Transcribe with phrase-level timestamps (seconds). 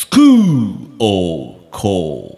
[0.00, 2.37] スクーオーコ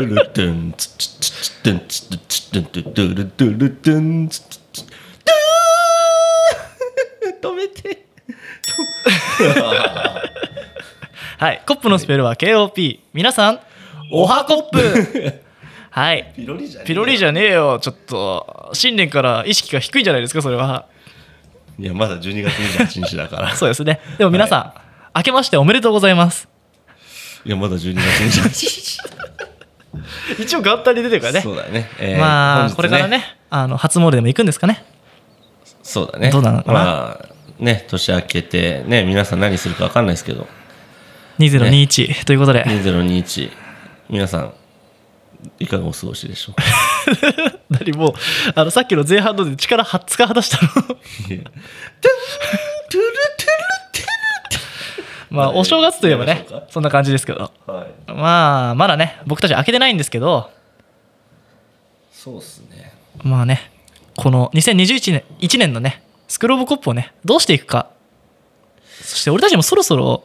[0.00, 1.76] ルトゥンツチチトゥー
[3.98, 4.30] ン
[7.42, 8.06] 止めて。
[11.38, 11.62] はい。
[11.66, 13.60] コップのスペルは KOP 皆さん？
[14.10, 15.42] おはコップ。
[15.90, 16.32] はい。
[16.34, 17.78] ピロリじゃねえピロリじゃねえよ。
[17.80, 20.40] ちょっと新年から意識が低いんじゃないですか？
[20.40, 20.86] それは
[21.82, 23.50] いやまだ12月28日だから。
[23.58, 23.98] そうですね。
[24.16, 24.72] でも皆さ
[25.12, 26.48] ん、明けましておめでとうございます。
[27.44, 28.98] いやまだ12月28日。
[30.38, 31.40] 一応元旦に出てるからね。
[31.40, 34.84] そうだね、えーまあ、本日これからねあの初詣でも行くんですかね。
[35.82, 36.30] そうだね。
[36.30, 36.78] どうなのかな？
[36.78, 40.46] まあね年明けてね皆さん何するか分かんないですけど。
[41.40, 42.62] 2021、ということで。
[42.64, 43.50] 2021
[44.08, 44.52] 皆さん
[45.58, 46.54] いかがお過ごしでしょう
[47.70, 48.12] 何もう
[48.54, 50.96] あのさっきの前半ので力は使い果たしたの。
[55.30, 57.50] まあお正月といえばねそんな感じですけど。
[57.66, 58.12] はい。
[58.12, 60.50] まあまだね僕たち開けてないんですけど。
[62.12, 62.92] そうっすね。
[63.22, 63.72] まあね
[64.16, 67.88] この2021年1年のねスクローブコップをねどうしていくか。
[69.00, 70.24] そして俺たちもそろそろ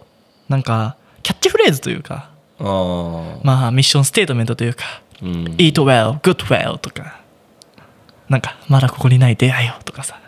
[0.49, 2.29] なんかキャッチフレーズというか。
[2.59, 5.29] まあミッションステートメントというかうん。
[5.57, 7.21] Eat well, good well とか。
[8.29, 10.19] なんかまだここにない出会いをとかさ。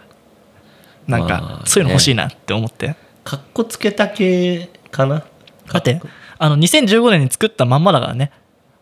[1.08, 5.24] なんまかあそういうの欲しいなって思って、かっこつけた系かな？
[5.72, 6.02] だって。
[6.38, 8.32] あの2015年に作ったまんまだからね。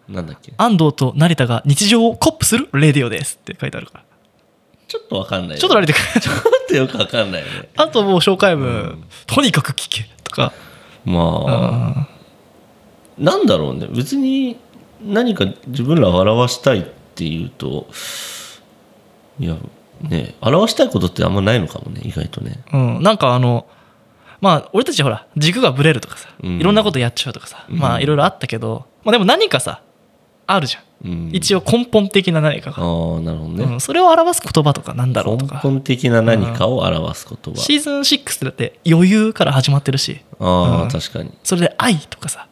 [0.07, 0.53] なんだっけ？
[0.57, 4.03] 安藤と成田が日常をコップするレディオですって書いてあるから。
[4.87, 6.03] ちょっとわかんないちょっと慣れてくる。
[6.21, 6.35] ちょっ
[6.67, 7.69] とよくわかんないよね。
[7.75, 10.53] あともう紹介文、とにかく聞けとか、
[11.05, 12.07] まあ。
[13.17, 13.87] なんだろうね。
[13.89, 14.57] 別に
[15.01, 16.83] 何か自分らを表したいっ
[17.15, 17.87] ていうと
[19.39, 19.55] いや
[20.01, 22.63] ね表したいことってあんまないのかもね意外とね。
[22.73, 23.67] うん、なんかあの
[24.41, 26.59] まあ俺たちほら軸がぶれるとかさ、うん。
[26.59, 29.81] いろんなことやっちゃうとかさ、まあいろいろあったけど、まあ、でも何かさ
[30.45, 31.29] あるじゃん、うん。
[31.33, 40.21] 一応根本的な何かが、ああなるほどね、うん、それを表す言葉とかなんだろうと根か本的な何かを表す言葉、シーズン6ってだって余裕から始まってるし。
[40.39, 40.89] ああ、うん。
[40.89, 41.31] 確かに。
[41.43, 42.47] それで愛とかさ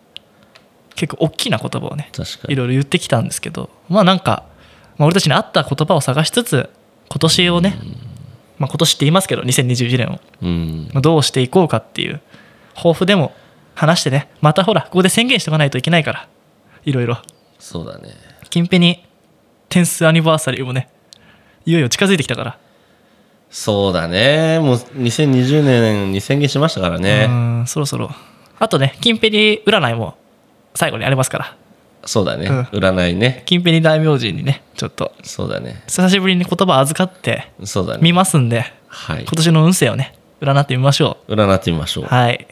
[0.95, 2.09] 結構大きな言葉をね
[2.47, 4.45] いろいろ言ってきたんですけどまあなんか、
[4.97, 6.69] まあ、俺たちに合った言葉を探しつつ
[7.09, 7.77] 今年をね、
[8.57, 10.19] まあ、今年って言いますけど2021年を。
[10.41, 10.89] うん。
[10.93, 12.21] まあどうしていこうかっていう
[12.75, 13.33] 抱負でも
[13.75, 16.27] 話してねまたほらここで宣言しておかないといけないから
[16.85, 17.17] いろいろ。
[17.59, 18.09] そうだね。
[18.49, 19.05] 近辺に
[19.69, 20.89] テンスアニバーサリーもね
[21.65, 22.57] いよいよ近づいてきたから。
[23.49, 24.59] そうだね。
[24.59, 28.09] もう2020年に宣言しましたからうねんそろそろ。
[28.59, 30.15] あとね近辺に占いも
[30.75, 31.57] 最後にありますから。
[32.05, 32.61] そうだね、うん。
[32.65, 33.43] 占いね。
[33.45, 35.13] 近辺に大名人にねちょっと。
[35.23, 35.83] そうだね。
[35.87, 37.99] 久しぶりに言葉預かってそうだね。
[38.01, 39.23] 見ますんではい。
[39.23, 42.03] 今年の運勢をね占ってみましょ占ってみましょう。
[42.05, 42.47] うはい。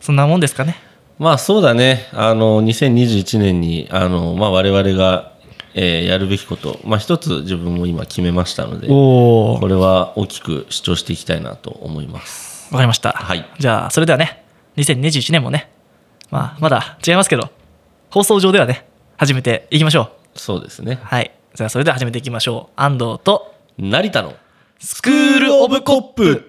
[0.00, 0.76] そんなもんですかね。
[1.18, 2.06] まあそうだね。
[2.12, 5.32] あの2021年にあの、まあ、我々が、
[5.74, 12.72] えーやるべきこと、まあ、一つ自分も今決めましたのでこれは大きく主張していきたいなと思います。
[12.72, 13.44] わかりました、はい。
[13.58, 14.44] じゃあそれではね
[14.76, 15.70] 2021年もね
[16.30, 17.50] まあまだ違いますけど
[18.10, 20.38] 放送上ではね始めていきましょう。
[20.38, 21.00] そうですね。
[21.02, 21.32] はい。
[21.54, 22.72] じゃあそれでは始めていきましょう。
[22.76, 24.34] 安藤と成田の
[24.78, 26.47] スクール・オブ・コップ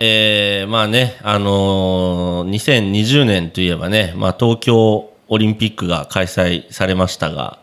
[0.00, 7.58] えーまあね、あのー2020年といえばね、まあ、東京オリンピックが開催されましたが、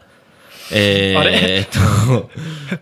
[0.71, 1.59] えーあれ？
[1.61, 2.29] えと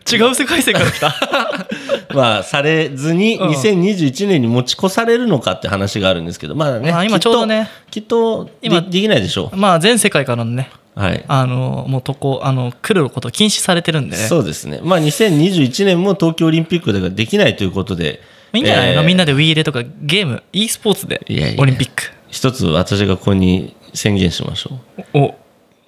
[0.16, 1.14] 違う世界線から来た？
[2.16, 11.00] まあ、されずに、うん2021年に持ち越されるのかって話があるんですけど、まだね、まあ今ちょうどねきっと、今でできないでしょまあ全世界からのねう。
[11.00, 11.24] はい。
[11.28, 14.80] あのもうとこあの来ること禁止されてるんでねそうですね。
[14.84, 18.22] まあ、2021年も東京オリンピックでができないということで、
[18.54, 19.08] いいんじゃないの、えー。
[19.08, 21.26] みんなで Wii でとかゲーム？e スポーツで。
[21.28, 21.62] いやいや。
[21.62, 22.04] オリンピック。
[22.30, 24.80] 一つ私がここに宣言しましょ
[25.14, 25.18] う。
[25.18, 25.36] お。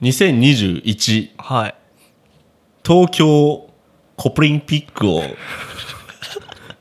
[0.01, 1.75] 2021はい。
[2.85, 3.69] 東京
[4.15, 5.23] コプリンピックを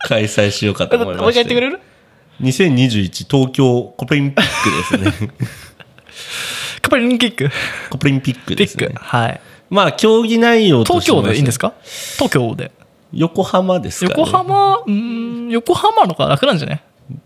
[0.00, 1.20] 開催しようかと思いまして。
[1.22, 1.80] もう一回言ってくれる
[2.40, 5.30] 2021東京コプリンピックですね。
[6.82, 7.50] カパリンキック？
[7.88, 8.90] コプリンピックですね。
[8.94, 9.40] はい。
[9.70, 11.72] まあ、競技内容と東京でいいんですか？
[12.18, 12.72] 東京で
[13.14, 14.78] 横浜ですか、ね、横浜？
[14.78, 16.82] うーん横浜の方が楽なんじゃない？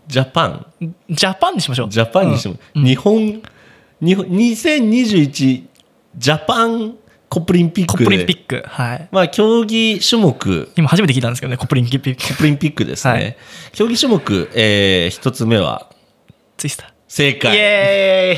[0.07, 0.65] ジャパン。
[1.09, 1.89] ジャパンにしましょう。
[1.89, 3.41] ジャパンにしても、日本
[4.01, 5.63] 日本2021
[6.17, 6.95] ジャパン
[7.29, 8.03] コプリンピックで。
[8.05, 8.63] コプリンピック。
[8.67, 9.07] はい。
[9.11, 10.71] まあ競技種目。
[10.75, 12.27] 今初めて聞いたんですけどねコプリンピック。
[12.33, 13.37] コプリンピックですね、はい。
[13.73, 15.89] 競技種目、えー一つ目は？
[16.57, 16.89] ツイスター。
[16.89, 17.57] イ正解。
[17.57, 18.37] エ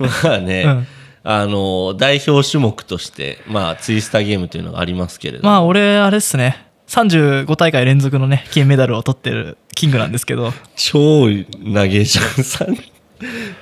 [0.00, 0.10] ーイ。
[0.24, 0.86] まあね、うん
[1.24, 6.66] あの代表種目として、まあ、ツイスターゲームというのがありますけれども、まあ俺あれっすね。
[6.88, 10.52] 35大会連続のね金メダルを取ってるキングなんですけど。
[10.76, 12.24] 超投げじゃん。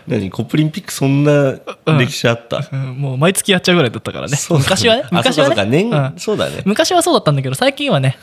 [0.09, 0.31] 何？
[0.31, 1.55] コプリンピックそんな
[1.99, 2.93] 歴史あった、うん。
[2.95, 4.37] もう毎月やっちゃうぐらいだったからね。
[4.37, 5.03] そうだ昔はね。
[5.05, 5.83] あ昔はね。
[5.83, 6.15] うん。
[6.17, 6.63] そうだね。
[6.65, 8.17] 昔はそうだったんだけど最近はね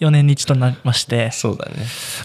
[0.00, 1.30] 4年に一度になりまして。
[1.30, 1.72] そうだね。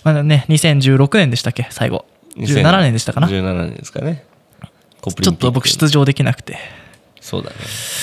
[0.04, 1.66] まだね2016年でしたっけ？
[1.70, 2.06] 最後。
[2.36, 3.28] 17年でしたかな？
[3.30, 4.26] ち17年ですかね
[5.10, 6.58] コプリンピックょっと僕出場できなくて。
[7.22, 7.56] そうだね。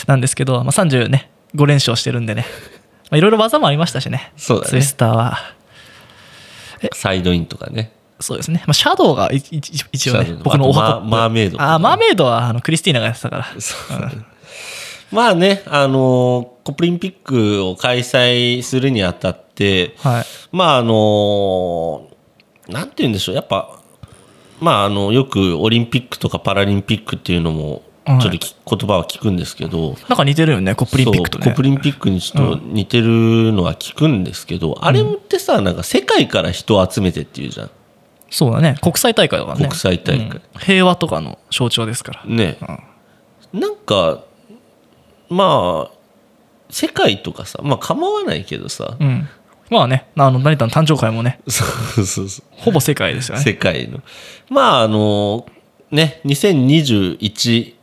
[0.07, 2.47] なんですけど、まあ、30ね5連勝してるんでね。
[3.11, 4.71] まあいろいろ技もありましたしねそうだね。
[4.71, 5.39] ツイスターは。
[6.93, 7.93] サイドインとかね。
[8.21, 9.57] そうですね、まあ、シャドウが一
[9.93, 13.47] 一応ね僕のオハトップあとマーマーメイドあーマーメイドはあのクリスティーナがやってたから。
[13.59, 14.01] そう。
[14.01, 14.17] だ ね
[15.11, 20.25] まあねあのコプリンピックを開催するにあたってはい。
[20.53, 22.09] まああの
[22.69, 23.35] なんて言うんでしょう。
[23.35, 23.79] やっぱ
[24.65, 37.71] まああのよくオリンピックとかパラリンピックっていうのもちょはいっとき言葉は聞くんですけど、なんか似てるよねコップリンピックとねコプリンピックにちょっと似てるのは聞くんですけど、あれってさなんか世界から人を集めてっていうじゃん。
[38.31, 38.77] そうだね。
[38.83, 39.67] 国際大会だからね。
[39.67, 40.29] 国際大会。
[40.29, 40.41] うん。
[40.59, 42.25] 平和とかの象徴ですから。
[42.25, 42.59] ね、
[43.53, 44.25] なんか
[45.29, 45.95] まあ
[46.71, 49.29] 世界とかさまあ構わないけどさ、うん
[49.75, 51.65] まあねあの成田の誕生会もねそ
[52.01, 52.45] うそうそう。
[52.53, 53.43] ほぼ世界ですよね。
[53.43, 54.01] 世界の。
[54.49, 55.47] まああの
[55.91, 57.75] ね2021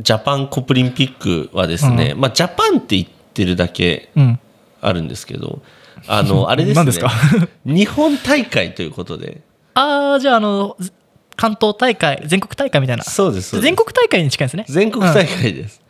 [0.00, 4.38] ジャパンコプリンピックはですね、まあジャパンって言ってるだけうん。
[4.80, 5.62] あるんですけど
[6.08, 6.74] あの あれですね。
[6.76, 7.10] 何ですか？
[7.64, 9.40] 日本大会ということで。
[9.74, 10.92] ああじゃああのず
[11.36, 13.04] 関東大会全国大会みたいな。
[13.04, 13.64] そうですそうです。
[13.64, 14.64] 全国大会に近いですね。
[14.68, 15.81] 全国大会です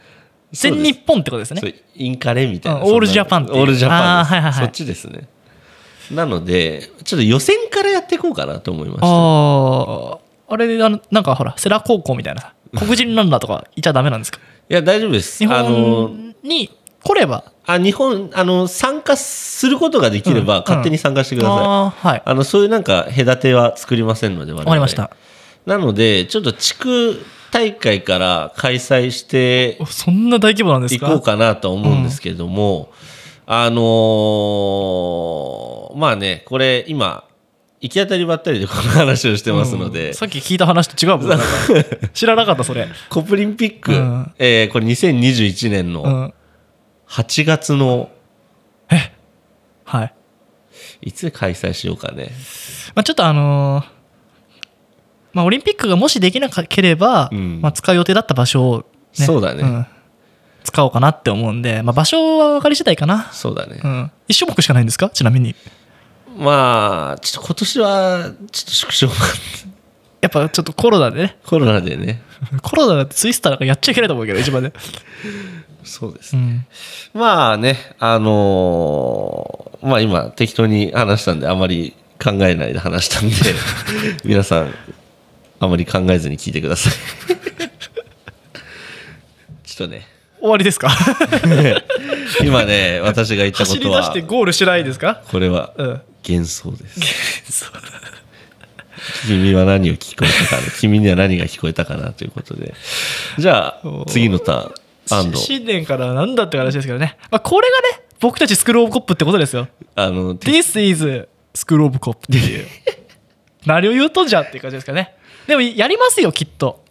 [0.52, 1.62] 全日本ってことですね。
[1.94, 4.64] インカレみたいな、うんオールジャパンオールジャパンはいはいはい。
[4.64, 5.28] そっちですね。
[6.10, 10.18] なのでちょっと予選からやっていこうかなと思いましたああ
[10.52, 14.38] あれあのなんかほら世羅高校みたいなさ黒人ランナーとかいちゃダメなんですか？
[14.68, 15.38] いや大丈夫です。
[15.38, 16.70] 日本に
[17.02, 17.44] 来れば。
[17.64, 20.64] あ日本あの参加することができれば、うん。
[20.66, 22.22] 勝手に参加してください、ああはい。
[22.24, 25.10] あのそういうなんか隔ては作りませんのでわかりました。
[25.64, 31.06] なのでちょっと地区大会から開催しておそんな大規模なんですか？
[31.06, 32.90] いこうかなとは思うんですけども、
[33.46, 37.24] あのーまあねこれ今
[37.80, 40.14] 行き当たりばったりで この話をしてますので、うん。
[40.14, 41.38] さっき聞いた話と違うもん。
[42.14, 42.88] 知らなかったそれ。
[43.10, 44.32] コプリンピック、うん。
[44.38, 46.34] えーこれ2021年のうん。
[47.08, 48.08] 8月の
[49.84, 50.14] はい、
[51.02, 52.30] いつ開催しようかね。
[52.94, 53.84] まあ、ちょっとあのー
[55.32, 57.60] まあオリンピックがもしできなければ、うん。
[57.60, 58.84] まあ、使う予定だった場所を、
[59.18, 59.62] ね、そうだね。
[59.62, 59.86] ん。
[60.64, 65.10] 使おうかなって思うんで、まあ、場所は分かり次第かな、そうだね、うん、1種目しかないんですか？
[65.10, 65.54] ちなみに。
[66.38, 69.08] まあちょっと今年はちょっと縮小
[70.20, 71.36] やっぱちょっとコロナでね。
[71.44, 72.22] コロナでね。
[72.62, 74.72] コロナだってツイスターなんかやっちゃいけないと思うけど一番ね、
[75.84, 76.66] そうですね、
[77.14, 83.34] うん、まあねあのーまあ今適当に話したんであまり考えないで話したんで
[84.24, 84.74] 皆さん
[85.64, 86.92] あまり考えずに聞いてください。
[89.64, 90.06] ちょっとね。
[90.40, 90.90] 終わりですか？
[92.42, 95.22] 今ね私が言ったこ走りとは出してゴールしないですか？
[95.30, 96.00] これはうん。
[96.28, 97.64] 幻想です。
[97.64, 97.70] そう
[99.26, 100.62] 君は何を聞こえたかな？
[100.80, 102.12] 君には何が聞こえたかな？
[102.12, 102.74] ということで。
[103.38, 105.34] じゃあ次のターン。
[105.36, 109.68] 新年からなんだって話ですけどね、まあ、これがね僕たちスクールオブコップってことですよ。
[109.94, 112.66] あの This is スクールオブコップっていう。
[113.66, 115.14] 何を言うとんじゃんっていう感じですかね
[115.46, 116.82] でもやりますよきっと。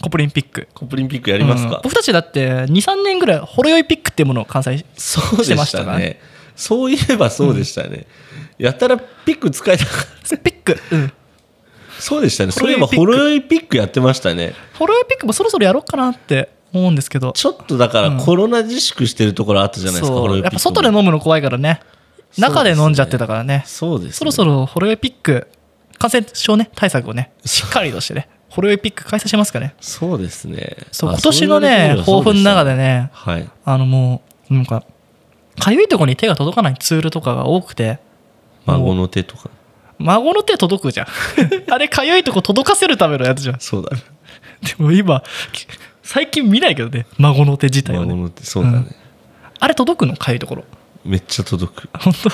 [0.00, 0.68] コプリンピック。
[0.74, 1.70] コプリンピックやりますうん。
[1.70, 5.98] か、僕たちだって23年ぐらいほろ酔いピックっていうものを開催そうでしてましたたから。
[5.98, 6.20] ね
[6.58, 8.04] そういえばそうでしたね、
[8.58, 10.36] やたらピック使いたかった。
[10.38, 11.12] ピック、うん、
[12.00, 12.52] そうでしたね。
[12.52, 14.54] ほそういえばほろ酔いピックやってましたね。
[14.74, 17.30] ほろ酔いピックもそろそろやろうかなって思うんですけど。
[17.32, 20.38] ちょっとだからコロナ自粛してるところあったじゃないですか、う。
[20.38, 21.80] やっぱ外で飲むの怖いからね。
[22.36, 23.62] 中で飲んじゃってたからね。
[23.64, 25.46] そうです、ね、そろそろほろ酔いピック
[25.98, 29.74] 感染症ね対策をねしっかりとしてねほろ酔いピック開催しますかね。
[29.80, 30.76] そうですね。
[30.80, 33.48] あそう今年のね抱負の中でねはい。
[33.64, 34.84] あのもうなんか
[35.58, 37.98] かゆいところに手が届かないツールとかが多くて
[38.64, 39.50] 孫の手とか。
[39.98, 41.06] 孫の手届くじゃん。
[41.70, 43.60] あれかゆいとこ届かせるためのやつじゃん。
[43.60, 44.02] そうだね。
[44.62, 45.22] でも今
[46.02, 48.12] 最近見ないけどね孫の手自体はね。
[48.12, 48.86] 孫の手そうだね、
[49.58, 50.16] あれ届くの？
[50.16, 50.64] かゆいところ。
[51.04, 51.88] めっちゃ届く。
[51.98, 52.30] 本当？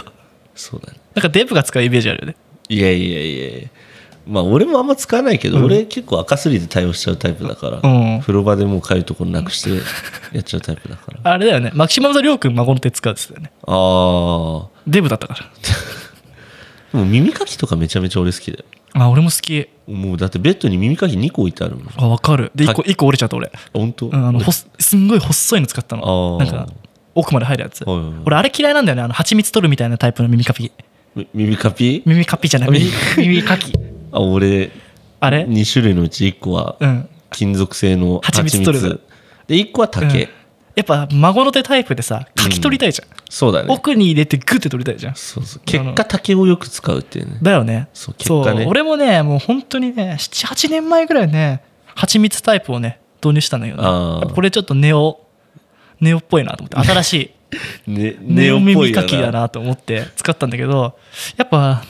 [0.54, 1.00] そうだね。
[1.14, 2.36] なんかデブが使うイメージあるよね
[2.68, 3.68] いやいやいや
[4.26, 8.20] まあ俺もあんま使わないけど、俺結構赤すりで対応しちゃうタイプだから、うん。
[8.20, 9.70] 風呂場でもうかゆいところなくして
[10.34, 11.20] やっちゃうタイプだから。
[11.24, 11.72] あれだよね。
[11.74, 13.52] マキシマムザリョウ君孫の手使うって言ってたよね。
[13.66, 15.40] ああデブだったから。
[16.92, 18.64] でも耳かきとかめちゃめちゃ俺好きだよ。
[18.94, 19.68] あ俺も好き。
[19.86, 20.16] もう。
[20.16, 21.88] だってベッドに耳かき2個置いてあるもん。
[21.94, 22.50] あ分かる。
[22.54, 26.38] で1個は一個折れちゃった俺、本当、うん、あのほすすんごい細いの使ったの。
[26.38, 26.66] なんか
[27.14, 27.84] 奥まで入るやつ。
[27.84, 28.14] はいはいはい。
[28.24, 29.02] 俺あれ嫌いなんだよね。
[29.02, 30.62] あの蜂蜜取るみたいなタイプの耳かき。
[30.62, 30.70] み
[31.34, 32.02] 耳かき？
[32.06, 32.70] 耳かきじゃない。
[32.70, 33.72] 耳耳かき。
[34.12, 34.70] あ俺
[35.20, 37.08] あれ？2種類のうち1個はうん。
[37.30, 39.00] 金属製の蜂蜜取る
[39.48, 40.28] で1個は竹、うん。
[40.76, 43.74] やっぱ孫の手タイプでさかき取りたいじゃん、そうだね。
[43.74, 45.16] 奥に入れてグッて取りたいじゃん。
[45.16, 45.62] そうそう。
[45.64, 47.38] 結果竹をよく使うっていうね。
[47.42, 47.88] だよね。
[47.92, 48.66] そう結果ね。
[48.68, 51.64] 俺もねもう本当にね78年前ぐらいね
[51.96, 55.20] 蜂蜜タイプをね導入したんだけどねこれちょっとネオ
[56.00, 56.88] ネオっぽいなと思って。
[56.88, 57.30] 新しい
[57.86, 60.96] ねネオっぽいよ耳かきだなと思って使ったんだけど
[61.36, 61.82] やっぱ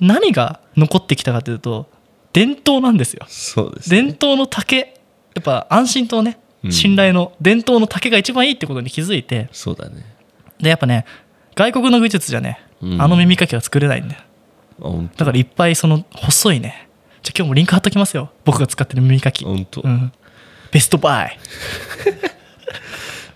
[0.00, 1.88] 何が残ってきたかというと
[2.32, 3.24] 伝統なんですよ。
[3.28, 4.02] そうですね。
[4.02, 4.94] 伝統の竹
[5.34, 6.72] やっぱ安心とねうん。
[6.72, 9.48] 信頼の伝統の竹が一番いいってことに気づいて。
[9.52, 10.04] そうだね。
[10.60, 11.04] でやっぱね
[11.54, 13.02] 外国の技術じゃねうん。
[13.02, 14.20] あの耳かきは作れないんだよ。
[14.80, 16.88] あ本だからいっぱいその細いね。
[17.22, 18.30] じゃあ今日もリンク貼っときますよ。
[18.44, 20.12] 僕が使ってる耳かき、当本当、うん、
[20.72, 21.38] ベストバイ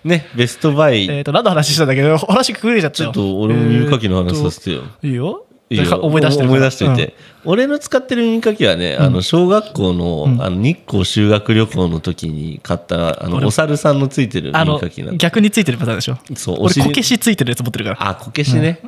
[0.04, 3.12] ねベストバイ、えっ、と何の話したんだけど 話くぐれちゃったよ。
[3.12, 5.46] ちょっと俺も耳かきの話させてよ、いいよ。
[5.70, 10.42] いい思い出してる思い出しといて、俺の使ってる耳かきはね、あの小学校の,、うん。
[10.42, 16.18] あの日光修学旅行の時に買ったあの俺お猿さんのついてる耳かきな逆についてるパターンでしょ。
[16.36, 18.10] そう俺こけしついてるやつ持ってるから。
[18.10, 18.80] あこけしね、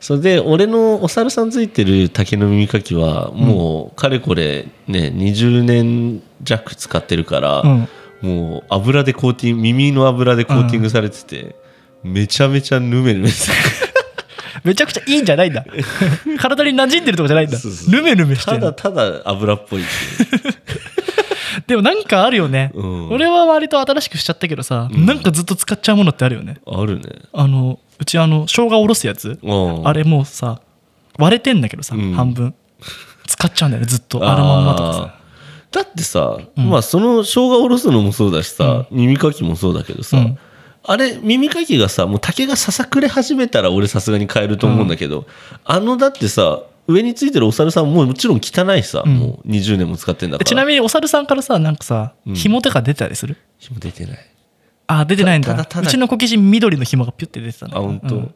[0.00, 7.88] それで俺のお猿さんついてる竹の耳かきはもうかれこれね20年弱使ってるから、うん
[8.24, 11.54] もう油でコーティング耳の油でコーティングされてて、
[12.02, 13.56] めちゃめちゃヌメヌメする。
[14.64, 15.62] めちゃくちゃいいんじゃないんだ。
[16.40, 17.58] 体に馴染んでるとかじゃないんだ。
[17.88, 19.82] ヌメヌメしてるただただ油っぽい。
[21.66, 23.10] でもなんかあるよね、うん。
[23.10, 25.04] 俺は割と新しくしちゃったけどさ、うん。
[25.04, 26.56] なんかずっと使っちゃうものってあるよね。
[26.66, 27.04] あるね。
[27.34, 29.38] あのうちあの生姜おろすやつ。
[29.42, 29.86] うん。
[29.86, 30.60] あれもうさ
[31.18, 32.14] 割れてんだけどさ、うん。
[32.14, 32.54] 半分。
[33.26, 34.26] 使っちゃうんだよねずっと。
[34.26, 35.23] あるまんまとかさ
[35.74, 36.70] だってさ、うん。
[36.70, 40.38] まあその生姜おろすのもそうだしさ、耳かきもそうだけどさ、うん。
[40.84, 45.26] あれ耳かきがさもう竹がささくれ始めたら俺さすがに変えると思うんだけど、
[45.64, 49.16] あのだってさ上についてるお猿さんももちろん汚いさ、うん。
[49.16, 50.44] もう20年も使ってんだから。
[50.44, 52.34] でちなみにお猿さんからさなんかさうん。
[52.34, 54.18] 紐とか出てたりする、紐出てない。
[54.86, 55.54] あ出てないんだ。
[55.54, 57.78] うちのこけし緑の紐がピュって出てたんだ。
[57.78, 58.34] あ本当、うん。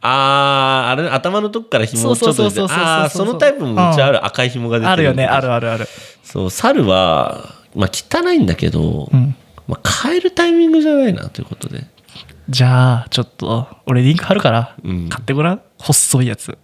[0.00, 5.88] あーあれね頭のとこから紐をちょっとそう出てそうそうそうそうあーそのタイプもうちある、赤い紐が出てるあるよねあるあるある
[6.30, 9.34] そう猿はまあ汚いんだけど、うん。
[9.66, 11.84] まあ、変えるタイミングじゃないなということで。
[12.50, 15.08] じゃあちょっと俺リンク貼るからうん。
[15.08, 15.62] 買ってごらん。
[15.78, 16.58] 細いやつ。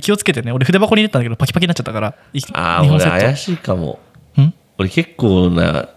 [0.00, 0.52] 気をつけてね。
[0.52, 3.20] 俺筆箱に入れたんだけどパキパキになっちゃったからいああ俺日本セット。
[3.20, 3.98] 怪しいかも。
[4.38, 4.54] ん？
[4.78, 5.88] 俺結構な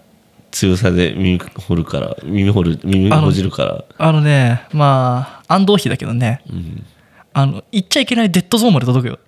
[0.50, 3.84] 強さで耳掘るから耳掘る耳あのほじるから。
[3.96, 6.42] あのねまあ安藤比だけどね。
[6.50, 6.84] うん。
[7.36, 9.18] あの言っちゃいけないデッドゾーンまで届くよ、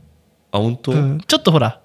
[0.53, 1.81] あ本当、うん、ちょっとほら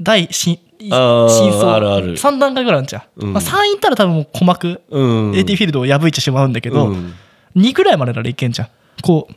[0.00, 2.16] 第新あー真相あるある。
[2.16, 3.32] 3段階ぐらいあるじゃん、うん。
[3.32, 7.14] まあ、3いったら多分もう鼓膜、うん、AT フィールドを破いてしまうんだけど、うん。
[7.56, 8.68] 2ぐらいまでならいけんじゃん。
[9.02, 9.34] こう。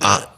[0.00, 0.30] あ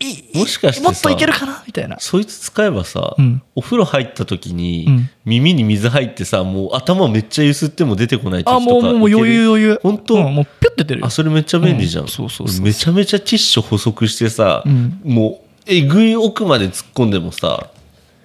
[0.00, 1.62] いもしかしてさもっといけるかな？
[1.66, 1.96] みたいな。
[2.00, 3.42] そいつ使えばさ、うん。
[3.54, 5.10] お風呂入った時に、うん。
[5.24, 9.80] 耳に水入ってさもう頭めっちゃゆすっても出てこない時とかあもうもうもう余裕余裕。
[9.82, 11.06] 本当、うんもうピュッて出るよ。
[11.06, 12.56] あそれめっちゃ便利じゃん、うんそうそうそう。
[12.56, 15.00] 俺めちゃめちゃティッシュ補足してさ、うん。
[15.04, 17.70] もうえぐい奥まで突っ込んでもさ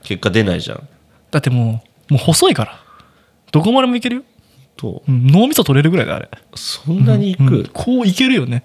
[0.10, 0.88] 結果出ないじゃん。
[1.30, 2.80] だってもうもう細いから。
[3.52, 4.24] どこまでもいけるよ、
[4.76, 5.04] と。
[5.08, 6.30] うん、脳みそ取れるぐらいだあれ。
[6.56, 8.64] そんなにいく、うんこういけるよね。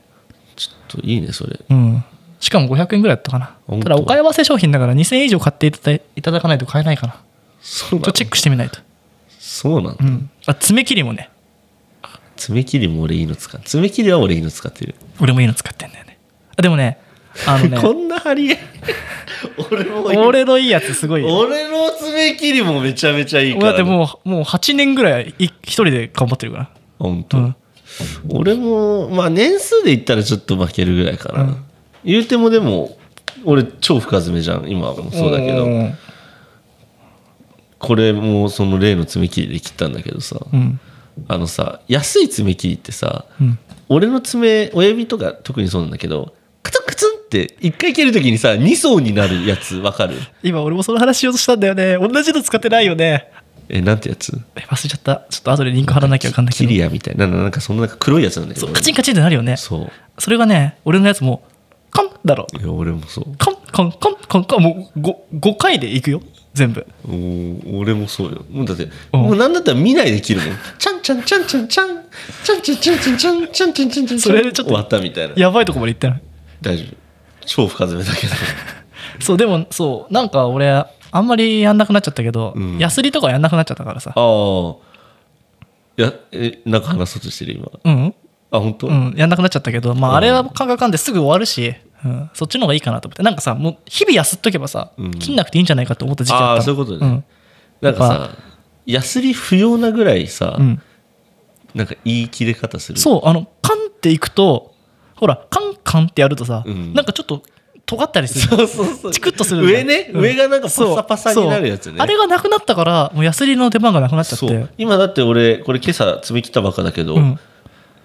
[0.57, 1.61] ちょっといいねそれ。
[1.69, 2.03] うん。
[2.41, 3.57] しかも500円ぐらいだったかな。
[3.67, 3.91] 本当。
[3.91, 7.21] ただお買い合わせ商品だから2000円以上買っていただいただかないと買えないかな。
[7.61, 8.05] そうなの？
[8.05, 8.81] ちょっとチェックしてみないと。
[9.39, 10.31] そうなんだ、うん。
[10.47, 11.29] あ爪切りもね。
[12.37, 13.61] 爪切りも俺いいの使う。
[13.63, 16.19] 爪切りは俺いいの使ってる、俺もいいの使ってんだよね。
[16.57, 16.99] あでもね
[17.47, 17.79] あのね。
[17.81, 18.51] こんな張り。
[18.51, 18.59] 合い
[19.71, 21.37] 俺も俺のいいやつすごいよ。
[21.37, 23.73] 俺の爪切りもめちゃめちゃいいから。
[23.73, 26.71] だってもうもう8年ぐらいい一人で頑張ってるから。
[26.99, 27.57] 本当、うん。
[28.31, 31.65] 俺もまあ年数で言ったらちょっと負けるぐらいかな、うん。
[32.05, 32.97] 言うてもでも
[33.45, 34.69] 俺超深爪じゃん。
[34.69, 35.67] 今もそうだけど。
[35.67, 35.95] ん。
[37.79, 40.81] これもその例の爪切りで切ったんだけどさ、うん。
[41.29, 43.59] あのさ安い爪切りってさうん。
[43.89, 50.17] 俺の爪親指とか特にそうなんだけどカツンカツンって一回切るときにさ2層になるやつわかる？
[50.43, 51.97] 今俺もその話しようとしたんだよね。
[51.97, 53.31] 同じの使ってないよね。
[53.69, 54.39] えなんてやつ？
[54.57, 55.27] え忘れちゃった。
[55.31, 56.69] ちょっと後でリンク貼らなきゃ分かんないけど。
[56.69, 57.27] キリアみたいな。
[57.27, 59.57] なんかそのなんか黒いやつなんだけどそうカチンカチンってなるよね。
[59.57, 59.91] そう。
[60.19, 61.43] それがね俺のやつも
[61.91, 63.37] カンだろいや俺もそう。
[63.37, 66.21] カンカンカンカンカンもう 5, 5回でいくよ。
[66.53, 66.87] 全部。
[67.05, 68.45] おー俺もそうよ。
[68.51, 69.21] もうだってうん。
[69.23, 70.57] もうなんだったら見ないで切るもん。
[70.79, 72.05] ちゃんちゃんちゃんちゃんちゃん
[72.45, 76.23] ちゃんちゃんちゃんちゃんちゃんちゃんちゃんちゃんちゃんそれでちょっと終わったみたいなやばいとこまで行ってない
[76.61, 77.04] 大丈夫
[77.47, 78.33] 超深爪だけど。
[79.21, 82.79] そうでもそうなんか俺あんまりやんなくなっちゃったけど、うん。
[82.79, 84.13] ヤスリとかやんなくなっちゃったからさ。
[84.17, 84.75] ああ
[85.97, 87.71] いやえなんか話そうとしてる今。
[87.85, 88.15] うん。
[88.51, 90.15] あ本当、うんやんなくなっちゃったけどまうん。
[90.15, 91.75] ああれはカンカンカンですぐ終わるし、
[92.05, 93.23] うん、そっちの方がいいかなと思って。
[93.23, 95.11] なんかさもう日々やすっとけばさ、うん。
[95.13, 96.51] 切んなくていいんじゃないかと思った時期あったの。
[96.53, 97.25] ああそういうことね、うん。
[97.81, 98.31] なんかさ
[98.87, 100.83] ヤスリ不要なぐらいさ、うん、
[101.75, 102.99] なんかいい切れ方する。
[102.99, 104.74] そうあのカンっていくと
[105.17, 106.95] ほらカンカンってやるとさ、うん。
[106.95, 107.43] なんかちょっと
[107.87, 108.57] 尖ったりする。
[108.57, 109.13] そうそうそう。
[109.13, 110.21] チクッとする上ね、うん。
[110.23, 110.97] 上がなんかパそう。
[110.97, 111.97] サパサになるやつね。
[111.99, 114.67] あれがなくなったからもうヤスリの出番がなくなっちゃって。
[114.79, 117.39] 今だって俺これ今朝爪切ったばっかだけど、うん。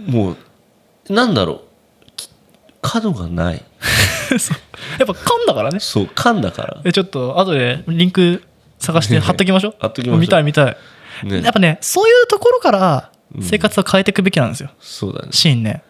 [0.05, 0.35] も
[1.09, 2.11] うなんだろう。
[2.15, 2.29] き
[2.81, 3.63] 角がない。
[4.99, 5.79] やっぱカンだからね。
[5.79, 6.81] そう缶だから。
[6.83, 8.43] えちょっと後でリンク
[8.77, 9.75] 探して貼っときましょう。
[9.79, 10.19] 貼っときましょう。
[10.19, 10.77] 見たい見たい、
[11.23, 11.41] ね。
[11.41, 13.11] やっぱねそういうところから
[13.41, 15.29] 生活を変えていくべきなんですよ、そうだね。
[15.31, 15.83] シーンね、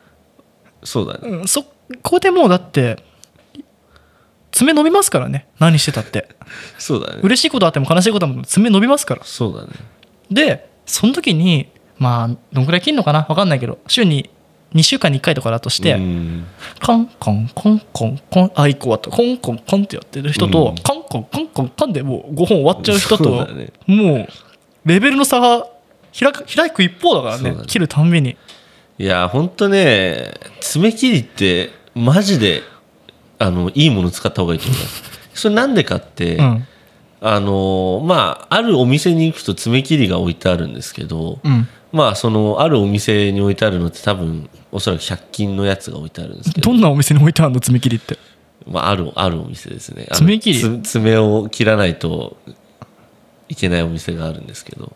[0.84, 1.38] そうだね。
[1.38, 1.66] うん、そ
[2.02, 3.04] こでもうだって
[4.52, 5.48] 爪伸びますからね。
[5.60, 6.30] 何してたって。
[6.78, 7.20] そうだね。
[7.24, 9.22] 嬉しいことあっても悲しいことあっても爪伸びますから。
[9.24, 9.70] そうだね。
[10.32, 13.24] でその時にまあどんくらい切るのかな？
[13.24, 14.30] 分かんないけど週に
[14.76, 16.46] 2週間に1回とかだとして、うん。
[16.80, 19.10] カンコンコンコンコンあ1個終わった。
[19.10, 20.76] コンコンコンってやってる人と、うん。
[20.76, 23.48] カンコンコンコンカンでもう5本終わっちゃう人と、
[23.88, 24.28] もう
[24.86, 25.68] レベルの差が
[26.18, 27.64] 開く開く一方だからね。
[27.66, 28.38] 切るたんびに
[29.00, 32.62] いやほんとね爪切りってマジで
[33.40, 36.68] あのいいもの使った方がいいと思いますそれなんでかって、うん。
[37.22, 41.68] あのまああるお店に行くと爪切りが置いてあるんですけど、うん。
[41.92, 46.72] まあそのあるお店に置いてあるのって多分おそらく100均のやつが置いてあるんですけど。
[46.72, 48.18] どんなお店に置いてあるの爪切りって？
[48.68, 50.08] まあ、あるあるお店ですね。
[50.12, 50.60] 爪切り？
[50.60, 52.38] つ爪を切らないと
[53.48, 54.92] いけないお店があるんですけど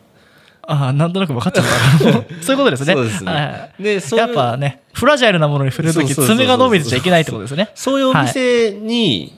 [0.65, 1.71] ああなんとなく分かっちゃった
[2.41, 2.93] そういうことですね。
[2.93, 3.31] そうですね。
[3.31, 3.49] はいは
[3.79, 3.83] い。
[3.83, 7.69] でそういうやっぱねフラジャイルなものに触れるとき爪が伸びてちゃいけないってことですね。
[7.75, 9.37] そういうお店に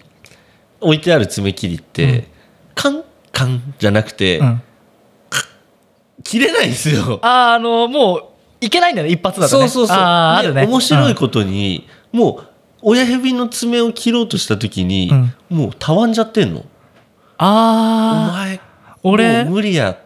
[0.81, 2.23] 置いてある爪切りって、うん。
[2.75, 4.61] カンカンじゃなくて、うん。
[6.23, 7.19] 切れないんですよ。
[7.21, 8.23] あーあのもう
[8.61, 9.13] いけないんだよね。
[9.13, 9.67] 一発だとね。
[9.67, 10.67] そうそうそう。
[10.67, 12.43] 面白いことに、もう
[12.81, 15.11] 親指の爪を切ろうとした時に、
[15.49, 16.59] もうたわんじゃってんの。
[16.59, 16.63] お
[17.37, 18.59] ああ前
[19.03, 19.97] 俺無理や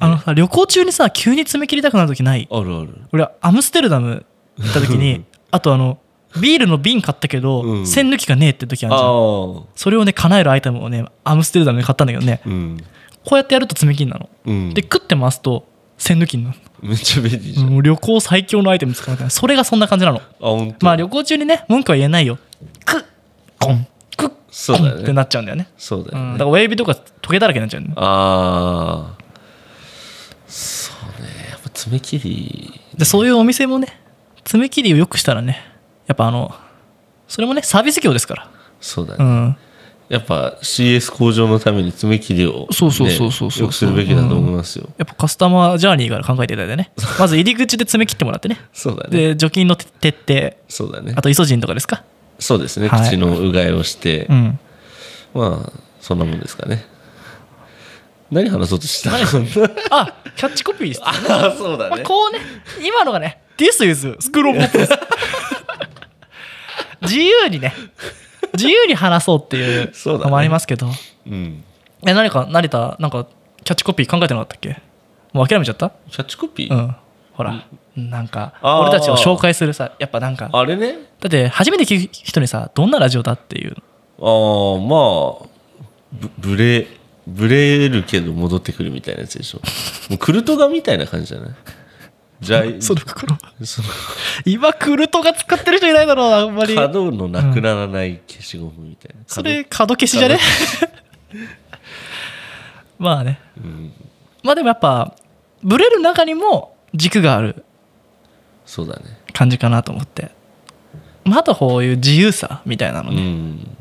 [0.00, 2.48] あのさ旅行中にさ急に爪切りたくなる時ない？
[2.50, 3.00] あるある。
[3.12, 4.24] 俺アムステルダム
[4.58, 5.98] 行った時に あとあの
[6.40, 7.86] ビールの瓶買ったけど、うん。
[7.86, 9.08] 栓抜きがねえって時あるじゃん。
[9.08, 12.40] あそれをね叶えるアイテムをねアムステルダムで買ったんだけどね。
[12.44, 12.78] あうん。
[13.24, 14.74] こうやってやると爪切りなの、うん。
[14.74, 16.58] でクッて回すと栓抜きになる。
[16.82, 20.18] めっちゃ便利じゃん、もう旅行最強のアイテム使うからそれがそんな感じなの。
[20.18, 22.38] あ本当まあ旅行中にね文句は言えないよ。
[22.84, 23.04] クッ
[23.58, 25.68] コンクッコンってなっちゃうんだよね。
[25.76, 29.17] そうだよね、うん、だから親指とかトゲだらけになっちゃうんだよああ
[30.48, 32.80] そうねやっぱ爪切り。
[32.96, 34.00] でそういうお店もね
[34.44, 35.62] 爪切りをよくしたらね
[36.06, 36.54] やっぱあの
[37.28, 38.50] それもねサービス業ですから。
[38.80, 39.56] そうだね、うん。
[40.08, 43.62] やっぱ CS 向上のために爪切りを、ね、そうそうそうそうそう。
[43.64, 46.92] よくするべきだと思いますよ、やっぱカスタマージャーニーから考えていただいてね。
[47.18, 48.58] まず入り口で爪切ってもらってね。
[48.72, 49.10] そうだね。
[49.10, 50.56] で除菌の徹底。
[50.68, 51.12] そうだね。
[51.14, 52.04] あとイソジンとかですか？
[52.38, 53.08] そうですね、はい。
[53.10, 54.58] 口のうがいをして、うん。
[55.34, 56.86] まあそんなもんですかね
[58.30, 59.10] 何話そうとした？
[59.10, 59.22] 何
[59.90, 62.38] あキャッチコピーですああそうだまあ、ねこうね
[62.82, 64.92] 今のがね This is スクロールポップです
[67.02, 67.72] 自由にね
[68.54, 70.24] 自由に話そうっていうそうだね。
[70.24, 70.88] のもありますけど、
[71.26, 71.62] うん。
[72.06, 73.26] え何か成田なんか
[73.62, 74.80] キャッチコピー考えてなかったっけ？
[75.32, 75.92] もう諦めちゃった？
[76.10, 76.96] キャッチコピー、うん。
[77.34, 78.88] ほらなんかあー。
[78.88, 80.50] 俺たちを紹介するさやっぱなんか。
[80.52, 80.94] あれね。
[81.20, 83.76] だって初めて聞く人にさどんなラジオだっていう
[84.20, 85.48] ああまあ
[86.12, 86.86] ブブレ
[87.28, 89.60] ブレるけど戻ってくるみたいなやつでしょ。
[90.10, 91.50] もうクルトガみたいな感じじゃない？
[92.40, 93.88] じゃあ その袋その。
[94.44, 96.74] 今クルトが使ってる人いないだろうなあんまり。
[96.74, 100.38] 角のなくならない消しゴムみたいな、それ角消しじゃね？
[102.98, 103.40] まあね。
[103.56, 103.92] 角うん、
[104.42, 105.14] まあでもやっぱ
[105.62, 107.64] ブレる中にも軸がある。
[108.66, 109.02] そうだね。
[109.32, 110.30] 感じかなと思って。
[111.24, 113.76] まとこういう自由さみたいなのうね、ん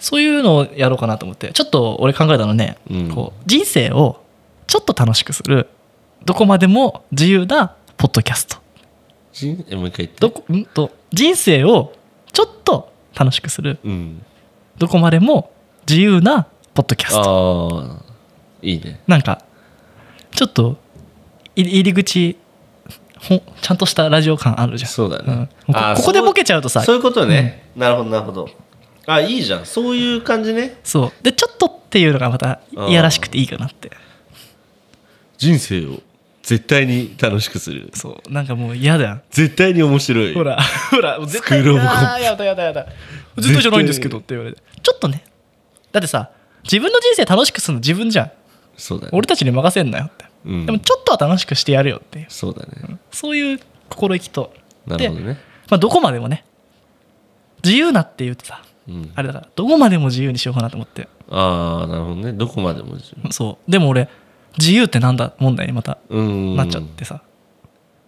[0.00, 3.14] そういうのをやろうかなと思ってちょっと俺考えたのね、うん。
[3.14, 4.20] こう人生を
[4.66, 5.68] ちょっと楽しくする
[6.24, 8.56] どこまでも自由なポッドキャスト。
[9.76, 10.14] もう一回言って。
[10.18, 10.64] どこん？
[10.64, 11.92] と人生を
[12.32, 13.78] ちょっと楽しくする。
[13.84, 14.24] うん。
[14.78, 15.52] どこまでも
[15.88, 18.02] 自由なポッドキャスト。
[18.62, 19.00] いいね。
[19.06, 19.44] なんか
[20.32, 20.76] ちょっと
[21.56, 22.38] い入り口
[23.18, 24.90] ほんちゃんとしたラジオ感あるじゃん。
[24.90, 25.74] そうだね、うん。
[25.74, 28.48] こここでボケちゃうとさそういうことね、なるほどなるほど
[29.06, 29.66] あいいじゃん。
[29.66, 30.76] そういう感じね。
[30.84, 31.12] そう。
[31.22, 33.90] でちょっとっていうのがまたいやらしくていいかなって。
[35.38, 36.00] 人生を
[36.42, 37.90] 絶対に楽しくする。
[37.94, 38.32] そう。
[38.32, 39.20] なんかもう嫌だよ。
[39.30, 40.34] 絶対に面白い。
[40.34, 40.58] ほら
[40.90, 42.86] ほら絶対スクロールコップあーやだやだやだ。
[43.36, 44.62] 絶対じゃないんですけどって言われて。
[44.82, 45.24] ちょっとね。
[45.92, 46.30] だってさ
[46.64, 48.32] 自分の人生楽しくするの自分じゃん。
[48.76, 49.10] そうだね。
[49.12, 50.66] 俺たちに任せんなよって、うん。
[50.66, 52.26] でもちょっとは楽しくしてやるよっていう。
[52.28, 52.98] そうだね。
[53.10, 54.52] そういう心意気と。
[54.86, 55.50] なるほどね。
[55.70, 56.44] まあ、どこまでもね
[57.64, 58.69] 自由なって言うとさうん
[59.14, 61.08] あれだからどこまでも自由にしようかなと思って。
[61.30, 62.32] ああなるほどね。
[62.32, 63.70] どこまでも自由そう。
[63.70, 64.08] でも俺
[64.58, 65.32] 自由ってなんだ？
[65.38, 66.56] 問題にまたうん。
[66.56, 67.22] なっちゃってさ、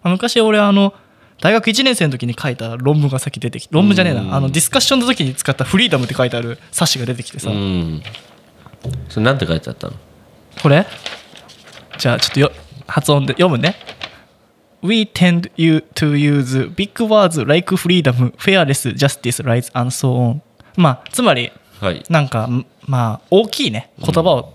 [0.02, 0.92] まあ昔俺あの
[1.40, 4.28] 大学1年生の時に書いた論文が先出てきて論文じゃねえうん。
[4.28, 8.02] なあのディスカッションの時に使った「フリーダム」って書いてある冊子が出てきてさ、うん
[9.08, 9.94] それなんて書いてあったの？
[10.60, 10.84] これ？
[11.98, 12.52] じゃあちょっとよ
[12.88, 13.76] 発音で読むね。
[14.82, 20.40] We tend you to use big words like freedom, fairness, justice, rights, and so on
[20.76, 22.04] まあつまりはい。
[22.08, 24.54] なんかんまあ大きいね言葉を、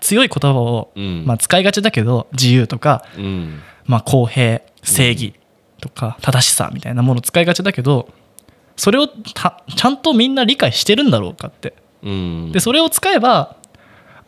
[0.00, 1.24] 強い言葉を、うん。
[1.26, 3.60] まあ、使いがちだけど自由とか、うん。
[3.84, 5.34] まあ、公平正義
[5.80, 8.10] とか正しさみたいなものを使いがちだけど
[8.76, 11.74] それをたちゃんとみんな理解してるんだろうかって。
[12.02, 12.52] うん。
[12.52, 13.56] でそれを使えば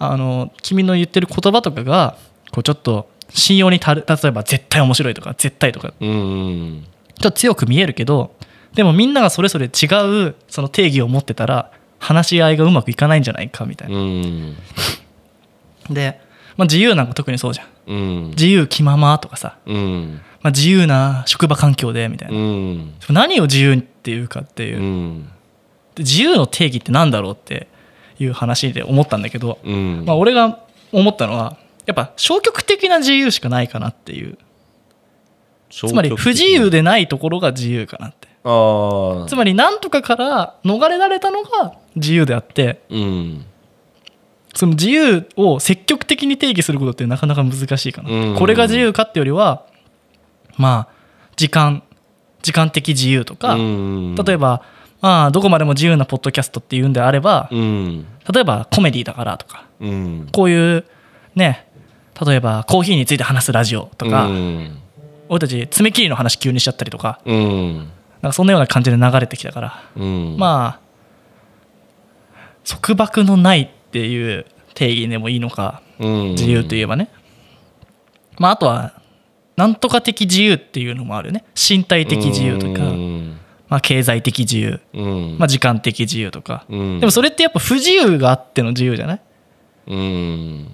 [0.01, 2.17] あの君の言ってる言葉とかが
[2.51, 5.95] こうちょっと信用に足る例えば絶対面白いとか絶対とか。
[6.01, 6.85] うん。
[7.21, 8.35] ちょっと強く見えるけど
[8.75, 9.87] でもみんながそれぞれ違
[10.29, 13.99] うその定義を持ってたら話し合いがうまくいかないんじゃないかみたいな。
[13.99, 14.57] うん。
[15.91, 16.21] で、
[16.57, 17.67] まあ、自由なんか特にそうじゃん。
[17.87, 18.31] うん。
[18.31, 20.21] 自由気ままとかさ、うん。
[20.41, 22.95] まあ、自由な職場環境でみたいな、うん。
[23.11, 25.25] 何を自由っていうかっていう、
[25.99, 27.69] 自由の定義って何だろうって
[28.19, 30.05] いう話で思ったんだけど、うん。
[30.07, 30.61] まあ、俺が
[30.93, 31.57] 思ったのは
[31.87, 34.39] やっぱ消極的な自由しかないかなっていう。
[35.71, 43.45] つまり不自由でないところが自由かなってああつまり何とかから逃れられたのが自由であってうん
[44.55, 48.37] その自由を積極的に定義することってなかなか難しいかな、うん。
[48.37, 49.65] これが自由かってよりは
[50.57, 50.95] まあ
[51.37, 51.83] 時間
[52.43, 54.15] 時間的自由とか、うん。
[54.17, 54.63] 例えば
[55.01, 58.07] まあどこまでも自由なポッドキャストっていうんであれば、うん。
[58.33, 60.29] 例えばコメディだからとかうん。
[60.33, 60.85] こういう
[61.37, 61.69] ね
[62.27, 64.79] 例えばコーヒーについて話すラジオとか、うん。
[65.29, 67.89] 俺たち爪切りの話急にしちゃったりとかうん
[68.23, 70.37] なんかそんなような感じで流れてきたから、うん。
[70.39, 70.81] まあ
[72.65, 76.31] 束縛のないっていう定義でもいいのかうん。
[76.31, 77.09] 自由といえばね、
[78.39, 79.01] まああとは
[79.57, 81.45] なんとか的自由っていうのもあるよね。
[81.55, 83.39] 身体的自由とか、うん。
[83.69, 85.37] まあ、経済的自由、うん。
[85.39, 86.99] まあ、時間的自由とか、うん。
[86.99, 89.21] でもそれってやっぱ不自由があっての自由じゃない？
[89.87, 90.69] うん。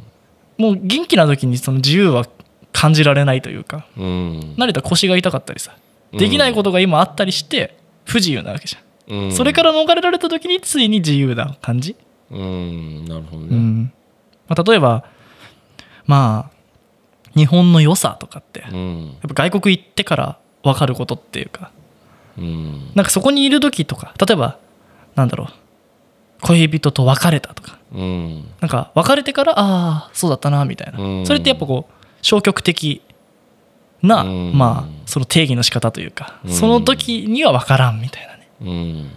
[0.57, 2.27] もう元気な時にその自由は
[2.73, 3.87] 感じられないというか。
[3.97, 4.55] うん。
[4.57, 5.77] 慣れたら腰が痛かったりさ
[6.13, 9.33] できないことが今あったりして不自由なわけじゃん、うん。
[9.33, 11.97] それから逃れられた時についに自由な感じ、
[12.31, 13.05] うん。
[13.05, 13.49] なるほどね。
[13.51, 13.93] うん。
[14.49, 15.05] まあ、例えば
[16.07, 16.57] まあ
[17.37, 21.71] 日本の良さとかってやっうんぱ外国行ってから分かることっていうか
[22.39, 22.93] うん。
[22.95, 24.59] なんかそこにいる時とか例えば
[25.17, 25.49] なんだろう
[26.43, 28.45] 恋人と別れたとかうん。
[28.61, 31.27] なんか別れてからああそうだったなみたいな、うん。
[31.27, 31.93] それってやっぱこう
[32.23, 33.03] 消極的
[34.07, 34.53] な、うん。
[34.57, 36.51] まあその定義の仕方というか、うん。
[36.51, 38.49] その時には分からんみたいなね。
[38.61, 39.11] うん。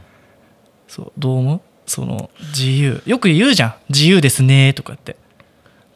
[0.88, 1.62] そうどう思う？
[1.86, 3.02] その自由。
[3.06, 3.73] よく言うじゃん。
[3.89, 5.15] 自由ですねとかって。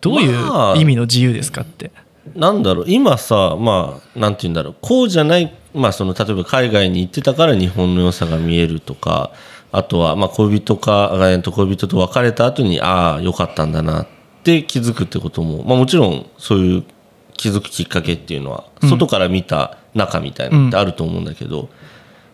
[0.02, 0.74] どういまあ。
[0.74, 1.92] う意味の自由ですかって、
[2.36, 2.86] なんだろう。
[2.88, 4.76] 今さまあなんて言うんだろう。
[4.82, 9.32] こうじゃないまあその例えば海外に行ってたから日本の良さが見えるとか
[9.72, 14.08] あとはまあ恋人かえっと恋人と別れた後にああよかったんだなっ
[14.44, 16.84] て気づくってこともまあもちろんそういう
[17.34, 18.90] 気づくきっかけっていうのはうん。
[18.90, 21.70] 外から見た中みたいなのってあると思うんだけど、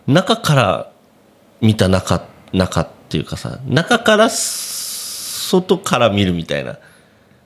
[0.06, 0.90] 中から
[1.60, 6.78] 見た中中っていうかさ中から外から見るみたいな。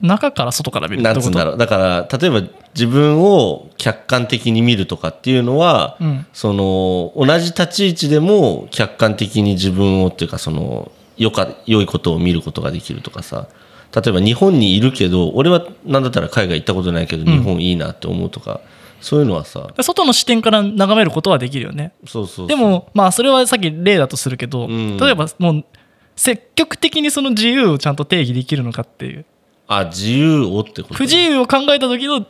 [0.00, 1.58] 中から外から見るなんつうんだろろう。
[1.58, 2.42] だから例えば
[2.74, 6.26] 自分を客観的に見るとかっていうのは、うん。
[6.32, 13.46] その同じ立ち位置でも客観的に自分をっていうかそのよか良いことを見ることができるとかさ
[13.94, 18.60] 例えば日本にいるけど俺は何だったら海外行ったことないけど日本いいなって思うとか、
[19.00, 21.92] そういうのはさ外の視点から眺めることはできるよね。
[22.06, 24.96] そうそうでもまあそれはさっき例だとするけど、ん。
[24.96, 25.64] 例えばもう
[26.16, 29.24] 積極的にその自由をちゃんと定義できるのかっていう。
[29.66, 32.26] あ自由をってこと不自由を考えた時の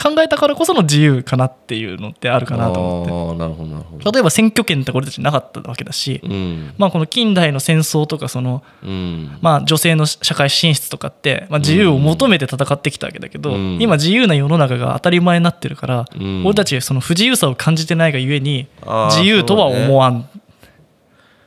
[0.00, 4.10] 考えたからこその自由かなっていうのってあるかなと思って。
[4.10, 6.74] 例えば選挙権って俺たちなかったわけだし、うん。
[6.78, 9.36] まあ、この近代の戦争とかその、うん。
[9.42, 13.78] まあ、女性の社会進出とかって、まあ、自由を求めて戦ってきたわけだけど、うん。
[13.82, 16.42] 今自由な世の中が当たり前になってるから、うん。
[16.46, 18.68] 俺たちその不自由さを感じてないがゆえに
[19.10, 20.28] 自由とは思わん、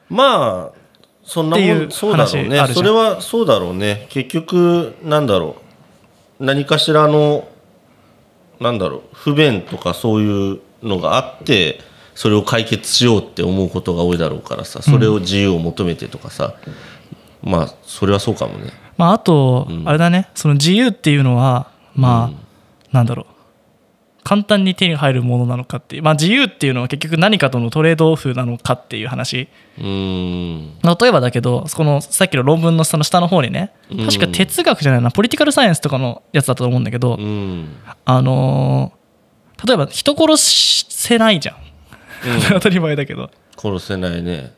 [0.09, 0.85] まあ
[1.23, 2.67] そんなもんそうだろうね。
[2.73, 4.05] それはそうだろうね。
[4.09, 5.57] 結局なんだろ
[6.39, 6.45] う。
[6.45, 7.47] 何かしらの
[8.59, 9.01] なんだろう。
[9.13, 11.79] 不便とかそういうのがあって
[12.13, 16.55] それを解決しようって思うことが多いだろうからさそれを自由を求めてとかさ、
[17.43, 18.71] まあそれはそうかもね。
[18.97, 20.29] まあ、あと、あれだね。
[20.35, 23.34] その自由っていうのはまあ、なんだろう
[24.25, 29.47] 簡単に手に入るものなのかっていう、まあ、自由っていうのは結局何かとのトレードオフなのかっていう話。
[29.77, 30.79] うーん。
[30.81, 34.05] 例えばだけどこのさっきの論文の下の下の方にねうん。
[34.07, 37.77] 確か哲学じゃないなポリティカルサイエンスとかのやつだったと思うんだけど、うん。
[38.03, 39.05] あのー
[39.65, 40.37] 例えば人殺
[40.89, 41.55] せないじゃん、
[42.51, 43.31] 当たり前だけど。
[43.57, 44.53] 殺せないね。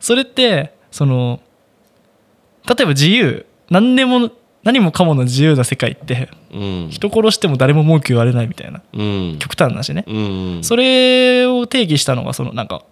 [0.00, 1.40] それってその
[2.66, 4.30] 例えば自由何でも
[4.66, 6.88] 何もかもの自由な世界ってうん。
[6.90, 8.82] 人殺しても誰も文句言われないみたいな。
[8.92, 9.36] うん。
[9.38, 12.82] 極端な話ね、うんそれを定義したのがそのなんか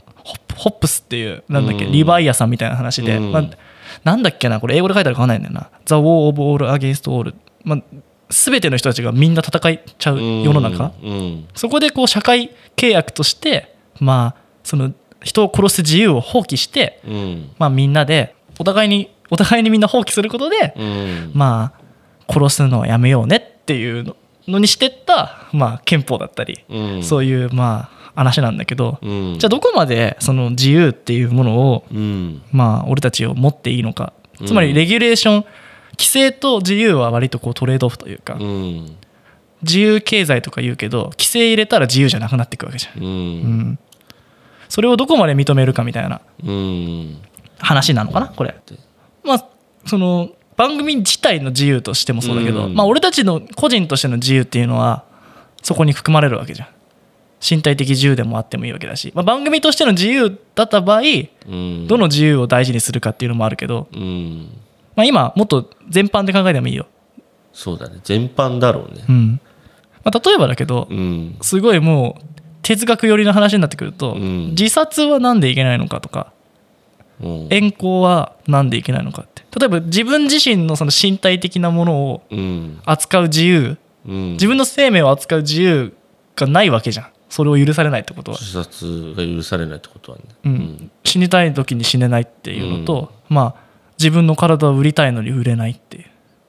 [0.54, 1.92] ホップスっていうなんだっけ、うん。
[1.92, 3.32] リヴァイアさんみたいな話で、うん。
[3.32, 3.50] まあ、
[4.04, 4.76] なんだっけなこれ。
[4.76, 7.34] 英語で書いたら変わんないんだよな「The War of All Against All」
[7.64, 7.82] まあ、
[8.28, 11.46] 全ての人たちがみんな戦いちゃう世の中、うん。
[11.56, 14.92] そこでこう社会契約としてまあその
[15.24, 17.50] 人を殺す自由を放棄して、うん。
[17.58, 21.30] まあ、みんなでお互いにお互いにみんな放棄することで、うん。
[21.34, 21.72] ま
[22.28, 27.02] あ殺すのはやめようねっていうののにしてった、まあ、憲法だったり、うん。
[27.02, 29.38] そういうまあ話なんだけど、うん。
[29.38, 32.42] じゃあどこまでその自由っていうものをうん。
[32.52, 34.12] まあ俺たちを持っていいのか。
[34.44, 35.44] つまりレギュレーション
[35.92, 38.96] 規制と自由は割とこうトレードオフというかうん。
[39.62, 43.10] 自由経済とか言うけど規制入れたら自由じゃなくなっていくわけじゃん、ううん。
[43.70, 43.78] ん、
[44.68, 47.22] それをどこまで認めるかみたいなうん。
[47.58, 48.54] 話なのかなこれ
[49.24, 49.48] まあ
[49.87, 52.74] その番組自体の自由としてもそうだけど、うん。
[52.74, 55.04] まあ俺たちの個人としての自由っていうのは
[55.62, 56.68] そこに含まれるわけじゃん。
[57.46, 61.00] 身体的自由でもあってもいいわけだし、まあ、番組としての自由だった場合
[61.46, 61.87] うん。
[61.87, 64.48] どの自由を大事にするかっていうのもあるけど、うん。
[64.96, 66.87] まあ、今もっと全般で考えてもいいよ、
[67.52, 67.98] そうだね。
[68.02, 69.04] 全般だろうね。
[69.08, 69.40] うん。
[70.04, 71.37] まあ、例えばだけどうん。
[71.42, 72.24] すごいもう
[72.62, 74.48] 哲学寄りの話になってくると、うん。
[74.50, 76.34] 自殺は何でいけないのかとかうん
[77.20, 79.42] 遠行は何でいけないのかって。
[79.59, 82.81] 例えば自分自身のその身体的なものをうん。
[82.85, 83.77] 扱う自由。
[84.07, 84.33] うん。
[84.33, 85.94] 自分の生命を扱う自由
[86.37, 87.07] がないわけじゃん。
[87.29, 90.24] それを許されないってことは、自殺が許されないってことはね。
[90.44, 90.90] うん。
[91.05, 93.64] 死にたい時に死ねないっていうのと、まあ
[93.98, 96.05] 自分の体を売りたいのに売れないっていう。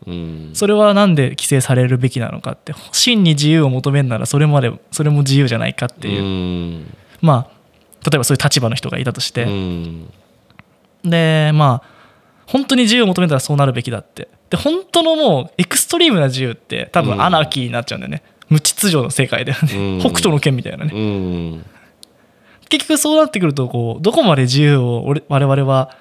[0.08, 0.49] うん。
[0.54, 2.73] それはなんで規制されるべきなのかって。
[2.91, 6.93] 真に自由を求めるならそれまでそれも自由じゃないかっていう、うん。
[7.21, 7.56] まあ
[8.10, 10.13] 例えばそういう立場の人がいたとして、うん
[11.05, 11.95] でまあ
[12.47, 14.27] 本当に自由を求めたらそうなるべきだって。
[14.49, 19.99] で本当のもうエクストリームな自由って多分アナーキーになっちゃうんだよね、無秩序の世界だよね、うん。
[19.99, 21.65] 北斗の拳みたいなね、うん。
[22.69, 25.97] 結局そうなってくるとこうどこまで自由を俺我々は、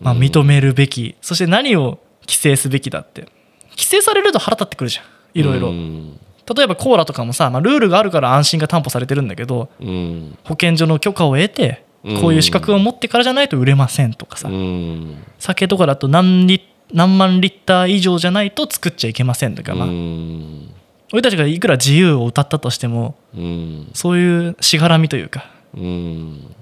[0.00, 3.28] まあ、認めるべき、そして何を規制すべきだって。
[3.70, 5.04] 規制されると腹立ってくるじゃん。
[5.38, 5.68] いろいろ。
[5.68, 6.18] うん。
[6.54, 10.38] 例えばコーラとかもさ、まあ、ルールがあるから安心が担保されてるんだけどうん。
[10.44, 11.85] 保健所の許可を得てうん
[12.20, 15.16] こういう資格を持ってからじゃないと売れませんとかさ、うん。
[15.38, 19.88] 酒とかだと何リ何万リッター以上じゃないと作っちゃいけませんとか、まあ。
[19.88, 20.70] うん。
[21.12, 23.90] 俺たちがいくら自由を歌ったとしてもうん。
[23.92, 25.50] そういうしがらみというか。
[25.74, 26.54] うん。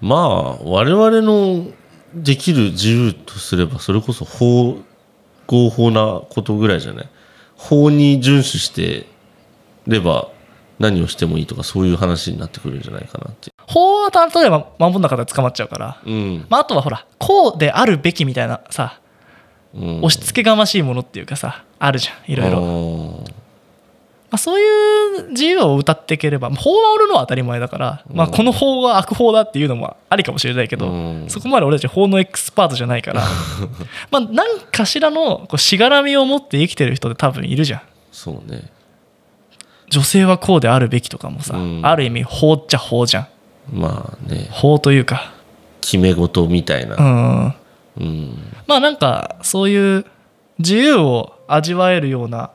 [0.00, 1.66] まあ我々の
[2.14, 4.78] できる自由とすればそれこそ法
[5.46, 7.08] 合法なことぐらいじゃない？
[7.56, 9.06] 法に遵守して
[9.86, 10.28] れば
[10.78, 16.46] 何をしてもいいとかそういう話になってくるんじゃないかなって法は例えば守んなかったら捕まっちゃうから、うん。
[16.48, 19.00] まあ、あとはほらこうであるべきみたいなさ
[19.74, 19.98] うん。
[19.98, 22.60] 押し付けがましいものっていうかさあるじゃんいろいろ。
[22.60, 23.24] ろ
[24.30, 31.26] あ、そういう自由を歌っていければ法を守るのは当たり前だから、まあ、この法が悪法だっていうのもありかもしれないけど、うん。
[31.28, 33.22] そこまで俺たち法のエクスパートじゃないから。
[34.10, 37.80] まあ何かしらのこうしがらみを持って生きてる人って多分いるじゃん。
[38.12, 38.70] そうね。
[39.88, 41.80] 女性はこうであるべきとかもさ、うん。
[41.84, 43.28] ある意味法っちゃ法じゃん
[43.72, 44.48] まあね。
[44.50, 45.32] 法というか。
[45.80, 46.96] 決め事みたいな。
[46.96, 47.54] うん。
[47.98, 48.38] うん。
[48.66, 50.04] まあなんかそういう
[50.58, 52.50] 自由を味わえるような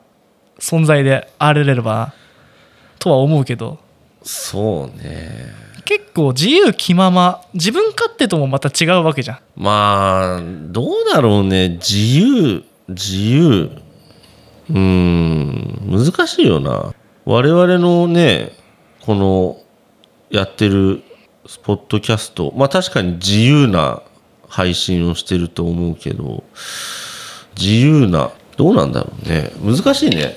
[0.58, 2.12] 存在であれれば
[2.98, 3.78] とは思うけど。
[4.22, 5.62] そうね。
[5.84, 9.38] 結構自由気まま自分勝手ともまた違うわけじゃん。
[9.56, 11.70] まあどうだろうね。
[11.70, 13.70] 自由自由。
[14.70, 15.80] うーん。
[15.90, 16.94] 難しいよな。
[17.24, 18.52] 我々のね
[19.00, 19.61] この
[20.32, 21.02] やってる
[21.46, 22.52] スポットキャスト。
[22.56, 24.02] まあ確かに自由な
[24.48, 26.44] 配信をしてると思うけど
[27.58, 29.50] 自由などうなんだろうね。
[29.62, 30.36] 難しいね。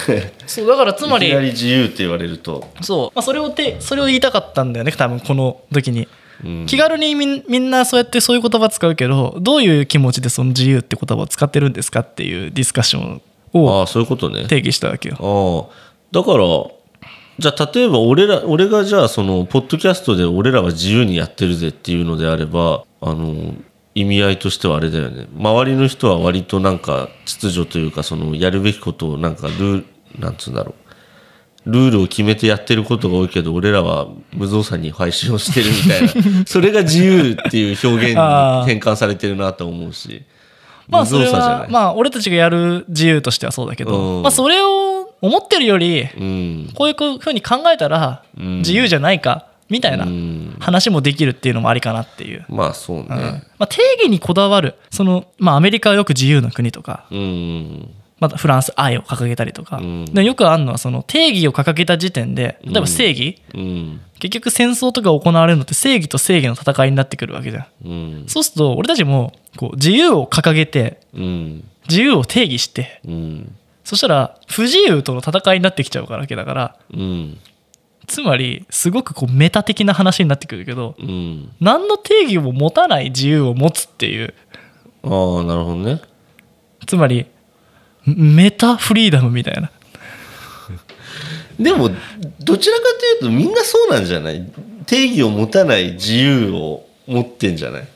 [0.46, 4.92] そうだからつまりいきなり自由って言われると、そう、まあ、それをてそれを言いたかったんだよね。
[4.92, 6.08] 多分この時に。
[6.44, 6.66] うん。
[6.66, 13.22] 気軽にみんみんなそうやってそういう言葉使うけどどういう気持ちでその自由って言葉を使ってるんですかっていうディスカッション
[13.52, 14.46] をああそういうことね。
[14.46, 15.68] 定義したわけよ。
[15.70, 16.44] ああだから
[17.40, 23.54] じゃあ例えば俺ら俺がじゃあそのポッドキャストで俺らは自由にやってるぜっていうのであればあの
[23.94, 25.26] 意味合いとしてはあれだよね。
[25.34, 29.86] 周りの人は割となんか秩序というかそのやるべきことをなんかルール
[30.20, 30.74] なんつうんだろ
[31.66, 31.70] う。
[31.70, 36.44] ルールを決めてやってることが多いけど俺らは無造作に配信をしてるみたいな。
[36.46, 38.20] それが自由っていう表現に
[38.68, 40.24] 転換されてるなと思うし。
[40.88, 44.22] 無まあそれ造作じゃな、い、はまあ俺たちがやる自由としてはそうだけど、うん。
[44.22, 44.89] まあそれを
[45.22, 46.70] 思ってるよりうん。
[46.74, 48.58] こういうふうに考えたらうん。
[48.58, 50.56] 自由じゃないかみたいなうん。
[50.60, 53.04] 話もできるっていうのもありかなっていう、まあそうね。
[53.08, 53.16] うん。
[53.16, 54.74] まあ、定義にこだわる。
[54.90, 57.90] その、まあ、アメリカはよく自由な国とかうん。
[58.18, 60.04] またフランス愛を掲げたりとか、うん。
[60.06, 64.00] でよくあるのはその定義を掲げた時点で例えば正義、うん。
[64.18, 67.88] 結局戦争とか行われるのって正義と正義の戦いになってくるわけじゃん。
[67.88, 68.24] うん。
[68.26, 71.64] そうすると俺たちもこう自由を掲げてうん。
[71.88, 73.56] 自由を定義してうん
[73.90, 77.38] そしたら不自由との戦いになってきちゃうわけだからうん
[78.06, 84.32] つまりすごくこうメタ的な話になってくるけどうん何の定義も持たない自由を持つっていう。
[85.02, 85.08] あ
[85.40, 86.00] あなるほどね。
[86.86, 87.26] つまり
[88.06, 89.72] メタフリーダムみたいな。
[91.58, 91.90] でも
[92.38, 92.82] どちらか
[93.18, 94.48] というとみんなそうなんじゃない？
[94.86, 97.88] 定義を持たない自由を持ってんじゃない？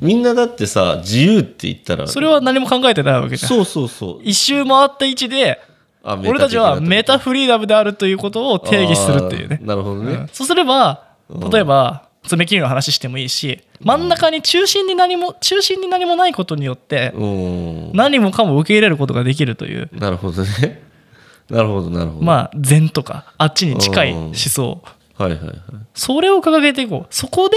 [0.00, 3.48] みんなだってさ自由って言ったらそれは何も考えてないわけじゃん。
[3.48, 4.20] そうそうそう。
[4.22, 5.60] 一周回った位置で
[6.02, 9.58] あ俺たちはメタフフリーダムであるということを定義するっていうね。
[9.62, 10.28] なるほどね、うん。
[10.28, 11.50] そうすればうん。
[11.50, 14.08] 例えば爪切りの話してもいいし真ん。
[14.08, 17.92] 中に中心に何も中心に何もないことによってうん。
[17.92, 19.90] 何もかも受け入れることができるという。
[19.92, 20.82] なるほどね。
[21.50, 22.24] なるほどなるほど。
[22.24, 24.82] まあ禅とかあっちに近い思想。
[25.18, 25.56] はいはいはい。
[25.94, 27.14] それを掲げていこう。
[27.14, 27.56] そこで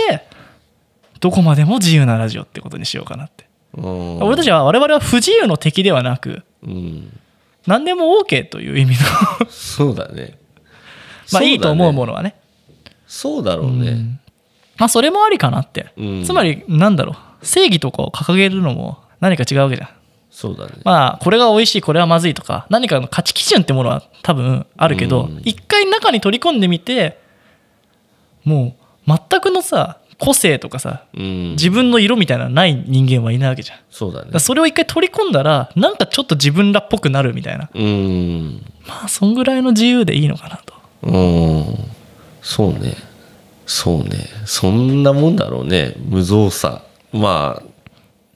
[1.20, 3.46] どこまでも自由なラジオってことにしようかなって。
[3.76, 4.24] うん。
[4.24, 7.18] 俺たちは我々は不自由の敵ではなくうん。
[7.68, 8.96] 何でも OK という意味
[9.42, 9.50] の。
[9.50, 10.38] そうだね。
[11.32, 12.36] まあいいと思うもののはね。
[13.08, 14.20] そうだろうね。
[14.78, 16.24] まあそれもありかなって、うん。
[16.24, 17.46] つまりなんだろう。
[17.46, 19.90] 正義とかを掲げるのも何か違うわけじゃん。
[20.32, 20.74] そうだね。
[20.86, 27.20] まあこれが美味しいこれはまずいとか何かの価値基準ってものは多分あるけどうん一回中に取り込んでみて
[28.46, 28.76] も
[29.08, 31.52] う全くのさ個性とかさうん。
[31.52, 33.78] 自分の色みたいなのない人間はいないわけじゃん。
[33.78, 34.38] だそうだね。
[34.40, 37.70] それを一回取り込んだらなんかちょっと自分らっぽくなるみたいな。
[37.74, 38.62] うん。
[38.86, 40.74] まあそんぐらいの自由でいいのかなと。
[41.04, 41.18] う
[41.72, 41.76] ん。
[42.42, 42.96] そうね。
[43.66, 44.28] そうね。
[44.46, 45.94] そんなもんだろうね。
[45.98, 46.82] 無造作。
[47.14, 47.64] まあ。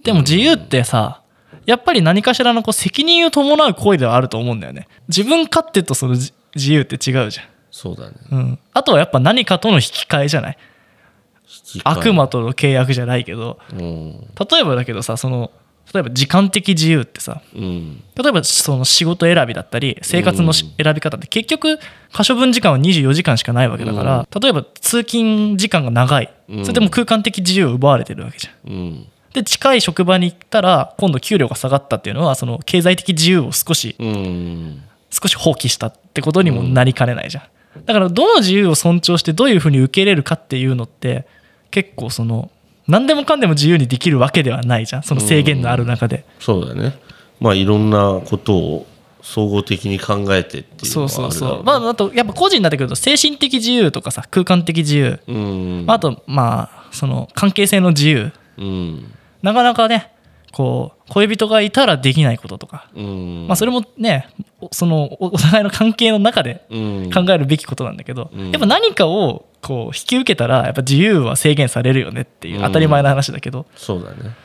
[0.04, 1.22] でも自由ってさ
[1.66, 4.88] やっぱり何かしらのこう責任を伴う行為ではあると思うんだよね。
[5.08, 7.40] 自分勝手とそのじ自由って違うじ
[7.72, 8.16] そうだね。
[8.32, 10.58] ゃん、うん、あとはやっぱ何かとの引き換えじゃない？
[11.84, 14.12] 悪魔との契約じゃないけどうん。
[14.52, 15.52] 例えばだけどさその
[15.94, 18.04] 例えば時間的自由ってさうん。
[18.16, 21.80] 例えばその仕事選びだったり生活のし選び方って結局
[22.12, 26.34] 可処分時間は24時間しかないわけだから、例えば通勤時間が長い。
[26.48, 26.64] うん。
[26.64, 28.72] それでも空間的自由を奪われてるわけじゃん。
[28.72, 29.08] うん。
[29.34, 34.84] で近い職場に行ったら今度給料が下がったっていうのはその経済的自由を少しうん。
[35.10, 37.44] 少し放棄したってことにもなりかねないじゃん。
[37.86, 41.26] だからどの自由を尊重してどういうふうに受け入れるかっていうのって
[41.74, 42.52] 結構その
[42.88, 45.04] 何でもかんでも自由にできるわけではないじゃん。
[45.04, 46.24] その制限のある中で。
[46.40, 47.00] そうだね。
[47.40, 48.88] まあいろんなことを
[49.24, 51.64] 総合的に考えてっていうそうそうそう。
[51.64, 55.20] まああとやっぱ個人になってくると精神的自由とかさ空間的自由。
[55.28, 55.86] うん。
[55.88, 58.32] あとまあその関係性の自由。
[58.60, 59.12] うん。
[59.42, 60.13] なかなかね
[60.54, 63.48] こう恋人がいたらできないこととか、うん。
[63.48, 64.30] まあ、それもね
[64.62, 67.12] おそのおお互いの関係の中でうん。
[67.12, 68.52] 考えるべきことなんだけど、うん。
[68.52, 74.36] やっぱ何かをこう引き受けたらやっぱ自由は制限されるよねっていう当たり前の話だけど、そうだね。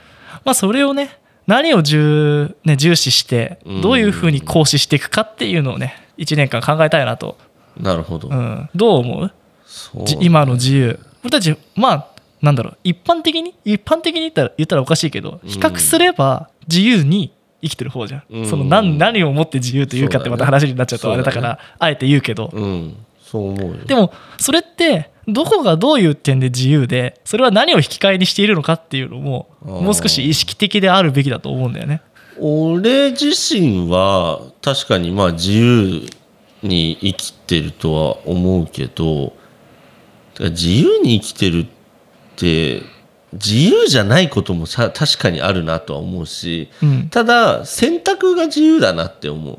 [0.44, 3.80] まあ、それをね何を重,、ね、重視してうん。
[3.82, 7.36] どういうふうに行使していくかっていうのをね1年間考えたいなと、
[7.78, 9.32] なるほど、うん、どう思う
[9.66, 10.06] そう？
[10.06, 10.98] じ今の自由。
[11.22, 12.06] 俺たちまあ
[12.40, 13.54] なんだろう一般的に？
[13.64, 18.46] 一般的に言ったら言ったらおかしいけど比較すれば自由に生きてる方じゃん、うん。
[18.46, 22.96] その何何をもって自由というかってまた話になっちゃうとあれだからあえて言うけど、うん。
[23.20, 23.84] そう思うよ。
[23.84, 32.00] でもそれってどこがどういう点で自由でそれは何を引き換えにしているのかっていうのももう少し意識的であるべきだと思うんだよね。
[32.40, 36.08] 俺自身は確かにまあ自由
[36.62, 39.34] に生きてるとは思うけど
[40.38, 41.77] 自由に生きてるって
[42.46, 47.08] 自由じゃないこともさ確かにあるなとは思うしうん。
[47.10, 49.58] ただ選択が自由だなって思う。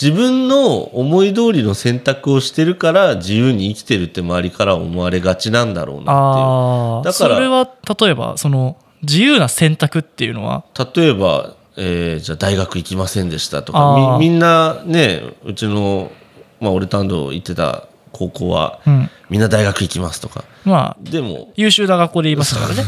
[0.00, 7.70] 自分の思い通りの選択をしてるから自由に生きてるって周りから思われがちなんだろうなってだからそれは
[8.00, 10.64] 例えばその自由な選択っていうのは？
[10.94, 16.10] 例えば、えーじゃあ大学行きませんでしたとかみみんなねうちの、
[16.60, 19.10] まあ、俺と安藤行ってた高校は、うん。
[19.28, 20.44] みんな大学行きますとか。
[20.64, 22.84] まあでも優秀な学校で言いましたからね。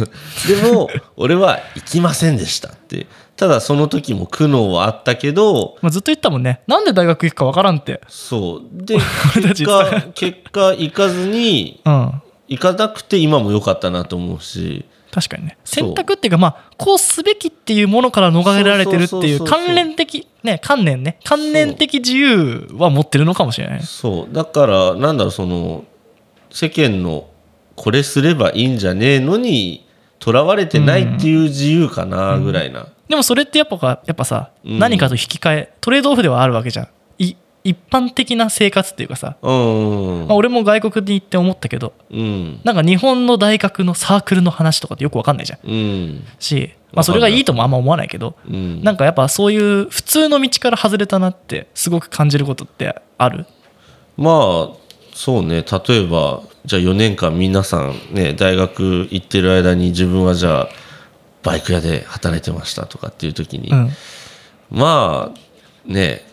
[0.48, 3.06] でも俺は行きませんでしたって。
[3.36, 6.62] ただその時も苦悩はあったけどまあずっと言ったもんね。
[6.66, 8.00] なんで大学行くかわからんって。
[8.08, 8.62] そう。
[8.72, 8.98] で
[9.54, 12.22] 結果結果行かずにうん。
[12.48, 15.58] 行かなくて今も良かったなと思うし確かにね。
[15.62, 21.18] 選択っていうかまあこうすべきっていうものから逃れられてるっていう関連的ね観念ね。
[21.22, 23.82] 観念的自由は持ってるのかもしれない。
[23.82, 24.34] そう。
[24.34, 25.84] だからなんだろうその
[26.50, 27.28] 世間の
[27.76, 29.86] これすればいいんじゃねえのに
[30.18, 34.78] とらわれてないっていう自由かなぐらいな、でもそれってやっぱかやっぱさ、うん。
[34.78, 36.88] 何かと引き換えトレードオフではあるわけじゃん。
[37.18, 40.26] い一般的な生活っていうかさ、うん。
[40.26, 42.60] まあ、俺も外国に行って思ったけどうん。
[42.64, 45.60] なんか日本の大学のサークルの話とかってよくわかんないじゃん。
[45.64, 46.24] うん。
[46.38, 48.82] し、まあ、それがいいともあんま思わないけどうん。
[48.82, 53.46] なんかやっぱそういう普通の道から外れたなってすごく感じることってある？
[54.16, 54.76] まあ
[55.14, 55.64] そうね。
[55.88, 60.68] 例えばじゃあ4年間皆さんね大学行ってる間に自分はじゃあ
[61.42, 63.90] バイク屋で働いてましたとかっていう時に、うん。
[64.70, 65.38] まあ
[65.88, 66.26] ね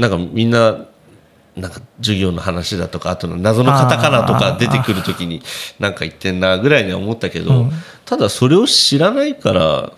[0.00, 0.86] なんかみんな
[1.56, 5.42] なんか授業の話だとかあとの謎のカタカナとか出てくる時に
[5.78, 7.70] なんか言ってんなぐらいには思ったけど、うん。
[8.04, 9.92] ただそれを知らないから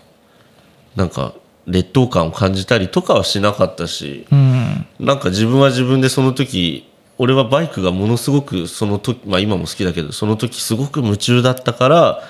[0.95, 1.33] なんか
[1.65, 4.85] 劣等感を感じたりとかはしなかったしうん。
[4.99, 12.23] なんか自分は自分でその時俺はバイクがものすごくその時まあ今も好きだけどその時すごく夢中だったから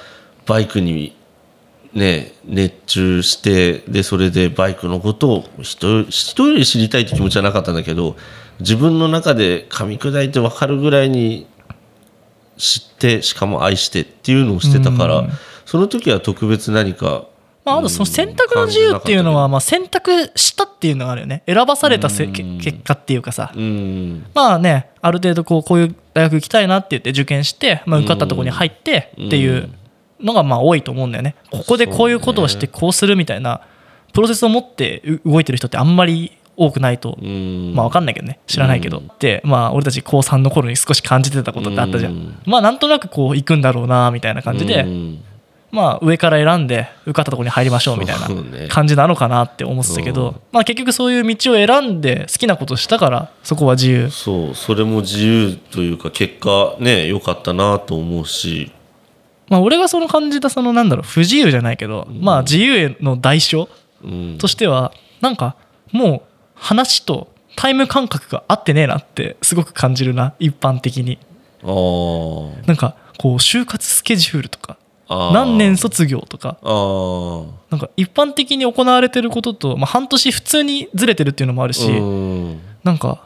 [0.45, 1.15] バイクに
[1.93, 8.15] ね熱中してでそれでバイクのことを人人より知りたいって気持ちはなかったんだけど
[8.59, 11.47] 自分の中で噛み砕いて分かるぐらいに
[12.57, 15.29] 知ってしかも愛してっていうのをしてたから、うん。
[15.65, 17.25] その時は特別何か
[17.65, 21.43] まあ、あとその選択の自由っていうのは、まあ、選択したっていうのがあるよね。
[21.45, 23.53] 選ばされたせ結果っていうかさ。
[23.55, 24.25] うん。
[24.33, 29.69] まあねある程度こうこういう大学行きたいなって言って受験して、まあ、受かったところに入ってっていう
[30.19, 31.35] のがまあ多いと思うんだよね。
[31.51, 33.61] ここでこういうことをしてこうするみたいな
[34.13, 37.73] プロセスを持ってう動いてる人ってあんまり多くないとうん。
[37.73, 38.39] まあ分かんないけどね。
[38.47, 39.11] 知らないけど、うん。
[39.19, 42.41] でまあ俺たち高3の頃に少し感じてたことってあったじゃん、うん。
[42.45, 45.23] まあなんとなくこう行くんだろうなみたいな感じで、うん。
[45.71, 50.35] まあ上から選んで受かったところに入りましょうみたいな感じなのかなって思ってたけど、うん。
[50.51, 54.11] まあ結局そういう道を選んで好きなことをしたからそこは自由。
[54.11, 58.71] そうそれも自由というか結果ね良かったなと思うし
[59.53, 63.69] まあ俺がその感じたそのなんだろう不自由じゃないけど、まあ自由への代償
[64.03, 64.37] うん。
[64.39, 64.91] としては
[65.21, 65.55] なんか
[65.91, 71.19] もう話とタイム感覚が合ってねえなってすごく感じるな一般的に。
[71.61, 74.77] なんかこう就活スケジュールとか
[75.07, 76.57] 何年卒業とか。
[77.69, 82.59] なんか一般的に行われてることと、まあ、半年普通にずれてるっていうのもあるし、うん。
[82.83, 83.23] なんか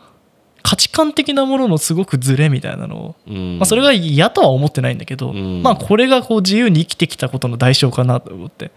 [0.68, 3.58] 価値観的なもののすごくズレみたいなのを、うん。
[3.58, 5.64] まあ、それが嫌とは思ってないんだけど、うん。
[5.64, 8.72] まあこれがこう自由に生きてきたことの代償かなと思って。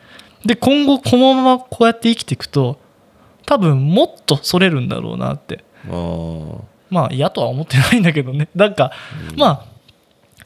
[0.44, 2.78] で今後このままこうやって生きていくと
[3.44, 5.64] 多分もっとそれるんだろうなって。
[6.90, 8.48] まあ嫌とは思ってないんだけどね。
[8.54, 8.92] なんか、
[9.36, 9.64] まあ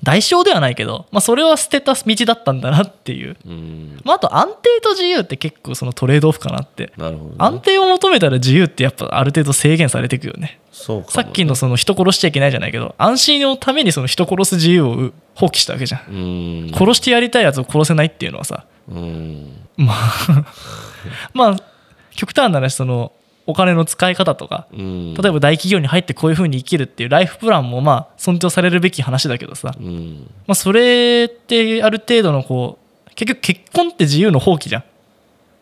[0.04, 4.00] 代償ではないけど、まあ、それは捨てた道だったんだなっていう、うん。
[4.04, 6.92] まあ、あと安定と自由って結構そのトレードオフかなって。
[6.96, 10.60] なるほど、ね、安定を求めたら自由ってやっぱある程度制限されていくよね。
[10.70, 16.70] そうかもさっきのその人殺しちゃいけないじゃないけど安心のためにその人殺す自由を放棄したわけじゃん。
[16.74, 18.66] 殺してやりたいやつを殺せないっていうのはさ。
[18.88, 19.66] うん。
[19.76, 20.44] まあ
[21.32, 21.56] まあ
[22.14, 23.12] 極端な話その
[23.46, 25.14] お金の使い方とかうん。
[25.14, 30.30] 例えば大企業に入ってこういうふうに生きるっていうライフプランもまあ尊重されるべき話だけどさ、うん。
[30.46, 34.84] まあ、それってある程度のこう結局結婚って自由の放棄じゃん。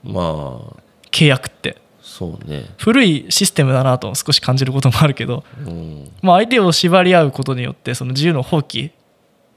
[0.05, 0.83] まあ。
[1.11, 1.77] 契約って。
[2.01, 2.67] そうね。
[2.79, 6.11] 古いシステムだなと少し感じることもあるけど、うん。
[6.23, 8.91] まあ、相手を縛り合うことによってその自由の放棄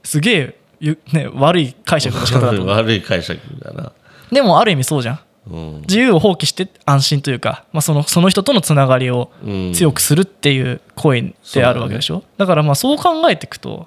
[0.02, 3.92] すげえゆ、ね、悪い解釈の仕方だと 悪い解釈だな。
[4.30, 9.72] でもある意味そうじゃん自由を放棄して安心というか、まあ、そのその人とのつながりをうん。
[9.72, 13.86] 強くするっていう行為であるわけでしょ、だからまあそう考えていくと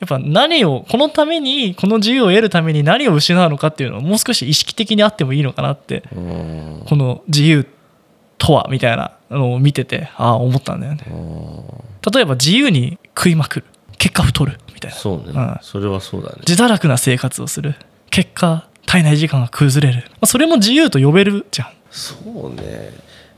[0.00, 6.82] やっぱ何をこのためにこの自由を得るために何を失うのかっていうのをもう少し意識的にあってもいいのかなってうん。
[6.86, 7.66] この自由
[8.38, 11.04] とはみたいなのを見ててああ思ったんだよね。
[12.12, 13.66] 例えば自由に食いまくる。
[13.98, 14.58] 結果太る。
[14.74, 14.96] みたいな。
[14.96, 15.58] そうね、うん。
[15.62, 16.38] それはそうだね。
[16.46, 17.76] 自堕落な生活をする。
[18.10, 21.68] 結果体内時間が崩れる、まあ、それも自由と呼べるじゃん。
[21.90, 22.90] そうね。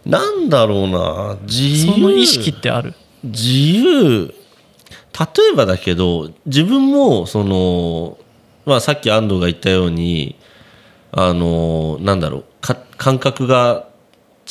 [0.04, 1.36] なんだろうな。
[1.42, 1.92] 自由。
[1.92, 2.92] その意識ってある？
[3.22, 4.26] 自由。
[4.26, 8.18] 例えばだけど自分もその、
[8.66, 10.34] まあ、さっき安藤が言ったように
[11.12, 13.86] あのなんだろうか感覚が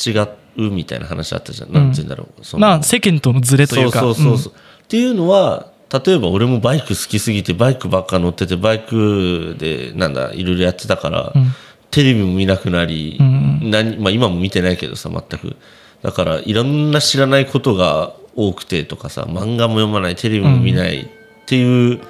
[0.02, 0.12] 違
[0.56, 2.58] うみたいな話あったじゃん、なんて言うんだろう。
[2.58, 4.00] まあ世間とのズレというか。
[4.00, 5.70] そうそうそうそう、っていうのは
[6.04, 11.52] 例えば俺もバイク好きすぎてバイクばっか乗っててバイクでなんだいろいろやってたから、うん。
[11.90, 15.56] テレビも見なくなり、うん何まあ、今も見てないけどさ全く。
[16.02, 21.08] だからいろんな知らないことが多くてとかさ漫画も読まないテレビも見ないっ
[21.46, 22.00] ていう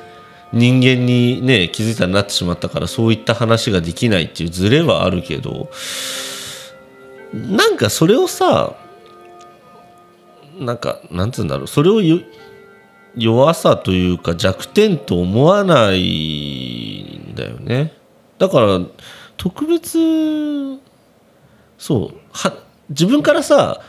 [0.55, 5.70] 人間にね気づいたらなってしまったからそういった話ができないっていうズレはあるけど
[7.35, 8.74] なんかそれをさ
[10.59, 12.20] なんかなんつうんだろうそれをよ
[13.17, 17.93] 弱さというか弱点と思わないんだよね。
[18.39, 18.81] だから
[19.37, 19.99] 特別
[21.79, 22.57] そうは
[22.89, 23.81] 自分からさ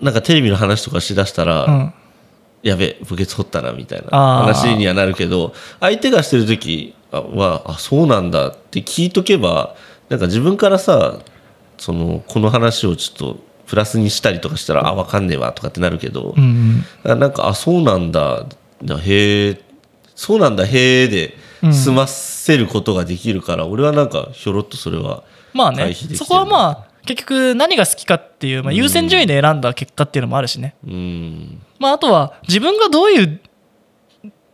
[0.00, 1.94] なんかテレビの話とかしだしたら、うん。
[2.62, 9.76] やべえ墓穴掘ったなみたいな話にはなるけど相手がしてる時はあそうなんだって聞いとけば
[10.08, 11.20] なんか自分からさ
[11.76, 17.10] そのこの話をちょっとプラスにしたりとかしたらあ分かんねえわとかってなるけど、うんうん。
[17.10, 18.46] あなんかあそうなんだ。
[18.82, 19.60] だへえ
[20.14, 21.34] そうなんだへえで
[21.72, 31.62] 済ませることができるから、俺はなんかひょろっとそれはまあね回避できてるそこはまあ結局何が好きかっていう、まあ、優先順位で選んだ結果っていうのもあるしね、うん。
[31.78, 33.40] まあ、あとは自分がどういう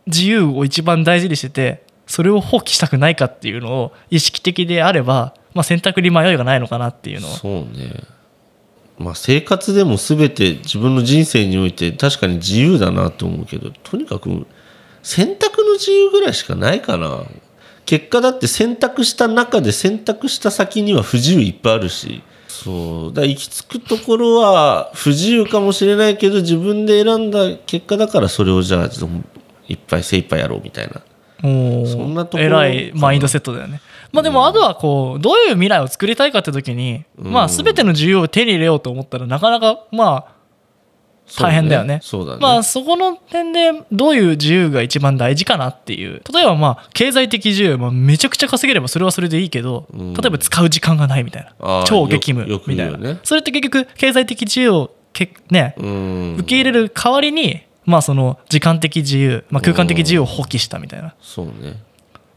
[0.07, 7.33] 自由を一番大事にしててそれを放棄したくないかっていうのを意識的であれば、まあ、選択に迷いがないのかなっていうのは。
[7.35, 8.14] そうね
[8.97, 14.47] まあ生活でも全て自分の人生において確かに自由だなと思うけどとにかく
[15.03, 17.23] 選択の自由ぐらいしかないかな。
[17.85, 22.23] 結果だって選択した中で選択した先には不自由いっぱいあるし。
[22.47, 23.13] そう。
[23.13, 28.89] だ行き着くところは不自由かもしれないけど自分で選んだ結果だからそれをじゃあ
[29.67, 31.01] いっぱい精一杯やろうみたいな。
[31.41, 33.81] そんなところ偉いマインドセットだよね。
[34.15, 40.35] まあでもあとはこうどういう未来を作りたいかって時に、まあ全ての自由を手に入れようと思ったらなかなかまあ
[41.39, 41.99] 大変だよね。
[42.03, 42.39] そうだね。
[42.39, 46.21] まあそこの点でどういう自由が一番大事かなっていう。
[46.31, 50.13] 例えばまあ経済的自由、まあ、めちゃくちゃ稼げればそれはそれでいいけど、うん。
[50.13, 51.83] 例えば使う時間がないみたいな。
[51.87, 56.35] 超激務みたいな、ねそれって結局経済的自由をけね、うん。
[56.35, 61.15] 受け入れる代わりにまあその時間的自由、まあ、空間的自由を放棄したみたいな。
[61.21, 61.81] そうね。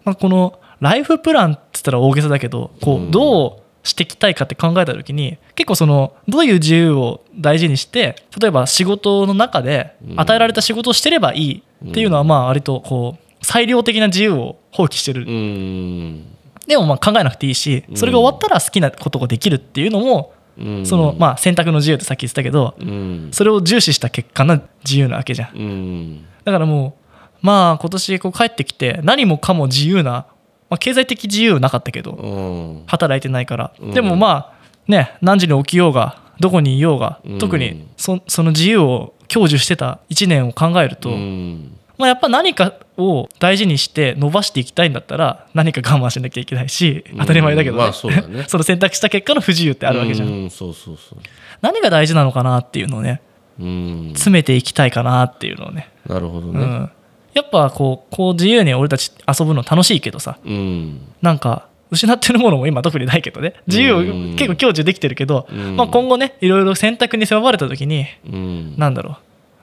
[0.05, 10.21] まあ、このライフプランって言ったら大げさだけどこうどうしていきたいかって考えた時に結構そのどういう自由を大事にして例えば仕事の中でうん。
[10.21, 15.23] 与えられた仕事をしてればいいっていうのはまあ割とこう裁量的な自由を放棄してる。
[15.23, 16.25] うん。
[16.67, 20.87] でもまあ考えなくていいしそれが終わったら好きなことができるっていうのもうん。
[20.87, 23.29] そのまあ選択の自由ってさっき言ってたけどうん。
[23.33, 26.97] それを重視した結果の自由なわけじゃんだからも
[27.43, 30.27] うまあ今年こう帰ってきて何もかも自由な、
[30.71, 32.83] まあ、経済的自由はなかったけどうん。
[32.87, 33.91] 働いてないから、うん。
[33.93, 34.55] でもまあ
[34.87, 37.39] ね何時に起きようがどこにいようが、うん。
[37.39, 41.79] 特にそその自由を享受してた1年を考えると、うん。
[41.99, 48.45] まあ、やっぱ何かを大事にして伸ばしていきたいんだったら何か我慢しなきゃいけないし当たり前だけどね,、うんまあそね。
[48.47, 51.19] その選択した結果の不自由ってあるわけじゃん、うんそうそうそう。
[51.61, 53.21] 何が大事なのかなっていうのをね
[53.61, 54.11] うん。
[54.15, 56.61] 詰めていきたいかなっていうのをね、なるほどね。
[56.61, 56.91] うん、
[57.39, 60.39] やっぱこうこう自由に俺たち遊ぶの楽しいけどさ。
[60.45, 61.01] うん。
[61.23, 63.55] なんか失ってるものも今特にないけどね。
[63.69, 65.77] 自由をうん結構享受できてるけど、うん。
[65.77, 68.75] まあ、今後ねいろいろ選択に迫られた時にうん。
[68.77, 69.17] なんだろう。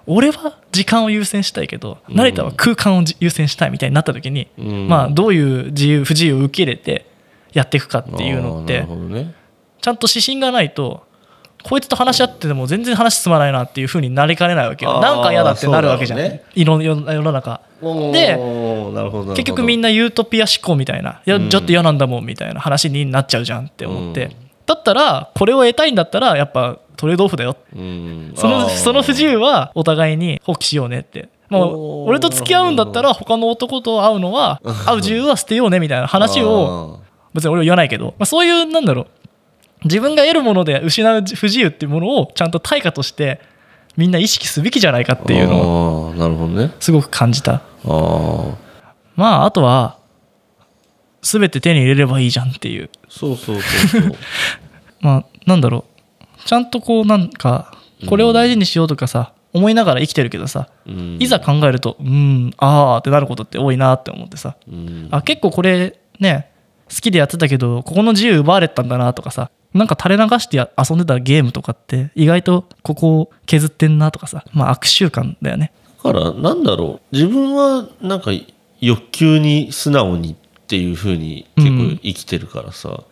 [0.07, 2.15] 俺は時間を優先したいけどうん。
[2.15, 4.87] 成田は空間をじ優先したいみたいになった時に、うん。
[4.87, 7.05] まあどういう自由不自由を受け入れて
[7.51, 9.35] やっていくかっていうのってね。
[9.81, 11.04] ちゃんと指針がないと
[11.65, 15.01] こいつと話し合ってても全然話進まないなっていうふうになりかねないわけよ。
[15.01, 16.43] なんか嫌だってなるわけじゃん、ね。
[16.53, 17.61] いろ世世の中。
[17.81, 18.37] で
[19.35, 21.21] 結局みんななユートピア思考みたいな。
[21.25, 21.49] いやうん。
[21.49, 24.31] ちょっと嫌なんだもんみたいな話になっちゃうじゃんって思って、うん。
[24.67, 28.33] だったらこれを得たいんだったらやっぱトレードオフだようん。
[28.35, 31.29] そのその不自由はお互いに放棄しようねって。
[31.49, 37.01] もう俺と付き合うんだったら他の男と会うのは 会う自由は捨てようねみたいな話を
[37.35, 39.07] 別に俺は言わないけど、まあ、そういうなんだろう
[39.85, 43.39] 自分が得るもので失う不自由っていうものをちゃんと対価として
[43.95, 46.13] みんな意識すべきじゃないかっていうのを
[46.79, 47.53] すごく感じた。
[47.53, 48.57] ああ
[49.15, 49.97] まああとは
[51.21, 52.89] 全て手に入れればいいじゃんっていう。
[53.09, 54.11] そうそうそうそう。
[55.01, 55.85] まあなんだろ
[56.19, 56.47] う。
[56.47, 57.71] ちゃんとこうなんか
[58.07, 61.17] これを大事にしようとかさ思いながら生きてるけどさうん。
[61.19, 64.55] いざ考えるとうんああってなることって多いなって思ってさ。
[64.67, 65.07] うん。
[65.11, 66.49] あ結構これね
[66.89, 74.45] 好きでやってたけどここの自由奪われてたんだなとかさなんか垂れ流してや遊んでたゲームとかって意外とここを削ってんなとかさ。
[74.53, 75.71] まあ悪習慣だよね。
[76.03, 77.15] だからなんだろう。
[77.15, 78.31] 自分はなんか
[78.79, 80.35] 欲求に素直にっ
[80.67, 83.03] ていう風に結構生きてるからさ、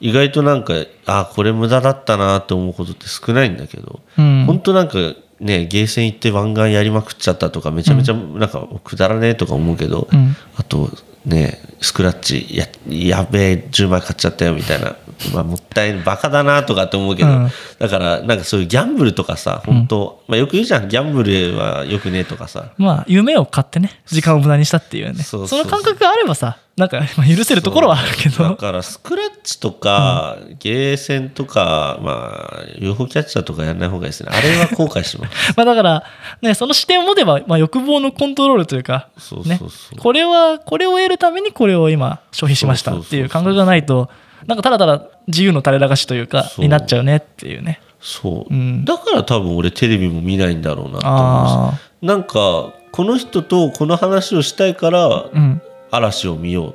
[0.00, 0.74] 意外となんか
[1.06, 4.44] あこれ無駄だったなって思うことって少ないんだけど、うん。
[4.46, 4.96] 本当なんか
[5.38, 10.34] ねゲーセン行って湾岸やりまくっちゃったとかめちゃめちゃなんかくだらねえとか思うけど、うん。
[10.56, 10.90] あと
[11.24, 14.96] ねスクラッチややべえ10枚買っちゃったよみたいな、
[15.34, 17.48] まあ、もったいないバカだなとかって思うけど、うん。
[17.78, 22.72] だからなんかそういうギャンブルとかさ本当、まあ、よく言うじゃんギャンブルはよくねえとかさ。
[22.78, 25.22] まあ夢を買ってね時間を無駄にしたっていうね。
[25.22, 34.30] その感覚があればさなんかまあ許せるところはあるけだどからスクラッチとか、ゲーセンとか、まあ、UFO キャッチャーとかやらない方がいいですね。
[34.32, 35.52] あれは後悔します。
[35.56, 36.04] まあだから
[36.40, 39.60] ねその視点を持てば、まあ、欲望のコントロールというかそうね。
[39.98, 44.08] これはこれを得るためにこれを今消費しましたっていう感覚がないと
[44.46, 47.80] なんかただただ自由の垂れ流しというかになっちゃうねっていうね。
[48.00, 48.84] そう、うん。
[48.84, 52.06] だから多分俺テレビも見ないんだろうなと思うあし。
[52.06, 56.74] なんか、この人とこの話をしたいから、あうん嵐を見よう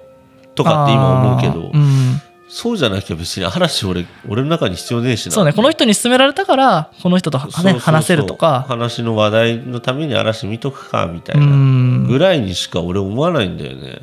[0.55, 2.21] とかって今思うけど、うん。
[2.47, 5.31] そうじゃなきゃ別に嵐俺、俺の中に必要ねえしな。
[5.33, 8.65] そうねこの人に勧められたからこの人とはね話せるとか。
[8.67, 11.45] 話の話題のために嵐見とくかみたいうな。
[11.47, 12.07] ん。
[12.07, 13.99] ぐらいにしか俺思わないんだよね。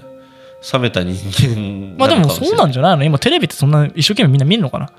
[0.72, 3.04] 冷めた人間まあでもそうなんじじゃないの？
[3.04, 4.92] 今テレビってそんな一生懸命みんな見るのかな？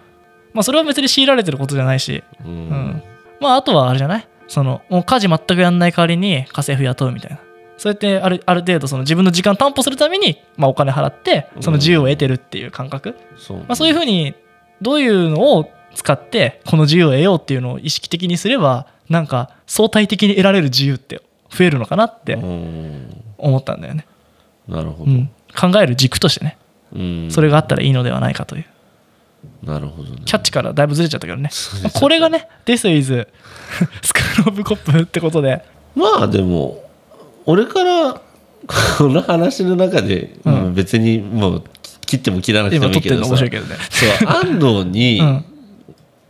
[0.54, 2.24] まあそれは別に強いられてることじゃないし。
[2.42, 3.04] ゃ、ううんん、
[3.40, 4.28] まああとはあれじゃない？
[4.48, 7.40] そのもう家事全くやんない代わりに家政婦雇うみたいな
[7.78, 13.58] そうやってあるある程度その自分の時間担保するために、まあ、お金払ってその自由を得てるっていう感覚、そう。
[13.60, 14.36] まあ、そういうふうに
[14.82, 23.24] どういうのを使ってこの自由を得ようっていうのを意識的にすればなんか相対的に得られる自由って増えるのかなってうん。
[23.38, 24.06] 思ったんだよね、
[24.68, 26.58] なるほど、うん、考える軸としてね。
[26.94, 27.30] うん。
[27.30, 28.66] それがあったらいいのではないかという。
[29.64, 30.22] なるほどね。
[30.26, 31.50] キャッチからだいぶずれちゃったけどね。
[31.94, 33.28] これがね「This is
[34.02, 35.62] スクール・オブ・コップ」ってことで。
[35.96, 36.82] まあでも
[37.46, 38.22] 俺から
[38.98, 40.54] この話の中で、うん。
[40.54, 41.64] うん別にもう
[42.02, 43.30] 切っても切らなくてもいいけどさ。
[43.30, 43.76] 面白いけどね。
[43.90, 45.46] そう安藤に うん。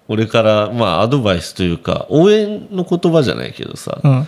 [0.07, 4.27] 俺からまあアドバイスというか応援の言葉じゃないけどさ、うん。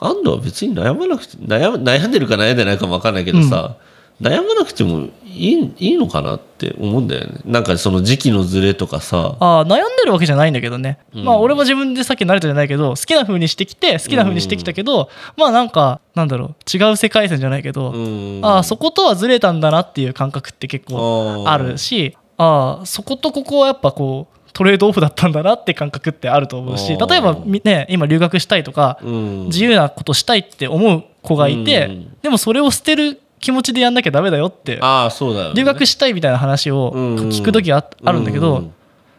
[0.00, 3.76] 安藤は別に悩まなくて悩悩んでるか悩んでないかも分かんないけどさ、
[4.20, 7.40] 悩まなくてもいいいいのかなって思うんだよね。
[7.44, 9.36] なんかその時期のずれとかさ。
[9.40, 11.24] ああ悩んでるわけじゃないんだけどね、うん。
[11.24, 16.76] まあ俺も自分でさっき慣れたじゃないけど好きな風にしてきて好きな風にしてきたけど、まあなんかなんだろう。
[16.76, 18.40] 違う世界線じゃないけど、うん。
[18.44, 29.44] ああそことはずれたんだなっていう感覚って結構あるしああそことここはやっぱこうトレードオフだったんだなって感覚ってあると思うし例えばみね今留学したいとか、うん。
[29.46, 32.16] 自由なことしたいって思う子がいて、うん。
[32.22, 38.70] でもそれを捨てる気持ちでやんなきゃダメだよってああそうだよ、ね、留学したいみたいな話をうん聞く時ああるんだけど、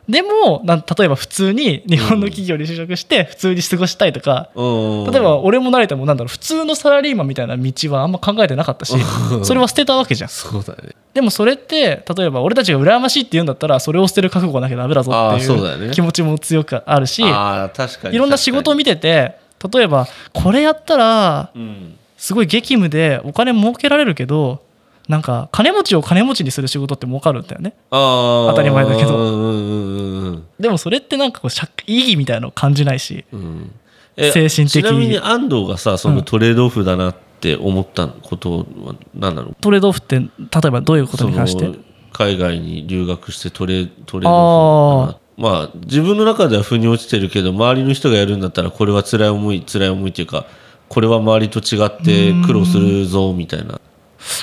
[0.07, 8.95] でもなん例えば普通に日本の企業に就職して普通に過ごしたいとか、うん例えば俺も慣れてもなんだろう普通のサラリーマンみたいな道はあんま考えてなかったし
[9.43, 10.30] それは捨てたわけじゃん。
[10.30, 10.95] そうだね。
[11.13, 19.38] でもそれって例えば俺たちが羨ましいって言うんだったらそれを捨てる覚悟がなきゃダメだぞっていう気持ちも強くあるしいろんな仕事を見見てて
[19.73, 24.63] 例えばこれやったらうんすごい激務でお金儲けられるけど
[25.07, 27.76] なんか金持ちを金持ちにする仕事って儲かるんだよね。
[27.91, 29.15] 当たり前だけど。
[29.15, 33.71] うんうんうんでもそれってなんかこう社意義みたいなのを感じないしうん。
[34.17, 34.82] え精神的。
[34.82, 39.53] ちなみに安藤がさそのトレードオフだなって思ったことは何なの？
[39.61, 40.28] トレードオフって例
[40.65, 41.78] えばどういうことに関して？
[42.11, 50.47] 海外に留学してトレトレードオフまあ自分の中では腑に落ちてるけど周りの人がやるんだったらこれは辛い思い辛い思いっていうか
[50.89, 53.79] これは周りと違って苦労するぞみたいな。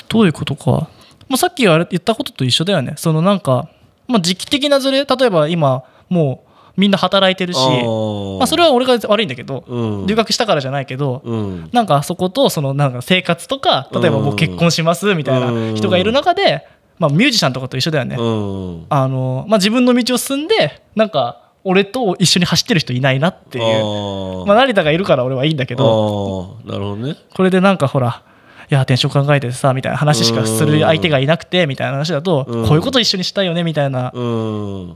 [0.09, 0.89] どういうことか、
[1.27, 2.93] まあ、さっきあれ言ったことと一緒だよね。
[2.97, 3.69] そのなんか、
[4.07, 5.05] まあ、時期的なズレ。
[5.05, 7.57] 例えば今もうみんな働いてるし。
[7.57, 10.07] まあ、それは俺が悪いんだけど、うん。
[10.07, 11.69] 留学したからじゃないけど、うん。
[11.71, 16.65] なんかそことそのなんか生活とか例えばもう結婚しますみたいな人がいる中で、
[16.99, 18.85] まあ、ミュージシャンとかと一緒だよね、うん。
[18.89, 24.43] あのまあ、自分の道を進んでなんか俺と一緒に走ってる人いないなっていう。
[24.43, 27.15] あまあ、成田がいるから俺はいいんだけあどーなるほどね。
[27.33, 28.23] これでなんかほら
[28.69, 32.67] いや転職考えてさみたいな話しかする相手がいなくてみたいな話だとうん。
[32.67, 34.11] こういうこと一緒にしたいよねみたいな。
[34.13, 34.95] うん。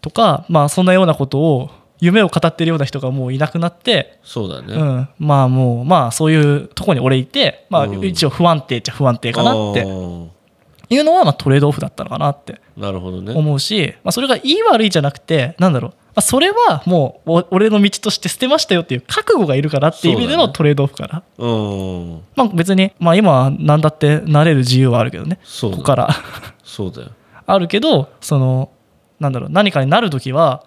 [0.00, 1.70] とかまあそんなようなことを
[2.00, 8.04] 夢を語ってるような人がもういなくなって、そうだね、うん、まあもうまあそういうとこに俺いてまあうん。
[8.04, 9.86] 一応不安定っちゃ不安定かなって
[10.90, 13.32] いうのはまあトレードオフだったのかなってなるほどね。
[13.32, 22.22] 思うし、まあ、それがいい悪いじゃなくてなんだろう、まあ、それはもうお俺の道として捨てましたよっていう覚悟がいるからっていう意味でのトレードオフから、うん。
[22.36, 26.08] まあ、別に、まあ、今は何だってなれる自由はあるけどねそうだここから。
[26.62, 27.10] そうだよ。
[27.46, 28.70] あるけどその
[29.20, 30.64] なんだろう何かになる時は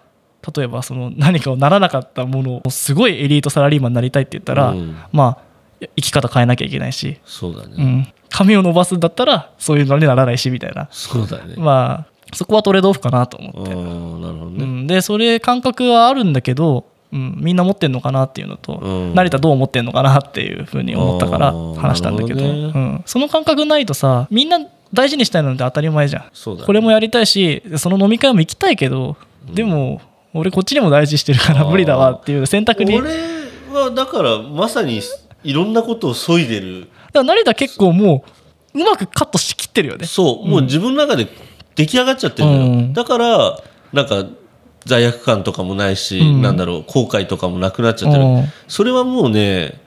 [0.56, 4.96] 例えばその何かをならなかったものをすごいエリートサラリーマンになりたいって言ったら、うん。
[5.12, 5.47] まあ
[5.80, 10.88] 生き方変えなきゃいけないし、そうだね、うん、髪を伸ばすんだったらそういうのにならないしみたいな。
[10.90, 13.60] そうだね、まあそこはトレードオフかなと思って。
[13.60, 19.14] なるほどね、うん、でそれ感覚はあるんだけど、うん、みんな持ってんのかなっていうのと、うん。
[19.14, 22.48] 成田どう思ってんのかなっていうふうに思ったから話したんだけどね。
[22.48, 24.58] うん、その感覚ないとさみんな
[24.92, 26.66] 大事にしたいのって当たり前じゃん、そうだね。
[26.66, 29.16] これもやりたいしその飲み会も行きたいけど、
[29.52, 30.02] でも
[30.34, 33.10] 俺こっちにも大事してるから無理だわっていう選択に俺
[33.72, 35.00] はだからまさに
[35.44, 36.88] いろんなことを削いでる。
[37.12, 38.24] ら成田結構も
[38.74, 40.06] ううまくカットしきってるよね。
[40.06, 41.28] そう、もう自分の中で
[41.74, 42.92] 出来上がっちゃってるのよ、うん。
[42.92, 43.60] だから
[43.92, 44.26] なんか
[44.84, 46.42] 罪悪感とかもないし、うん。
[46.42, 48.44] なんだろう後悔とかもなくなっちゃってる、うん。
[48.66, 49.80] それはもうね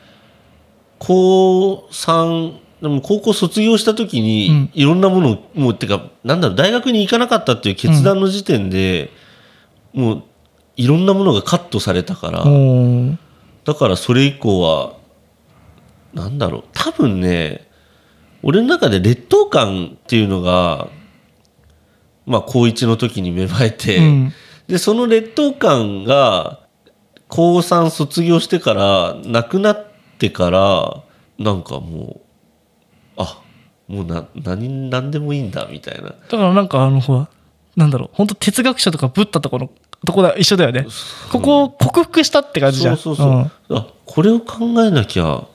[1.00, 4.70] 高3でも高校卒業した時に、うん。
[4.74, 9.12] いろんなものをもうってかなんだろう大学に行かなかったっていう決断の時点で、
[9.94, 10.24] もう
[10.78, 13.20] いろんなものがカットされたから、うん。
[13.66, 14.94] だからそれ以降は
[16.14, 16.64] なんだろう。
[16.74, 17.68] 多分ね
[18.44, 20.90] 俺の中で劣等感っていうのが
[22.26, 24.34] まあ高1の時に芽生えて、うん。
[24.68, 26.60] でその劣等感が
[27.28, 29.88] 高3卒業してからなくなっ
[30.18, 31.04] てから
[31.40, 32.22] なんかも
[33.18, 33.42] うあ
[33.88, 36.10] もうな何何でもいいんだみたいな。
[36.10, 37.30] だからなんかあのほら
[37.76, 38.10] なんだろう。
[38.14, 39.70] 本当哲学者とかブッダとかの
[40.06, 40.88] とこだ一緒だよね。
[41.32, 42.98] ここを克服したって感じじゃん。
[42.98, 43.78] そうそうそう、ん。
[43.78, 45.46] あこれを考えなきゃ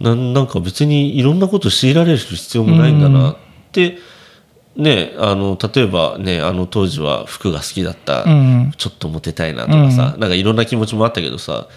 [0.00, 3.36] なんなんか別にいろんなこと強いられる必要もないんだなっ
[3.72, 3.98] て、
[4.76, 8.72] ねあの例えばねあの当時は服が好きだった、うん。
[8.76, 11.68] ちょっとモテたいなとかさ、なんかいろんな気持ちもあったけどさ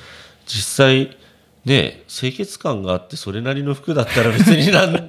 [0.46, 1.18] 実際
[1.64, 5.00] ね清潔感があってそれなりの服だったら別になんで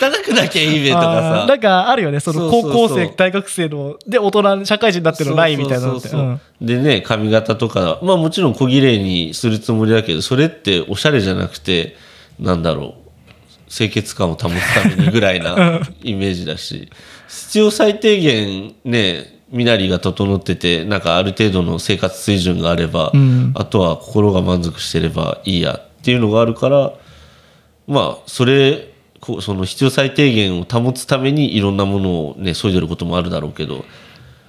[0.00, 1.46] 汚くなきゃいいべとかさ。
[1.46, 6.40] なんかあるよねその高校生大学生ので大人社会人になってるのないみたいな。
[6.62, 11.96] でね髪型とかまあもちろん小綺麗にするつもりだけどそれっておしゃれじゃなくて
[12.38, 13.08] なんだろう
[13.70, 16.90] 清潔感を保つためにぐらいなイメージだし
[17.28, 23.52] 必要最低限ね身なりが整っててなんかある程度の生活水準があれば、ん。
[23.54, 26.92] あとは心が満足してればいいやっていうのがあるから
[27.86, 28.92] まあそれ
[29.40, 33.84] その必要最低限を保つためにいろんなものをね削いでることもあるだろうけど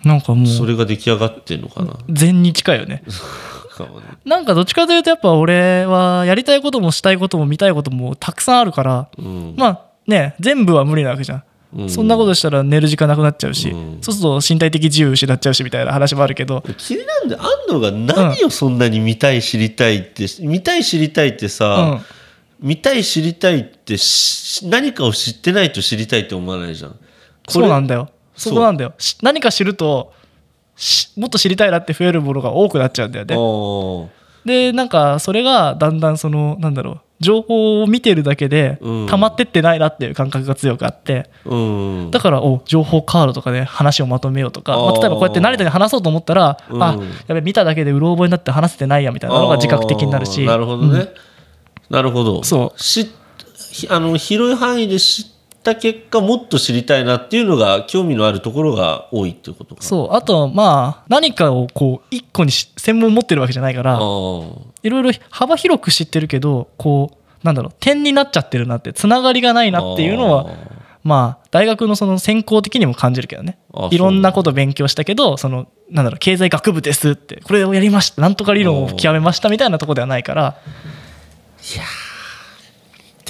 [0.03, 1.93] なんかもそうれが出来上がってんのかな。
[2.09, 3.03] 禅に近いよね
[3.83, 4.05] かもね。
[4.25, 9.55] なんかどっちかというとやっぱ俺はやりたいこともしたいことも見たいこともたくさんあるからうん。
[9.57, 11.43] まあね全部は無理なわけじゃん。
[11.75, 11.89] うん。
[11.89, 13.97] そんなことしたら寝る時間なくなっちゃうし、うん。
[14.01, 22.05] そうすると身体的自由失っちゃうしみたいな話もあるけど、気になんで安藤が何をそんなに見たい知りたいって、見たい知りたいってうさん、、
[22.59, 26.95] 見たい知りたいってし何かを知ってないと知りたいって思わないじゃん。
[27.47, 28.09] そうなんだよ。
[28.35, 28.93] そこなんだよ。
[28.97, 30.18] し何か知るとし
[31.17, 34.11] もっと知りたいなって増えるものが多くなっちゃうんだよね。
[34.45, 39.07] でなんかそれがだんだんそのなんだろう情報を見てるだけでうん。
[39.07, 42.11] 溜まってってないなっていう感覚が強くあって、うん。
[42.11, 46.81] だからお情報カードとかで話をまとめようとか、まあ、例えばこうやって慣れて話そうと思ったら、うん。
[46.81, 50.45] あやべ見ただけでうろ覚えになって話せてないやみたいなのが自覚的になるし。
[50.45, 51.09] なるほどね、
[51.89, 52.43] なるほど。
[52.43, 52.79] そう。
[52.79, 53.07] 知っ
[53.69, 57.49] ひあの広い範囲で知った結果もっと知りたいなっていう。
[57.49, 60.13] のが興味のあるところが多いっていうことかそう。
[60.13, 70.49] あとまあ何かをこう一個にし専門持ってるわけじゃないからいろいろ幅広く知ってるけどこうなんだろう点になっちゃってるなってつながりがないなっていうのは
[71.03, 73.57] まあ大学のその専攻的にも感じるけどね。
[73.73, 80.57] あいろんなこと勉強したけどそのなんだろう経済学部ですってこれをやりましたなんとか理論を極めましたみたいなところではないから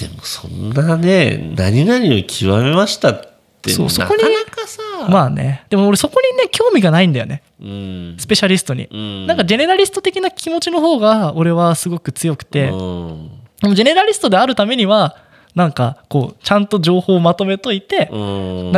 [0.00, 3.20] でもそんなね何々を極めましたっ
[3.60, 4.82] てそうそこになかなかさ。
[5.10, 5.66] まあね。
[5.68, 7.42] でも俺そこにね興味がないんだよね。
[7.60, 8.16] うん。
[8.18, 9.26] スペシャリストに、うん。
[9.26, 13.30] なんかジェネラリスト的な気持ちの方が俺はすごく強くて、うん。
[13.60, 15.16] でもジェネラリストであるためには
[15.54, 18.10] なんかこうちゃんと情報をまとめといて、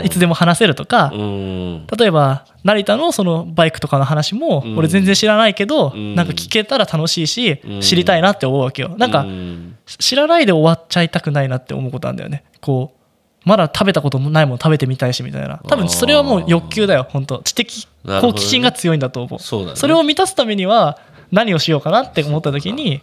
[0.05, 1.87] いつでも話せるとか、うん。
[1.99, 4.79] 例えば成田のそのバイクとかの話もうん。
[4.79, 6.15] 俺全然知らないけど、うん。
[6.15, 7.81] なんか聞けたら楽しいし、うん。
[7.81, 8.95] 知りたいなって思うわけよ。
[8.97, 9.77] なんかうん。
[9.87, 12.45] 知らないで終わっちゃいたくないなって思うことなんだよね。
[12.61, 13.03] こう
[13.49, 15.59] まだ食べたこともないもの食べてみたいしみたいな。
[15.69, 19.39] 多分それはもう欲求だよ本当知的好奇心が強いんだと思う。
[19.41, 19.77] そうだね。
[19.77, 20.99] それを満たすためには
[21.33, 23.03] 何をしようかなって思った時に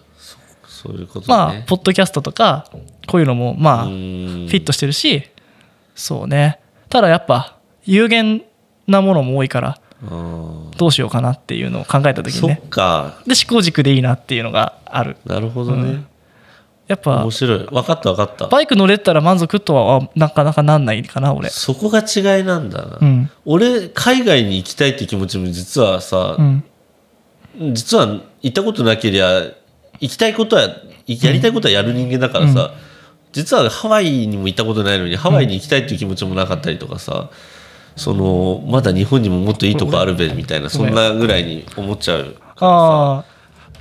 [0.82, 2.70] そういうことまあポッドキャストとか
[3.08, 5.24] こういうのもまあフフィットしてるし
[5.94, 6.60] そうね。
[6.88, 8.44] ただやっぱ有限
[8.88, 13.22] なものも多いからうんどうしようかなっていうのを考えた時にそっねか。
[13.28, 15.18] で思考軸でいいなっていうのがある。
[15.26, 16.06] なるほどね。
[16.88, 17.60] やっぱ面白い。
[17.60, 18.48] 分かった分かった。
[18.48, 21.50] バイク乗れたら満足とはなかなかなんないかな俺。
[21.50, 22.98] そこが違いなんだな。
[23.02, 23.30] うん。
[23.46, 26.64] 俺海外に行きたいって気持ちも実はさうん。
[27.74, 29.52] 実は行ったことなけりゃ
[30.00, 30.62] 行きたいことは
[31.06, 32.74] やりたいことはやる人間だからさ、
[33.32, 37.30] 実はハワイにも行ったことないのにハワイに行きたいっていう気持ちもなかったりとかさ、
[37.96, 43.26] そのまだ日本にももっといいとこあるべみたいなそんなぐらいに思っちゃうああ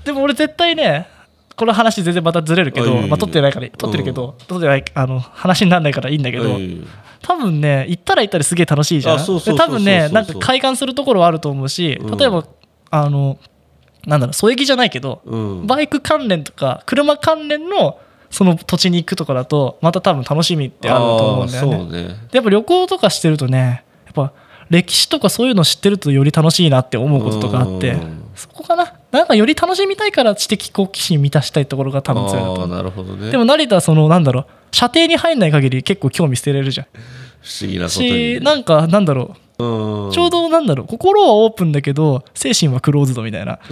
[0.04, 1.06] でも俺絶対ね
[1.54, 6.86] この話全然またずれるけど、まあ、撮ってないから撮ってるけど、撮ってないあの話にならないからいいんだけど、うん
[7.20, 9.18] 多分ね行ったら行ったらすげえ楽しいじゃん。
[9.18, 12.16] 多分ねなんか快感するところはあると思うしうん。
[12.16, 12.46] 例えば、
[12.90, 13.38] あの
[14.08, 15.66] なんだろう狙撃じゃないけど、うん。
[15.66, 18.00] バイク関連とか車関連の
[18.30, 22.08] その土地に行くとかだとまた多分楽しみってあると思うんだよね。
[22.08, 22.08] ね。
[22.30, 24.32] でやっぱ旅行とかしてるとねやっぱ
[24.70, 28.22] 歴史とかそういうの知ってるとより楽しいなって思うこととかあってうん。
[28.34, 28.94] そこかな。
[29.12, 32.66] なんかより楽しみたいから知的好奇心満たしたいところが多分強いなと。
[32.66, 33.30] なるほどね。
[33.30, 36.86] でも成田はそのなんだろう射程に入んない限り結構興味捨てれるじゃん。
[37.42, 38.08] 不思議なことに。
[38.08, 43.58] しなんかなんだろううんちょうどなんだろう心はオープンだけど精神はクローズドみたいな、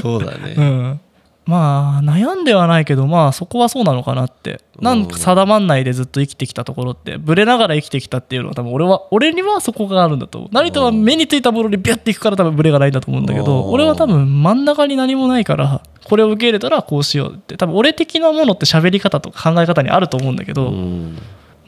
[0.00, 1.00] そうだね、うん、
[1.44, 4.60] まあ悩んではないけどまあそこはそうなのかなって。
[4.80, 10.50] なんか定まんないでずっと生きてきたところってブレながら生きてきたっていうのは多分俺は俺にはそこがあるんだと思う。
[10.52, 13.72] 成田は目についたものにビャッていくから多分ブレがないんだと思うんだけどうん。
[13.72, 21.18] 俺は多分真ん中に何もないからこれを受け入れたらこうしようって多分俺的なものって喋り方とか考え方にあると思うんだけど、うん。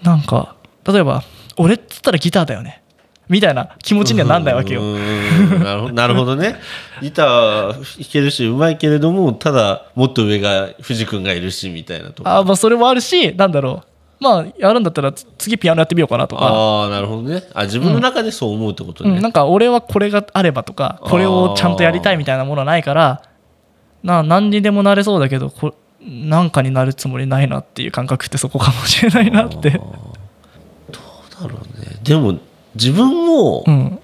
[0.03, 0.55] なんか
[0.86, 1.24] 例えば
[1.61, 2.82] 俺っつったらギターだよね。
[3.28, 4.82] みたいな気持ちにはなんないわけよ。
[4.82, 5.62] うん
[5.94, 6.56] なるほどね。
[7.00, 14.24] ギター弾けるしうまいけれどもただもっと上が藤君がいるしみたいなとこあまあそれもあるしなんだろう。
[14.24, 17.42] まあやるんだったらつ次ピアノやってみようかなとか、ああなるほどね。
[17.54, 23.22] あ自分の中でそう思うってことね、うん、なんか俺はこれがあればとかこれをちゃんとやりたいみたいなものはないから
[24.02, 29.80] な何にでもなれそうだけどこなんかになるつもりないなっていう感覚ってそこかもしれないなって。
[31.41, 31.97] だろうね。
[32.03, 32.38] でも
[32.74, 33.99] 自分もうん。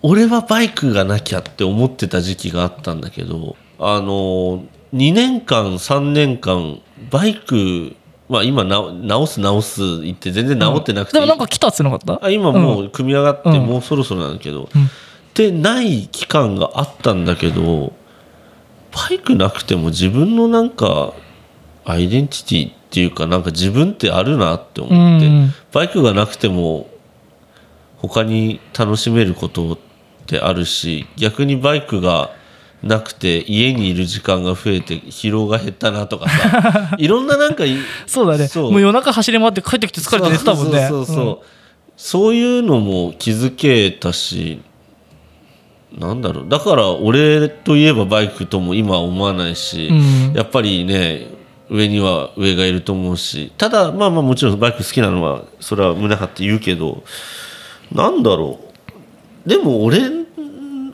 [0.00, 4.62] 俺はバイクがなきゃって思ってた時期があったんだけどあの
[4.94, 7.96] 2年間3年間バイク
[8.28, 12.24] まあ今な直す直す言って全然直ってなくて、でもなんか来たっつってなかった？
[12.24, 13.66] あ今もう組み上がってうん。
[13.66, 14.88] もうそろそろなんだけど、うん。
[15.34, 17.92] でない期間があったんだけど
[18.92, 21.12] バイクなくても自分のなんか
[21.84, 26.88] アイデンティティっていうかなんか自分ってあるなって思って、うんバイクがなくても
[27.96, 29.78] 他に楽しめることっ
[30.26, 32.30] てあるし逆にバイクが
[32.82, 38.48] なくて家にいる時間が増えて疲労が減ったなとかさ いろんななんかいそうだね。
[38.54, 41.06] もう夜中走り回って帰ってきて疲れて寝てたもんねそう。
[41.06, 41.46] そう。
[41.96, 44.60] そういうのも気づけたし
[45.96, 46.48] なんだろう。
[46.48, 50.32] だから俺といえばバイクとも今は思わないし、うん。
[50.34, 51.26] やっぱりね
[51.70, 53.52] 上には上がいると思うし。
[53.58, 57.02] ただまあまあもちろんバイク好きなのはそれは胸張って言うけど
[57.92, 58.60] なんだろ
[59.46, 59.48] う。
[59.48, 60.00] でも俺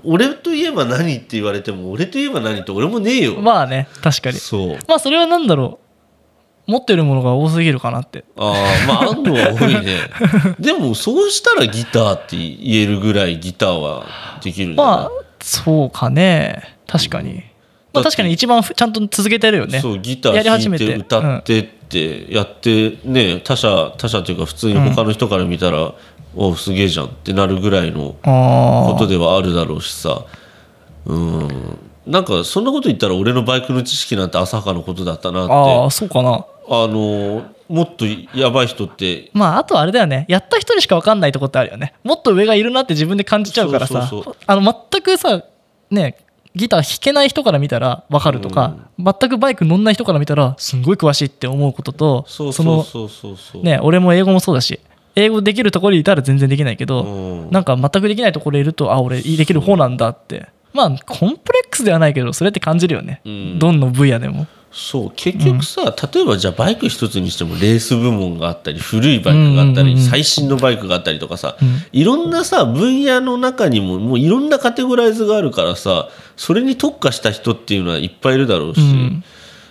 [0.05, 4.37] 俺といえば何って言われても俺といえば何って俺もねえよ、まあね確かに。
[4.39, 4.79] そう。
[4.87, 5.85] まあそれはなんだろう。
[6.67, 8.25] 持ってるものが多すぎるかなって。
[8.37, 8.55] あ
[8.87, 9.99] あまああんのは多いね。
[10.59, 14.07] でもそうしたらギターって言えるぐらいギターは
[14.43, 14.97] できるんじゃない。
[14.97, 15.11] まあ
[15.41, 16.77] そうかね。
[16.87, 17.43] 確かに、
[17.95, 19.81] まあ、確かに一番ふちゃんと続けてるよね。
[19.81, 25.95] そうギター弾いて歌ってってやってね他者他者というか普通に他の人から見たら、
[26.35, 30.25] おすげえじゃんってなるぐらいのことではあるだろうしさ。
[31.07, 31.79] うん。
[32.07, 35.53] なんかそんなこと言ったら俺のバイクの知識なんて浅はかなことだったなって。
[35.53, 36.45] ああそうかな。
[36.69, 39.31] あのもっとやばい人って。
[39.33, 40.27] まああとはあれだよね。
[40.29, 41.95] やった人にしか分かんないとこってあるよね。
[42.03, 44.11] もっと上がいるなって自分で感じちゃうからさ。
[44.47, 45.45] あの全くさ
[45.91, 46.19] ね
[46.55, 52.85] ギター弾けない人から見たら分かるとか、全くバイク乗んない人から見たらすんごい詳しいって思うこととその
[53.63, 54.81] ね俺も英語もそうだし
[55.17, 57.51] 英語できるところにいたら全然できないけど、うん。
[57.51, 60.49] なんか全くできないところにいるとあ俺できる方なんだって。
[60.73, 63.59] まあコンプレックスではないけどそれって感じるよね、うん。
[63.61, 71.69] どんの分野でもそう結局さ、例えばじゃあバイク一つにしてもレース部門があったり古いバイクがあったり、うんうんうん最新のバイクがあったりとかさ、うん。
[71.93, 79.25] いろんなさ分野の中にももういろんなカテゴライズがあるからさそれに特化した人っていうのはいっぱいいるだろうし、うん。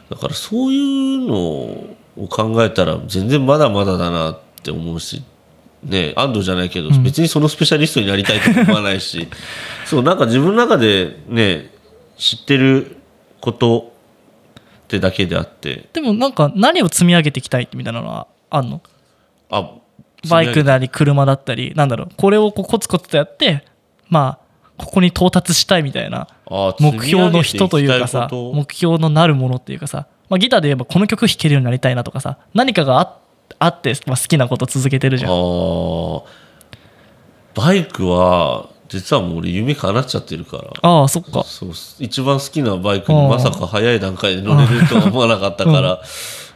[0.09, 1.97] だからそういうのを
[2.29, 5.21] 考えたら全然まだまだだなって思うし。
[5.83, 9.27] ね、安藤じゃないけど、別にそのスペシャリストになりたいとも思わないし。
[9.85, 11.69] そうなんか自分の中でね
[12.17, 12.95] 知ってる
[13.41, 13.92] こと
[14.97, 15.89] ってだけであって。
[15.93, 18.81] でもなんか何を積み上げていきたいみたいなのはあんの？
[19.49, 19.71] あ
[20.29, 23.65] バイクなり車だったりなんだろうこれをこうコツコツとやって
[24.07, 24.43] まあ
[24.77, 33.19] ここに到達したいみたいなあ目標の人というかさ目標のなるものっていうかさ、まあ、ギターで言えばこの曲弾けるようになりたいなとかさ何かがあ
[33.59, 35.31] あって、まあ、好きなこと続けてるじゃん。
[37.53, 40.71] バイクは実はもう俺夢叶っちゃってるから。
[40.81, 41.43] ああそっか。
[41.43, 45.99] そう一番好きなバイクにまさか早い段階で乗れるとは思わなかったから、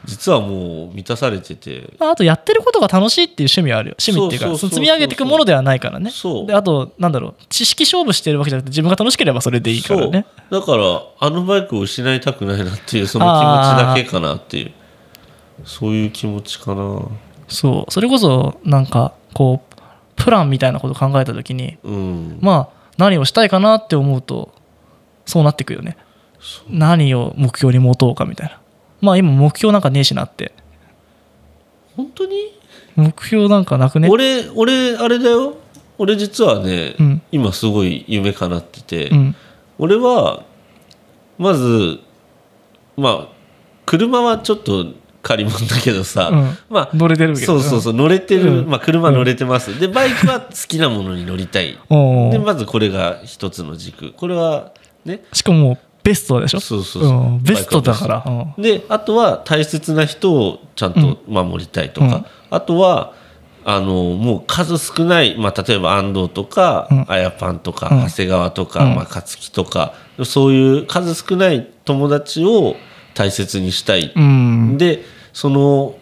[0.05, 1.93] 実はもう満たされてて。
[1.97, 6.11] まああとやってることが楽しいっていう趣味はあるよ趣味っていうか積み上げていくものではないからね。
[6.11, 6.45] そう。
[6.45, 10.27] であとなんだろう知識勝負してるわけじゃなくて自分が楽しければそれでいいからね。
[10.51, 14.71] だからあのバイクを失いたくないなっていうその気持ちだけかなっていう。
[15.65, 17.01] そういう気持ちかな。
[17.47, 17.91] そう。
[17.91, 19.76] それこそなんかこう
[20.17, 22.39] プランみたいなこと考えた時にうん。
[22.41, 24.53] まあ何をしたいかなって思うと
[25.25, 25.95] そうなってくよね。
[26.69, 28.59] 何を目標に持とうかみたいな。
[28.99, 30.53] まあ今目標なんかねえしなって。
[31.95, 32.53] 本当に？
[32.95, 34.09] 目標なんかなくね？
[34.09, 35.55] 俺俺あれだよ。
[35.97, 37.21] 俺実はね、うん。
[37.31, 39.35] 今すごい夢叶ってて、うん。
[39.79, 40.43] 俺は
[41.37, 41.99] まず
[42.95, 43.27] まあ
[43.85, 44.87] 車はちょっと
[45.27, 46.57] 借り物だけどさ、うん。
[46.69, 47.45] まあ乗れてるけど。
[47.45, 48.69] そうそうそう乗れてる、うん。
[48.69, 51.77] まあ、車乗れてます、でバイクは好きなものに乗りたい。
[52.31, 54.13] でまずこれが一つの軸。
[54.13, 54.71] これは
[55.03, 56.61] ねしかもベストでしょ？
[56.61, 57.43] そうそうそう、ん。
[57.43, 58.23] ベストだから。
[58.57, 62.25] であとは大切な人をちゃんと守りたいとか、うん。
[62.49, 63.11] あとは
[63.65, 67.05] あのもう数少ない、まあ、例えば安藤とか、うん。
[67.09, 68.07] あやぱんとか、うん。
[68.07, 68.95] 長谷川とか、うん。
[68.95, 72.77] まあ、勝木とかそういう数少ない友達を
[73.13, 74.77] 大切にしたい、うん。
[74.77, 75.03] で
[75.37, 75.95] その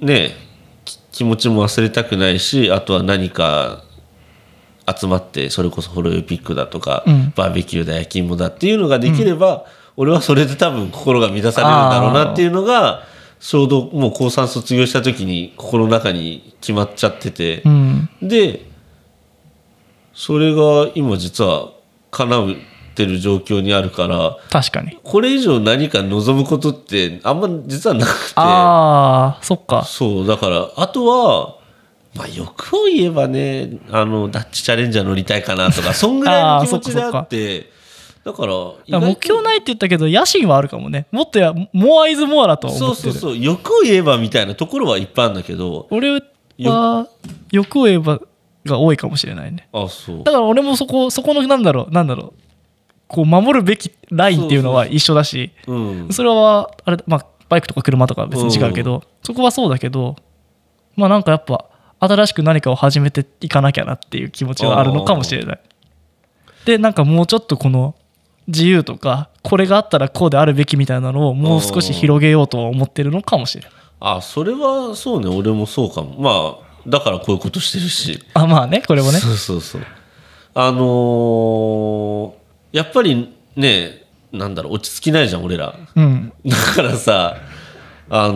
[0.00, 0.32] ね
[0.84, 3.84] き気持ちも忘れたくないしあとは何か
[4.84, 7.32] 集まってそれこそホロヨピックだとか、うん。
[7.36, 9.64] バーベキューだ焼き芋だっていうのができれば、
[9.96, 13.04] 俺はそれで多分心が満たされるんだろうなっていうのが
[13.38, 17.62] ちょうどもう高3卒業した時に心の中に決まっちゃってて。
[17.64, 18.08] う、ん。
[18.20, 18.66] で
[20.14, 21.70] それが今実は
[22.10, 22.56] 叶っ
[22.94, 24.98] てる状況にあるから確かに。
[25.02, 28.32] これ以上何か望むことってあんま実はなくて。
[28.36, 29.84] ああそっか。
[29.84, 31.56] そうだからあとは
[32.14, 37.70] まあ欲を言えばねあのダッチチャレンジャー乗りたいかなとか そんぐらいの気持ちであって
[38.24, 38.54] だから
[38.98, 41.06] 目標ないって言ったけど野心はあるかもね。
[41.10, 42.94] もっとやモアイズモアだと思ってる。
[42.94, 46.20] そうそう欲を言えばみたいなところはいっぱいあるんだけど俺
[46.58, 47.06] は
[47.50, 48.20] 欲を言えば
[48.66, 49.68] が多いかもしれないね。
[49.72, 50.24] あそう。
[50.24, 52.49] だから俺もそこそこのなんだろうなんだろう
[53.10, 60.16] こう守るべきラインっていうのは一緒だしうんそれはあれ、まあ、バイクとか車とかは別に違うけど、そこはそうだけど
[60.96, 61.66] まあなんかやっぱ
[61.98, 65.60] 新しく何かを始めていかなきゃなっていう気持ちはあるのかもしれない。
[66.64, 67.94] でなんかもうちょっとこの
[68.46, 73.72] 自由とかこれがあったらこうであるべきみたいなのをもう少し広げようとは思ってるのかもしれない。
[74.00, 79.18] あそれはそうね俺もそうかもまあだからこういうことしてるしあまあねこれもね。
[79.18, 79.82] そうそうそう
[80.54, 82.39] あのー
[82.72, 85.74] やっぱりねなんだろう落ち着きないじゃん俺ら。
[85.96, 86.32] うん。
[86.44, 87.36] だからさ
[88.12, 88.34] あの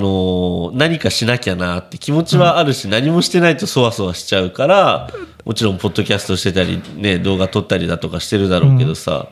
[0.72, 5.10] ー何かしなきゃなって気持ちはあるし、何もしてないとそわそわしちゃうから
[5.44, 9.28] もちろんポッドキャストしてたり、ね、動画撮ったりだとかしてるだろうけどさ、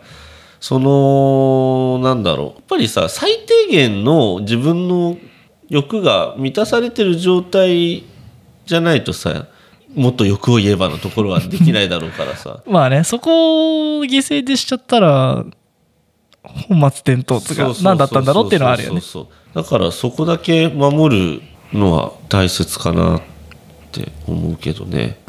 [0.61, 5.17] そのなんだろうやっぱりさ最低限の自分の
[5.69, 8.05] 欲が満たされてる状態
[8.67, 9.47] じゃないとさ
[9.95, 12.63] もっと欲を言えばのところはできないだろうからさ。
[12.69, 15.45] まあねそこを犠牲でしちゃったら
[16.43, 19.01] 本末転倒とか何だったんだろうっていうのはあるよね。
[19.55, 23.23] だからそこだけ守るのは大切かなっ
[23.93, 25.21] て思うけどね。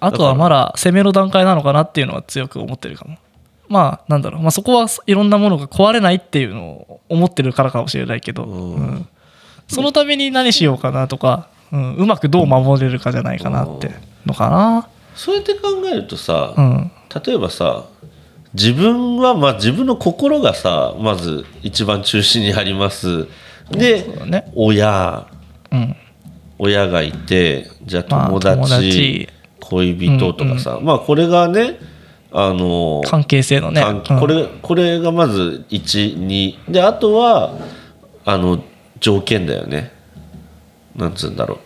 [0.00, 3.18] あとはまだ攻めの段階なのかなっていうのは強く思ってるかも。
[3.68, 8.74] まあなんだろう、まあ、そこはいろんなものが壊れないっていうのを思ってるからかもしれないけど、うん。
[8.74, 9.08] うん。
[9.68, 13.90] そのために何しようかなとか、うん、うまくどう守れるかじゃないかなって
[14.26, 14.88] のかな？
[15.14, 16.90] そうやって考えるとさ、うん。
[17.24, 17.84] 例えばさ
[18.54, 23.26] 自分はまあ自分の心がさまず一番中心にあります。
[23.70, 24.50] でね。
[24.54, 25.26] 親。
[25.70, 25.96] うん。
[26.58, 29.28] 親がいてじゃあまあ友達,、友達。
[29.60, 31.78] 恋人とかさ、まあこれがね
[32.30, 34.02] あの関係性のね、うん。
[34.02, 37.58] 関これこれがまず12であとは
[38.24, 38.62] あの
[39.00, 39.92] 条件だよね。
[40.94, 41.58] なんつうんだろう。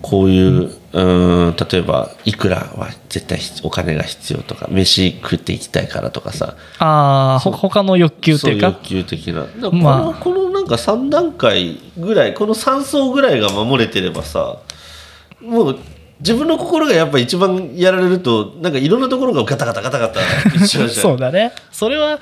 [0.00, 6.56] こういううーん例えばいくらは絶対お金が必要とか飯食っていきたいからとかさ。
[6.78, 9.42] ああほ他の欲求っていうかそう欲求的な。
[9.44, 10.14] この,、まあ。
[10.14, 14.58] このなんか3段階ぐらいこの3層ぐらいが守れてればさ
[15.40, 15.78] もう
[16.20, 20.20] 自分の心がやっぱ一番やられるとなんかいろんなところがガタガタガタガタ
[20.88, 21.52] そうだね。
[21.72, 22.20] それは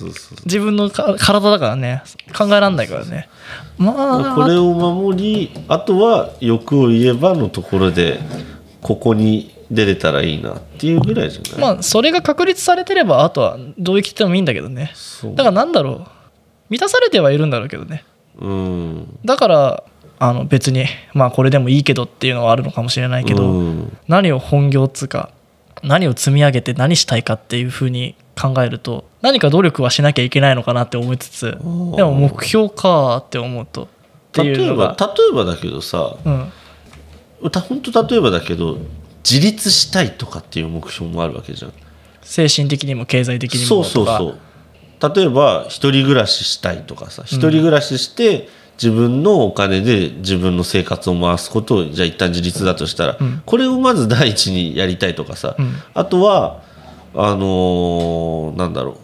[0.00, 2.02] そうそう自分のか体だからね。
[2.36, 3.28] 考えられないからね。
[3.76, 8.18] まあこれを守りあとは欲を言えばのところで
[8.80, 14.92] ここに出れたらいいなっていうぐらいじゃない、まあそれが確立されてればあとはどう生きてもいいんだけどね。
[15.34, 16.06] だからなんだろう。
[16.70, 18.04] 満たされてはいるんだろうけどね。
[18.38, 19.18] うん。
[19.24, 19.84] だから
[20.18, 23.98] あの別にまあこれでもいいけどっていうのはあるのかもしれないけど、うん。
[24.08, 25.30] 何を本業っつうか
[25.82, 31.96] 何を積み上げて何したいかっていうふうに考えると何か努力はしなきゃいけないのかなって思いつつー。
[31.96, 33.88] でも目標かって思うと
[34.36, 38.78] 例えば例えばだけどさうん、た本当例えばだけど
[39.28, 41.72] 自立したいとかっていう目標もあるわけじゃん。
[42.22, 44.18] 精神的にも経済的にそうもとか。
[44.18, 44.34] そうそ
[45.10, 45.14] う。
[45.14, 48.48] 例えば一人暮らししたいとかさ一人暮らしして
[48.82, 53.42] 自分のお金で自分の生活を回すことをじゃあ一旦自立だとしたら、うん。
[53.44, 55.74] これをまず第一にやりたいとかさ、うん。
[55.92, 56.62] あとは
[57.14, 58.96] あのーなんだろ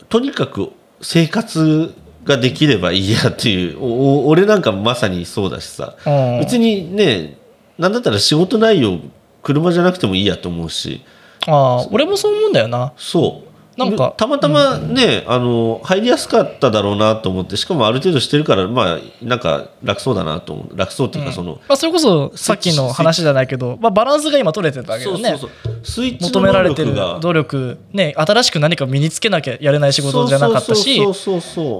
[0.00, 0.04] う。
[0.10, 1.94] とにかく生活
[2.24, 5.96] ができればいいやっていう俺なんかまさにそうだしさ。
[6.04, 6.40] うん。
[6.40, 7.38] 別にね
[7.78, 9.00] なんだったら仕事内容
[9.42, 11.02] 車じゃなくてもいいやと思うし。
[11.46, 12.92] ああ俺もそう思うんだよな。
[12.98, 14.14] そうなんか。
[14.16, 20.76] たまたまね、あの入りやすかっただろうなと思ってしかもある程度してるからまあなんか楽そうだなと思う。
[20.76, 25.36] 楽そうっていうかその、まあ、それこそさっきの話じゃないけど、まあ、バランスが今取れてたわけどね。
[25.84, 31.02] 求められてる努力ね新しく何か身につけなきゃやれない仕事じゃなかったし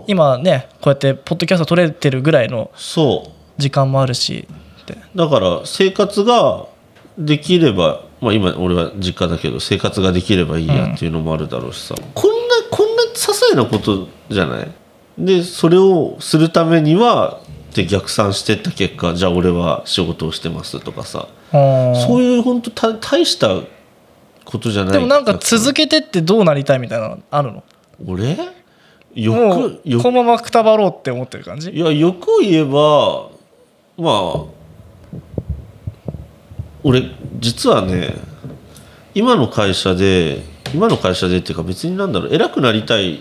[0.06, 3.32] 今ねこうやってポッドキャスト取れてるぐらいのそう。
[3.58, 4.48] 時間もあるし
[5.14, 6.66] だから生活が
[7.18, 14.68] できればまあ今俺は実家だけど生活ができればいいやっていうのもあるだろうしさ、こんなこんな些細なことじゃない？
[15.18, 17.40] でそれをするためには
[17.74, 21.28] で逆算してった結果じゃあ俺は仕事をしてますとかさ。
[21.52, 23.60] そういう本当た大した
[24.46, 24.92] ことじゃない。
[24.94, 27.62] でもなんか続けてってどうなりたいみたいなのあるの？
[28.06, 28.36] 俺？
[28.36, 28.42] も
[29.14, 30.02] 欲う欲。
[30.02, 31.70] このままくたばろうって思ってる感じ？
[31.70, 33.28] いや欲を言えば
[33.98, 34.44] まあ
[36.84, 38.14] 俺実はね
[39.14, 40.42] 今の会社で
[40.74, 43.20] 今の会社でっていうか別になんだろう偉くなりたい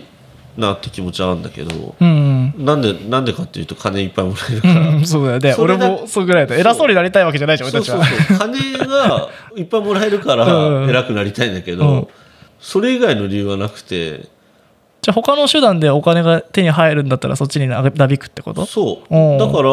[0.56, 5.54] なって気持ちはあるんだけどうん、なんでなんでかっていうと金いっぱいもらえるうから、ん、そうだよね。
[5.58, 8.04] 俺もそうぐらいだ偉そうになりたいわけじゃないじゃん俺たちは。
[8.38, 12.08] 金がいっぱいもらえるかうんら偉くなりたいんだけど、うん。
[12.60, 14.28] それ以外の理由はなくて
[15.02, 18.66] じゃあ他の手段でお金が手に入るんだったらそっちにななびくってこと？
[18.66, 19.14] そう。
[19.14, 19.38] うん。
[19.38, 19.70] だから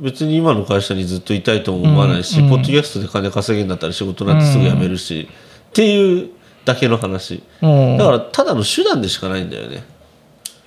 [0.00, 2.48] 別に今の会社にずっといたいとも思わないし、うん。
[2.48, 5.28] ポッドキャストで金稼げんだったら仕事なんてすぐ辞めるし、
[5.68, 6.30] っていう
[6.64, 7.44] だけの話。
[7.62, 7.96] うん。
[7.96, 9.84] だからただの手段でしかないんだよね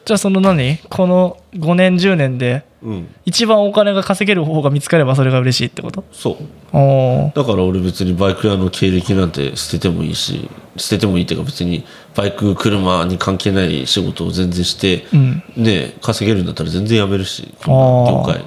[0.06, 0.78] じゃあその何？
[0.90, 3.16] この5年10年でうん。
[3.26, 6.04] 一番お金が稼げる方法が見つかればそれが嬉しいってこと？
[6.12, 6.38] そう。
[6.74, 7.36] おー。
[7.36, 10.48] だから俺別にバイク屋の経歴なんて捨ててもいいし
[10.78, 11.84] 捨ててもいいっていうか別に
[12.16, 15.44] バイク車に関係ない仕事を全然して、うん。
[15.58, 18.46] ね稼げるんだったら全然辞めるし業界。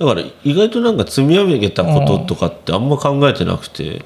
[0.00, 4.04] だから意外となんか積み上げたこととかってあんま考えてなくて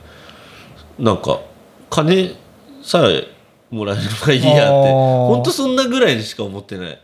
[0.99, 1.41] なんか
[1.89, 2.37] 金
[2.83, 3.32] さえ
[3.73, 4.93] もらえればいいやって。
[4.93, 6.99] ほんとそんなぐらいにしか思ってない。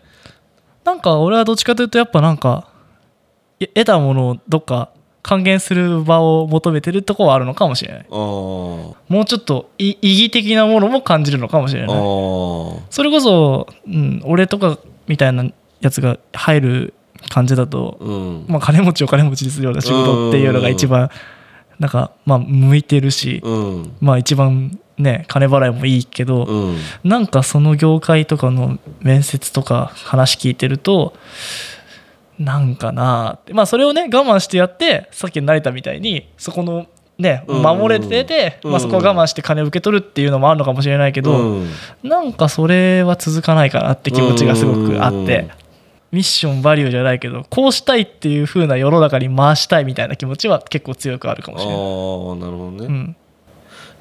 [0.85, 2.69] なんか俺はどっちかというとやっぱなんか
[3.59, 4.90] い得たものをどっか
[5.23, 8.07] 還元する場を求めてるとこはあるのかもしれない。
[8.09, 11.97] もうちょっとい意義的なものも感じるのかもしれあない。
[11.97, 12.81] ー。
[12.90, 15.45] それこそ、うん、俺とかみたいな
[15.81, 16.95] やつが入る
[17.28, 18.45] 感じだと、うん。
[18.49, 21.11] まあ、金持ちお金持ちにするような仕事っていうのが一番
[21.78, 23.97] なんかまあ向いてるし、うん。
[24.01, 26.77] まあ一番ね金払いもいいけど、うん。
[27.05, 31.15] なんかその業界とかの面接とか話聞いてると
[32.39, 33.55] なんかなって。
[33.55, 36.87] まあそれをね我慢してやってさっきの成田みたいにそこの
[37.19, 37.62] ねうん。
[37.62, 38.70] 守れてて、うん。
[38.70, 41.70] まあ、そこは我慢して金を受け取るっていうのもあるのかもしれないけど、うん。
[42.03, 45.51] なんかそれは続かないかなって気持ちがすごくあって、うん。
[46.11, 51.81] ミッションバリューじゃないけどこうしたいっていう風な世の中に回したいみたいな気持ちは結構強くあるかもああしれない。
[51.83, 53.16] ーなるほどね、うん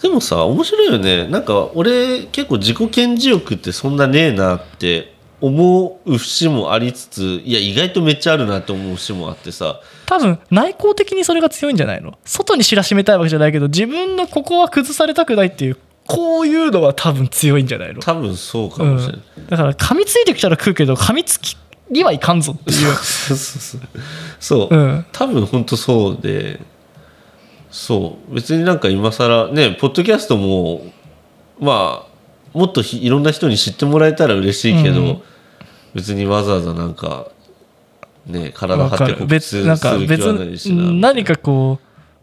[0.02, 1.28] でもさ面白いよね。
[1.28, 9.82] なんか俺結構自己顕示欲ってそんなねえなって思う節もありつついや意外とめっちゃあるなって思う節もあってさ。
[10.06, 12.18] 多分内向的にそれが強いんじゃないの？
[12.26, 18.02] 外に知らしめたいわけじゃないけど自分のここは崩されたくないっていうこういうのは多分強いんじゃないの？
[18.02, 21.58] 多分そうかもしれない、うん、だから噛みついてきたら食うけど噛みつき
[21.90, 23.82] にはいかんぞっていう、そうそうそう
[24.40, 24.78] そう、う。
[24.78, 26.60] ん、多分本当そうで
[27.78, 28.34] そう。
[28.34, 30.82] 別になんか今更ねポッドキャストも
[31.60, 35.22] まあもっとひいろんな人に知ってもらえたら嬉しいけど、うん。
[35.94, 37.30] 別にわざわざなんか
[38.26, 41.80] ね体張って告する気はないしなに何かこ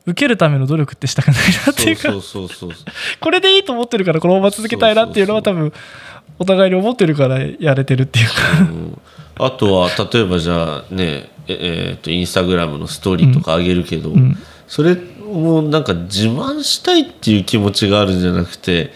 [0.06, 1.36] う受けるための努力ってしたくない
[1.66, 2.02] なっていうか。
[2.02, 2.70] そうそうそう
[3.20, 5.72] これでいいと思ってるからこのまま続けたいなっていうのは多分
[6.40, 8.34] お互いに思ってるからやれてるっていうか。
[8.58, 9.00] うん。
[9.36, 18.92] あとは例えばじゃあねええーとインスタグラムのストーリーとか上げるけど、んそれもなんか自慢したいっていう気持ちがあるんじゃなくて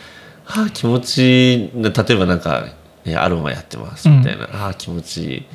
[0.47, 2.67] ああ気持ちいいな例えばなんか、
[3.05, 5.47] ね、アロマやってますみたいな、ああ気持ちいい。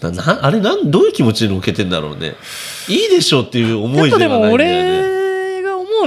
[0.00, 2.34] ななあれなんどういう気持ちで乗っけてんだろうね。
[2.88, 5.15] いいでしょっていう思いではないんだよね。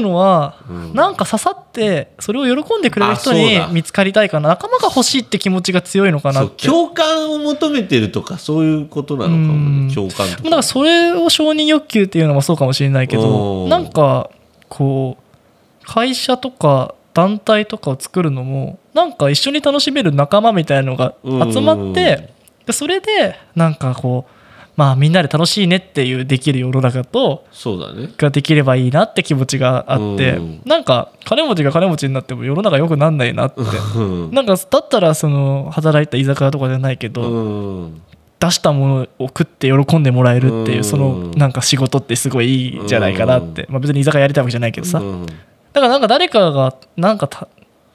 [0.01, 0.93] のは、うん。
[0.93, 4.49] なんか刺さってそれを喜んでくれる人に見つかりたいかな。
[4.49, 6.67] 仲間が欲しいって気持ちが強いのかなって。
[6.67, 9.87] 共感を求めてるとかそういうことなのかもうん。
[9.87, 10.43] ね共感とか。
[10.43, 13.67] だからそれを承認欲求っていうのもそうかもしれないけおどー。
[13.67, 14.29] なんか
[14.67, 21.15] こう会社とか団体とかを作るのもなんか一緒に楽しめる仲間みたいなのが
[21.51, 22.29] 集まって
[22.65, 24.38] でそれでなんかこう
[24.79, 28.13] まあみんなで楽しいねっていうできる世の中とそうだね。
[28.15, 30.61] ができればいいなって気持ちがあってうん。
[30.63, 33.59] なんか金持ちが金持ちになっても世の中良くなんないなって。
[33.97, 34.31] うん。
[34.31, 38.01] なんかだったらその働いた居酒屋とかじゃないけど、うん。
[38.39, 40.83] 出したものを食って喜んでもらえるっていううん。
[40.85, 45.25] そのなんか仕事ってすごいいいんじゃないかなって、まあ、別に居酒屋やりたいわけじゃないけどさ、うん。
[45.25, 47.49] だからなんか誰かがなんかた、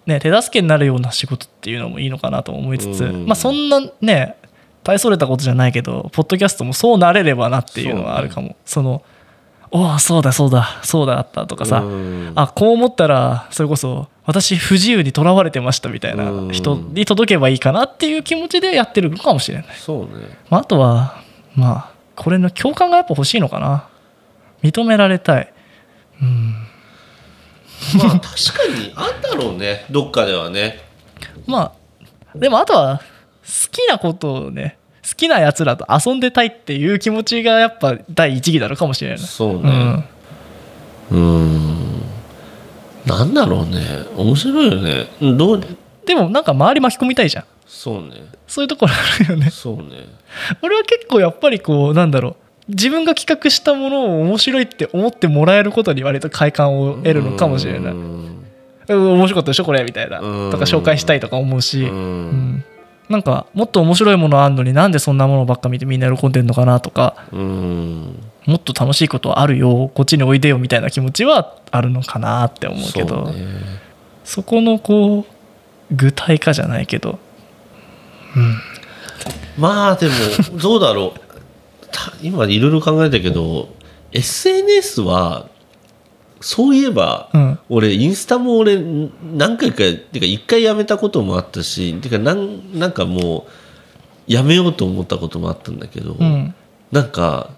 [0.05, 3.24] ね、手助けになるような仕事っていうのもいいのかなと思いつつ、うん。
[3.24, 4.36] まあそんなね
[4.85, 8.55] 大それたことじゃないけどポッドキャストもそうなれればなっていうのはあるかも。
[8.65, 9.02] そ,、の
[9.70, 12.32] おおそうだそうだそうだあったとかさ、うん。
[12.36, 16.52] あこう思ったらそれこそ私不自由にとらわれてましたみたいなうん。
[16.52, 19.66] 人に届けばいいかなっていう気持ちでやってるのかもしれない。
[19.77, 20.39] そうね。
[20.51, 21.23] まあ、あとは
[21.56, 23.89] まあこれの共感がやっぱ欲しいのかな。
[24.62, 25.52] 認められたい。
[26.23, 26.55] うん。
[27.98, 29.86] まあ確かにあんだろうね。
[29.90, 30.78] どっかではね。
[31.47, 31.73] ま
[32.35, 33.05] あでもあとは好
[33.71, 40.05] きなことをね好きなやつらと遊んでたいっていう気持ちがやっぱ第一義なのかもしれないそうね。
[41.11, 41.21] うん。
[41.21, 42.03] うん。
[43.05, 43.81] なんだろうね。
[44.16, 45.09] 面白いよね。
[45.21, 45.61] うんどう？
[46.07, 47.45] でもなんか周り巻き込みたいじゃん。
[47.66, 48.11] そうね。
[48.47, 49.51] そういうところあるよね。
[49.51, 50.07] そうね。
[50.62, 52.37] 俺は結構やっぱりこうなんだろう。
[52.69, 57.93] 自分が企画したものを面白いって思ってもらえることに割と快感を得るのかもしれない。
[57.93, 60.21] 面白かったでしょこれみたいな。
[60.21, 60.51] うん。
[60.51, 62.65] とか紹介したいとか思うし、ううんん
[63.15, 68.19] なんかもっと面白いものあんのになんでそんなものばっか見てみんな喜んでんのかなとかうん。
[68.45, 73.35] もっと楽しいことあるよこっちにおいでよみたいな気持ちはあるのかなって思うけどね。
[74.24, 75.24] そこのこう
[75.95, 77.20] 具体化じゃないけど。
[79.57, 80.12] まあでも
[80.61, 81.20] どうだろう。
[81.93, 83.69] た今いろいろ考えたけど
[84.11, 85.49] SNS は
[86.47, 87.59] そういえば、うん。
[87.71, 93.47] 俺インスタも俺ん何回かてか一回やめたこともあったしてかなんなんかも
[94.29, 96.55] うやめようと思ったこともあったんだけど、うん。
[96.93, 97.49] なんか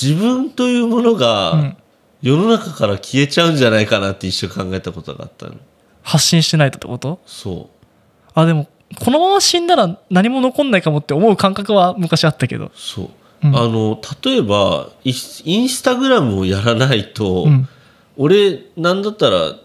[0.00, 1.76] 自分というものうがん。
[2.20, 5.54] 世の中から消えちゃうんじゃないかなって一瞬考えたことがあったの。
[6.02, 7.20] 発信してないとってこと？
[7.26, 7.70] そ
[8.34, 12.66] あでもこのまま死んだら何も残んないかもって思う感覚は昔あったけど。
[12.66, 13.08] うそう、
[13.44, 13.56] うん。
[13.56, 17.68] あの例えばインスタグラムをやらないと、うん
[18.16, 19.56] 俺なんだったら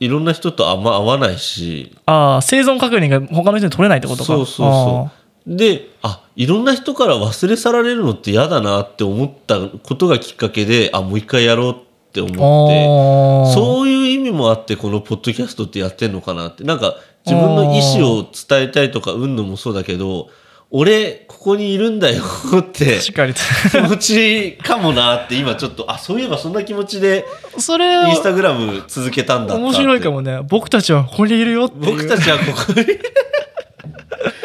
[0.00, 1.96] いろんな人とあんま会わないし。
[2.06, 4.24] ああ生存確認が他の人に取れないってことか。
[4.24, 5.10] そうそうそ
[5.46, 5.56] う。
[5.56, 11.74] であいろんな人から忘れ去られるのって嫌だなって思ったことがきっかけであもう一回やろうっ
[12.12, 13.54] て思って。
[13.54, 16.64] そういう意味もあってこのポッドキャストってやってんのかなって。
[16.64, 20.28] なんか自分の意思を伝えたいとかうんのもそうだけど
[20.76, 22.24] 俺ここにいるんだよ
[22.58, 23.34] って確かに。
[23.70, 27.24] 気持ちかもなって今ちょっとあそういえばそんな気持ちで
[27.58, 30.40] それインスタグラム続けたんだ面白いかもね。
[30.42, 31.96] 僕たちはここにいるよっていう。
[31.96, 32.86] 僕たちはここに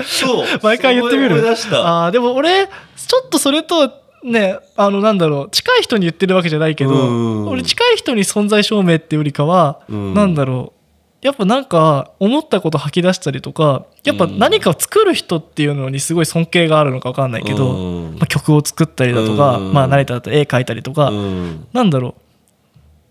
[0.05, 0.45] そう。
[0.61, 1.35] 毎回言ってみる。
[1.47, 3.91] あーでも俺ちょっとそれと
[4.23, 5.49] ねあのなんだろう。
[5.49, 10.13] 近い人に言ってるわけじゃないけど、うん俺近い人に存在証明ってよりかは、うん。
[10.13, 10.78] なんだろう
[11.21, 18.15] やっぱなんか思ったこと吐き出したりとかやっぱ何かを作る人っていうのにすごい尊敬があるのか分かんないけど、うん。
[18.15, 19.73] まあ、曲を作ったりだとか、うん。
[19.73, 21.67] まあ、成田だと絵描いたりとか、うん。
[21.73, 22.21] なんだろう。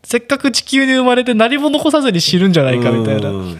[0.05, 3.28] せっかく地球に生まれて何も残さずに死ぬんじゃないかみたいな。
[3.28, 3.59] うん。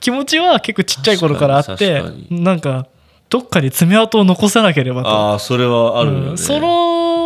[0.00, 2.88] 気持ちは結構ちっちゃい頃からあってなんか
[3.28, 5.08] どっかに爪痕を残さなければと。
[5.08, 6.38] ああそれはあるよね、うん。
[6.38, 7.21] その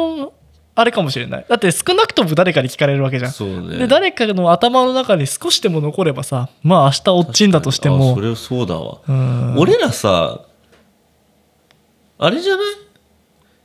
[0.79, 1.47] あれかもしれない。
[1.49, 3.79] だって少なくとも誰かに聞かれるわけじゃん、そうね。
[3.79, 9.59] で誰かの頭の中に少しでも残ればさまあ明日落ちんだとしてあもそれそうだわ、うん。
[9.59, 10.43] 俺らさ
[12.19, 12.67] あれじゃない？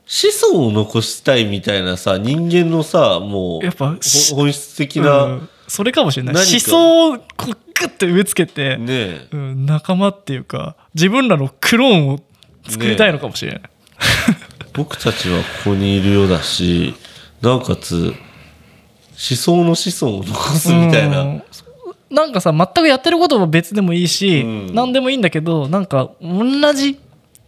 [0.04, 3.96] 子孫を残したいみたいなさ人間のさもうやっぱ
[4.34, 5.48] 本質的な、うん。
[5.68, 6.34] それかもしれない。
[6.34, 6.50] 何か。
[6.50, 7.54] 思想をこうグ
[7.86, 9.28] ッて植え付けて、ねえ。
[9.32, 12.20] うん、仲間っていうか自分らのクローンを
[12.68, 13.62] 作りたいのかもしれない、
[14.74, 16.94] 僕たちはここにいるようだし
[17.42, 18.14] なおかつ
[19.12, 21.42] 思想の子孫を残すみたいな、うん。
[22.10, 24.74] なんかさ全くやってることも別でもいいし、うん。
[24.74, 26.98] 何でもいいんだけどなんか同じ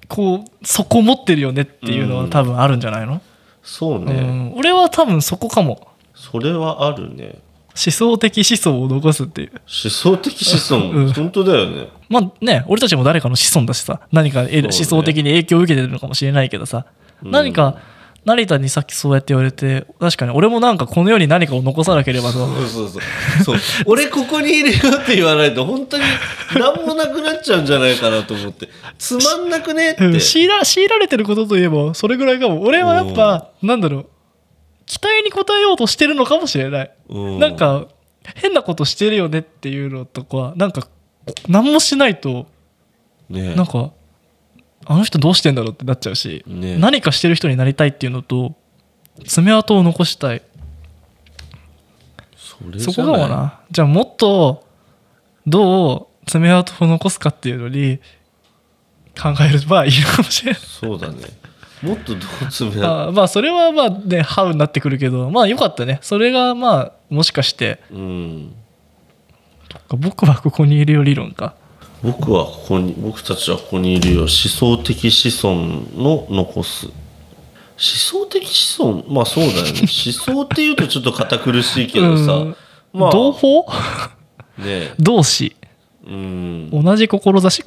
[0.09, 3.21] こうそこ持ってるよねっていうのは多分あるんじゃないの、う
[3.63, 4.55] そうね、ん。
[4.57, 5.89] 俺は多分そこかも。
[6.15, 7.39] それはあるね。
[7.77, 9.51] 思想的思想を残すっていう。
[9.53, 11.13] 思想的子孫、うん。
[11.13, 11.89] 本当だよね。
[12.09, 16.87] まあね俺たちも誰かの子孫だしさ何か思想的に影響を受けてるのかもしれないけどさ、
[17.23, 17.31] うん。
[17.31, 17.79] 何か
[18.25, 22.47] 成田にさっきそうやって言われて確かに俺もなんかこの世に何かを残さなければと。
[22.47, 23.03] そうそうそう。
[23.45, 23.59] そう。
[23.87, 26.05] 俺ここにいるよって言わないと本当に
[26.55, 28.69] 何もなくなっちゃうんじゃないかなと思って。
[28.99, 34.07] つまんなくねって、う ん強いら強いられてることといえばそれぐらいかも俺はやっぱなんだろう。
[34.87, 37.39] 期待に応えようとしてるのかもしれない、うん。
[37.39, 37.89] なんか
[38.35, 40.89] 変なことしてるよねっていうのとかなんか
[41.49, 42.47] 何もしないと
[43.29, 43.93] ねなんか
[44.87, 46.77] あの人どうしてんだろうってなっちゃうし、ね。
[46.79, 48.55] 何かしてる人になりたいっていうのと
[49.27, 50.43] 爪痕を残したい。
[52.79, 53.61] そこかもな。
[53.71, 54.65] じゃあもっと
[55.47, 57.99] どう爪痕を残すかっていうのに
[59.21, 60.61] 考えればいいのかもしれない。
[60.61, 61.17] そうだね。
[61.83, 65.99] もっとどう詰めあまあそれはまあねハウになってくるけどまあよかったね。
[66.03, 67.81] それがまあもしかして。
[67.91, 68.55] うん。
[69.89, 71.57] 僕はここにいるよ理論か
[72.05, 74.21] 僕はここに僕たちはここにいるよ。
[74.21, 75.57] 思想的子孫
[75.97, 76.87] の残す。
[76.87, 76.93] 思
[77.77, 79.05] 想的子孫？
[79.09, 79.71] まあそうだよね。
[79.89, 82.57] 思想っていうとちょっと堅苦しいけどさ、うん。
[82.93, 83.11] まあ。
[83.11, 83.65] 同胞？
[84.59, 85.57] ね同志？
[86.07, 86.69] うん。
[86.71, 87.63] 同じ志？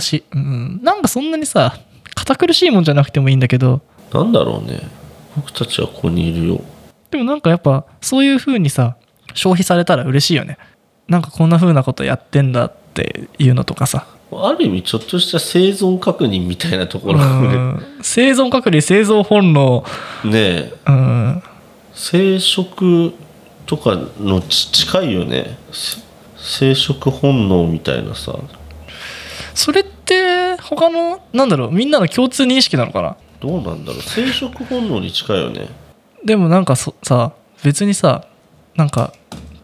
[0.00, 0.24] 志？
[0.32, 0.80] うん。
[0.82, 1.78] なんかそんなにさ
[2.14, 3.80] 堅苦しいもんじゃなくてもいいんだけど。
[4.12, 4.86] なんだろうね。
[5.34, 6.60] 僕たちはここにいるよ。
[7.10, 8.96] でもなんかやっぱそういう風にさ
[9.32, 10.58] 消費されたら嬉しいよね。
[11.08, 12.87] なんかこんな風なことやってんだって
[13.38, 14.06] いうのとかさ。
[14.30, 17.18] ある意味ちょっとした生存確認みたいなところ
[18.02, 19.84] 生存確認生存本能。
[20.24, 20.72] ねえ。
[20.86, 21.42] うん。
[21.94, 23.14] 生殖
[23.64, 25.58] とかのち近いよね。
[25.72, 26.02] せ
[26.36, 28.34] 生殖本能みたいなさ。
[29.54, 33.16] それって他のなんだろうみんなの共通認識なのかな？
[33.40, 34.02] どうなんだろう。
[34.02, 35.68] 生殖本能に近いよね。
[36.24, 37.32] でもなんかそさ
[37.64, 38.26] 別にさ
[38.76, 39.12] なんか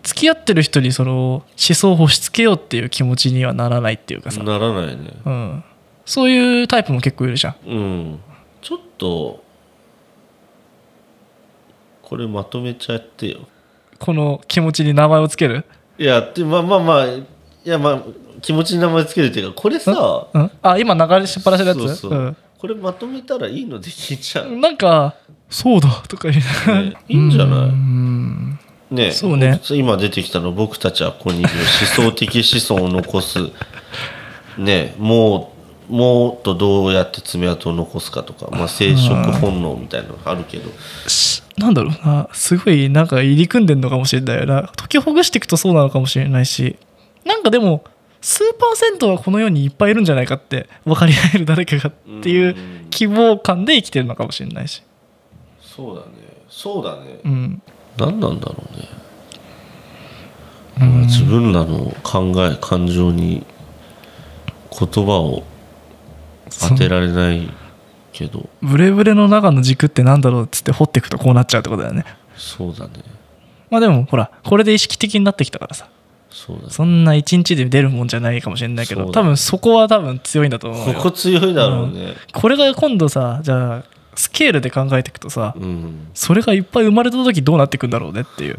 [0.05, 5.11] 付き合ってる人にその思想を押し付けようっていう気持ちにはならないっていうかさ、ならないね。
[5.25, 5.65] うん、
[6.05, 7.57] そういうタイプも結構いるじゃん。
[7.67, 8.21] うん。
[8.63, 9.43] ちょっと
[12.03, 13.41] これまとめちゃってよ。
[13.99, 15.65] この気持ちに名前をつける？
[15.99, 17.25] いやでまあまあまあい
[17.65, 18.03] やまあ
[18.43, 21.79] 気持ちに名前つけるっていうかこれさうん、あ今流れしっぱなしのやつ？
[21.79, 25.15] そうそう、これまとめたらいいのできんじゃうんん、なんか
[25.49, 26.83] 「そうだ」とか言う。
[26.83, 27.59] ねいいんじゃない？
[27.61, 28.59] うん
[28.95, 29.61] ねそうね。
[29.71, 31.51] 今出てきたの僕たちはここにいる
[31.99, 33.39] 思想的子孫を残す。
[34.59, 35.53] ねも
[35.91, 40.71] うもっとどうやって爪痕を残すかとか、まあ、生殖本能みたいなのがあるけど。
[41.07, 42.29] しなんだろうな。
[42.33, 44.71] すごいなんか入り組んでんのかもしれないよな。
[44.77, 46.77] 解きほぐしていくとそうなのかもしれないし。
[47.25, 47.85] なんかでも
[48.21, 51.93] 数パーセントはこの世にいっぱいいるんじゃないかって分かり合える誰かがっ
[52.23, 52.57] ていう
[52.91, 54.83] 希望感で生きてるのかもしれないし。
[55.61, 56.07] そうだね。
[56.49, 57.21] そうだね。
[57.25, 57.63] うん
[57.97, 58.65] 何なんだろ
[60.79, 63.47] うね、自分らの考え感情に
[64.71, 65.45] 言葉を
[66.69, 67.49] 当てられない
[68.13, 68.49] けど。
[68.61, 72.05] ブレブレの中の軸ってなんだろうっつって掘っていくとこうなっちゃうってことだよね。
[72.37, 72.93] そうだね。
[73.71, 75.89] まあでもほらこれで意識的になってきたからさ。
[76.31, 76.59] そね。
[76.69, 79.13] そんな一日で出るもんじゃないかもしれないけど、ね。
[79.13, 82.15] 多分そこは多分強いんだと思うこよこ強いだろうね。
[82.33, 83.85] これが今度さじゃあ
[84.17, 86.09] スケールで考えていくとさ、うん。
[86.15, 88.59] それがいっぱい生まれた時どうなっていくんだろうねっていう。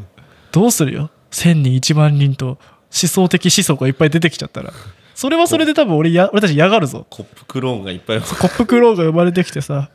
[0.51, 2.57] どうするよ？1000人1万人と思
[2.91, 4.71] 想的思想がいっぱい出てきちゃったら。
[5.13, 7.05] それはそれで多分俺や俺たち嫌がるぞ。
[7.09, 8.19] コップクローンがいっぱい。
[8.19, 9.89] コップクローンが生まれてきてさ。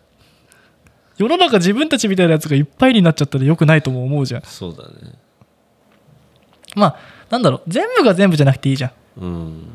[1.19, 4.43] 世の中自分たちみたいなやつがいっぱいになっちゃったらよくないとも思うじゃん。
[4.43, 5.19] そうだね。
[6.75, 6.97] まあ
[7.29, 7.63] なんだろう。
[7.69, 8.93] 全部が全部じゃなくていいじゃん。
[9.21, 9.67] うん。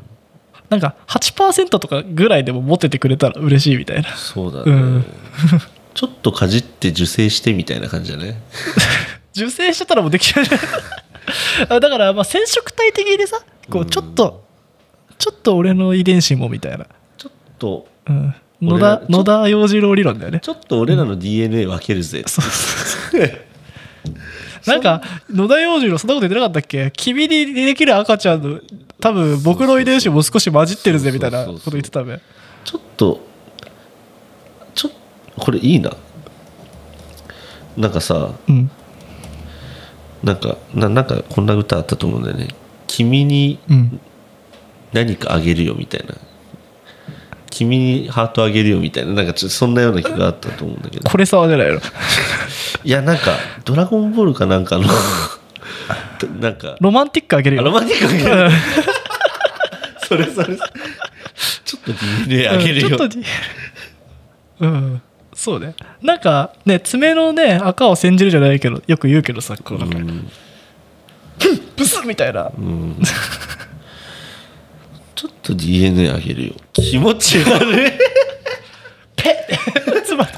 [0.68, 4.16] なんか8%とかぐらいでも持っててくれたら嬉しいみたいな。
[4.16, 5.04] そうだね、うん
[5.96, 8.40] ちょっとかじって受精してみたいな感じだね
[9.34, 10.44] 受精してたらもうできちゃう
[11.74, 13.40] あだからまあ染色体的にさ
[13.70, 13.88] こううん。
[13.88, 14.44] ちょっと
[15.18, 16.86] ちょっと俺の遺伝子もみたいな、
[17.16, 20.40] ちょっとうん、野田野田洋次郎理論だよね。
[20.40, 22.44] ちょっと俺らの DNA 分けるぜ、そう。
[22.44, 23.32] そう
[24.66, 25.00] なんか
[25.32, 26.92] 野田洋次郎そんなこと言ってなかったっけ？
[26.94, 28.60] 君にできる赤ちゃんの
[29.00, 32.20] 多分僕の遺伝子も少し混じってるぜみたいなこと言ってたべ。
[32.64, 33.20] ちょっと
[34.74, 34.90] ちょ
[35.38, 35.92] これいいな。
[37.76, 38.70] なんかさうん。
[40.24, 42.48] なんかななんかこんな歌あったと思うんだよね
[42.88, 44.00] 「君にうん。
[44.92, 46.14] 何かあげるよ」みたいな
[47.50, 49.12] 「君にハートあげるよ」みたいな。
[49.12, 51.08] なんかちょそんなような曲があったと思うんだけど。
[51.10, 51.80] これ沢じゃないの？
[52.84, 54.84] いやなんか「ドラゴンボール」かなんかの。
[56.40, 56.76] なんか。
[56.80, 57.62] ロマンティックあげるよ。
[57.62, 58.50] あロマンティックあげる
[60.08, 60.56] それそれ。
[61.64, 61.92] ちょっと
[62.26, 63.24] DNA あげるよ、うんちょっと D-
[64.60, 65.02] うん
[65.36, 65.76] そうね。
[66.02, 70.30] なんかね爪のね赤を煎じるじゃないけどよく言うけどさこうなんかうん。
[71.76, 72.50] ブスッみたいな。
[72.58, 72.96] うん。
[75.14, 76.54] ちょっと DNA あげるよ。
[76.72, 77.92] 気持ち悪い。
[80.04, 80.30] つまり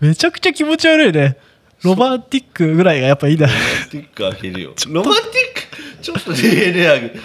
[0.00, 1.36] めちゃくちゃ気持ち悪いね。
[1.82, 4.74] ロマンティックぐらいがやっぱいいんだロマンティックあげるよ。
[4.88, 5.26] ロマンティッ
[5.96, 6.02] ク？
[6.02, 7.20] ちょっと DNA あげる。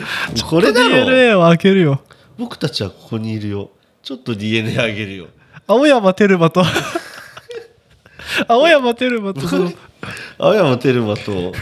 [0.49, 2.01] これだろ DNA を開けるよ。
[2.39, 3.69] 僕たちはここにいるよ。
[4.01, 5.27] ちょっと DNA あげるよ
[5.67, 6.63] 青山テルマと。
[8.47, 9.41] 青山テルマと。
[9.47, 9.71] その
[10.37, 11.53] 青山テルマと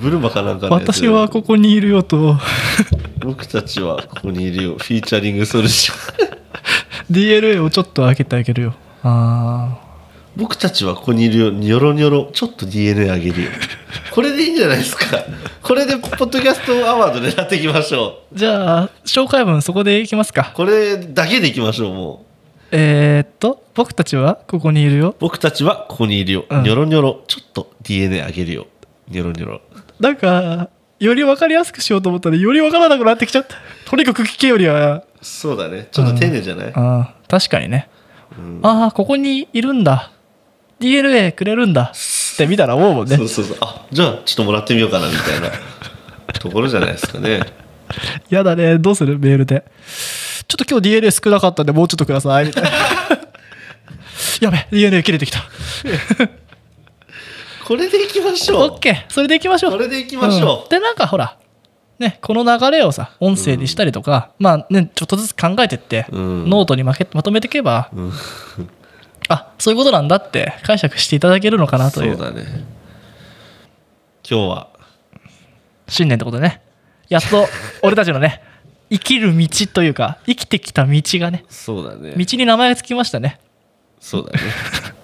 [0.00, 0.94] ブルマかなんかのやつ。
[0.94, 2.38] 私はここにいるよと。
[3.18, 4.76] 僕たちはここにいるよ。
[4.78, 6.36] フィーチャリング SoulJa
[7.10, 8.74] DNA をちょっと開けてあげるよ。
[9.02, 9.78] あ
[10.36, 11.50] 僕たちはここにいるよ。
[11.50, 12.30] ニョロニョロ。
[12.32, 13.50] ちょっと DNA あげるよ。
[14.12, 15.04] これでいいんじゃないですか。
[15.62, 18.34] これでポッドキャストアワード狙っていきましょう。
[18.34, 20.52] ーじゃあ紹介文そこでいきますか。
[20.54, 22.25] これだけでいきましょうもう
[22.78, 25.14] えー、っと僕たちはここにいるよ。
[25.18, 26.62] 僕たちはここにいるよ、うん。
[26.62, 28.66] ニョロニョロちょっと DNA あげるよ。
[29.08, 29.62] ニョロニョロ。
[29.98, 30.68] なんか
[31.00, 33.56] より分かりやすくしようと思ったらより分からなくなってきちゃった。
[33.88, 35.04] とにかく聞けよりは。
[35.22, 35.88] そうだね。
[35.90, 37.88] ちょっと丁寧じゃない、あー確かにね。
[38.38, 38.60] うん。
[38.62, 40.12] ああここにいるんだ。
[40.78, 41.92] DNA くれるんだ。
[41.94, 43.16] って見たら思うもんね。
[43.16, 43.56] そうそうそう。
[43.62, 45.50] あじゃあちょっともらってみようかなみたいな
[46.38, 47.40] ところじゃないですかね。
[48.28, 48.76] やだね。
[48.78, 49.18] どうする？
[49.18, 49.64] メールで
[50.48, 52.46] ちょっと今日 DNA 少なかったんでもうちょっとください。
[52.46, 52.70] みたいな
[54.40, 55.40] やべ DNA 切れてきた。
[57.66, 58.70] これでいきましょう。
[58.76, 59.72] OK それでいきましょう。
[59.72, 60.62] これでいきましょう。
[60.64, 60.68] うん。
[60.68, 61.36] でなんかほら
[61.98, 66.48] ねこの流れをさ音声にしたりとか、まあねちょっとずつ考えてって、うん。
[66.48, 68.12] ノートにまけまとめていけば、うん。
[69.28, 72.16] あそういうことなんだって解釈していただけるのかなという。
[72.16, 72.44] そうだね。
[74.28, 74.68] 今日は。
[75.88, 76.62] 新年ってことでね。
[77.08, 77.46] やっと
[77.82, 78.42] 俺たちのね
[78.90, 82.14] 生きる道というか生きてきた道がねそうだね。
[82.16, 83.40] 道に名前がつきましたね。
[84.00, 84.40] そうだね。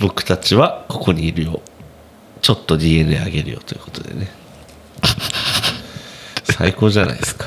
[0.00, 1.62] 僕たちはここにいるよ。
[2.42, 4.28] ちょっと DNA あげるよということでね。
[6.44, 7.46] 最高じゃないですか。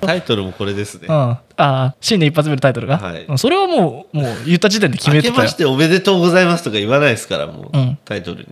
[0.00, 1.06] タイトルもこれですね。
[1.08, 3.24] うん、ああ新年一発目のタイトルが、はい。
[3.24, 5.32] うんそれはもうもう言った時点で決めてたよ。
[5.32, 7.98] 明けましておめでとうございますとか言わないですからもう、うん。
[8.04, 8.46] タイトルに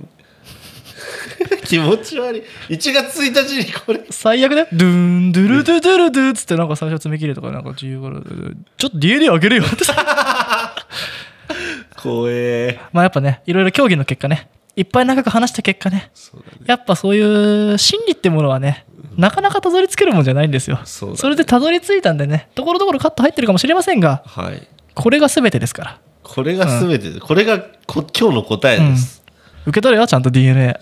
[1.64, 2.42] 気持ち悪い。
[2.74, 4.00] 1月1日にこれ。
[4.10, 9.84] 最悪だよドゥーンドゥルドゥドゥルドゥっつってなんか最初爪切れとかなんか15ちょっと DNA あげるよって。
[9.84, 10.74] さ
[11.96, 12.78] 怖え。
[12.92, 14.48] まあやっぱねいろいろ協議の結果ね。
[14.76, 15.96] いっぱい長く話した結果ね。
[15.96, 16.66] ね。
[16.66, 18.84] やっぱそういう心理ってものはね
[19.16, 20.78] なかなかたどり着けるもんじゃないんですよ。
[20.84, 21.16] そね。
[21.30, 24.66] れでたどり着いたんでねところどころカット入ってるかもしれませんがはい。
[24.94, 25.98] これが全てですから。
[26.22, 29.22] これが全てで、これがこ今日の答えです、
[29.64, 30.78] 受け取れよちゃんと DNA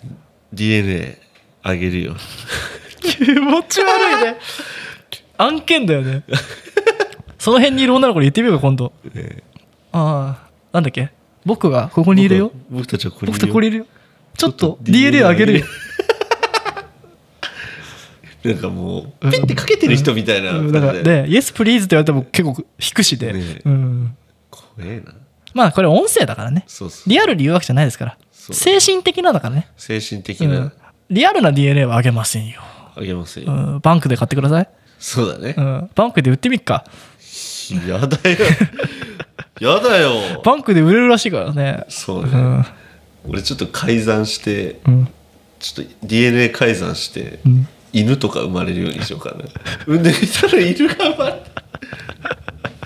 [0.52, 1.18] DNA
[1.62, 2.16] あげるよ。
[3.00, 4.36] 気持ち悪いね。
[5.38, 6.22] 案件だよね。
[7.38, 8.92] その辺にいる女の子に言ってみようか今度。
[9.14, 9.42] ね
[9.92, 11.10] ああなんだっけ？
[11.44, 12.50] 僕がここにいるよ。
[12.70, 13.46] 僕僕たちはここにい僕るよ。
[13.46, 13.86] とここにいるよ。
[14.36, 15.66] ちょっとと DNA あげるよ。
[18.44, 20.72] なんかもうピッてかけてる人みたいなうん。
[20.72, 24.16] だからね「イエスプリーズ」って言われても結構引くしで、ねうん、
[24.50, 25.14] 怖えな。
[25.54, 26.64] まあこれ音声だからね。
[27.06, 28.18] リアルに言うわけじゃないですから
[28.52, 30.72] 精神的なだからね、精神的う、なん。
[31.10, 32.60] リアルな DNA はあげませんよ、
[32.96, 34.68] あげますよ、うん、バンクで買ってください、
[34.98, 35.54] そうだね。
[35.56, 36.84] う、ん、バンクで売ってみっか。
[37.88, 38.36] やだよ。
[39.60, 40.42] やだよ。
[40.44, 41.84] バンクで売れるらしいからね。
[41.88, 42.66] そうね、うん。
[43.28, 45.08] 俺ちょっと改ざんしてうん。
[45.58, 47.68] ちょっと DNA 改ざんして、うん。
[47.92, 49.44] 犬とか生まれるようにしようかな。
[49.86, 51.56] 産んでみたら犬が生まれた。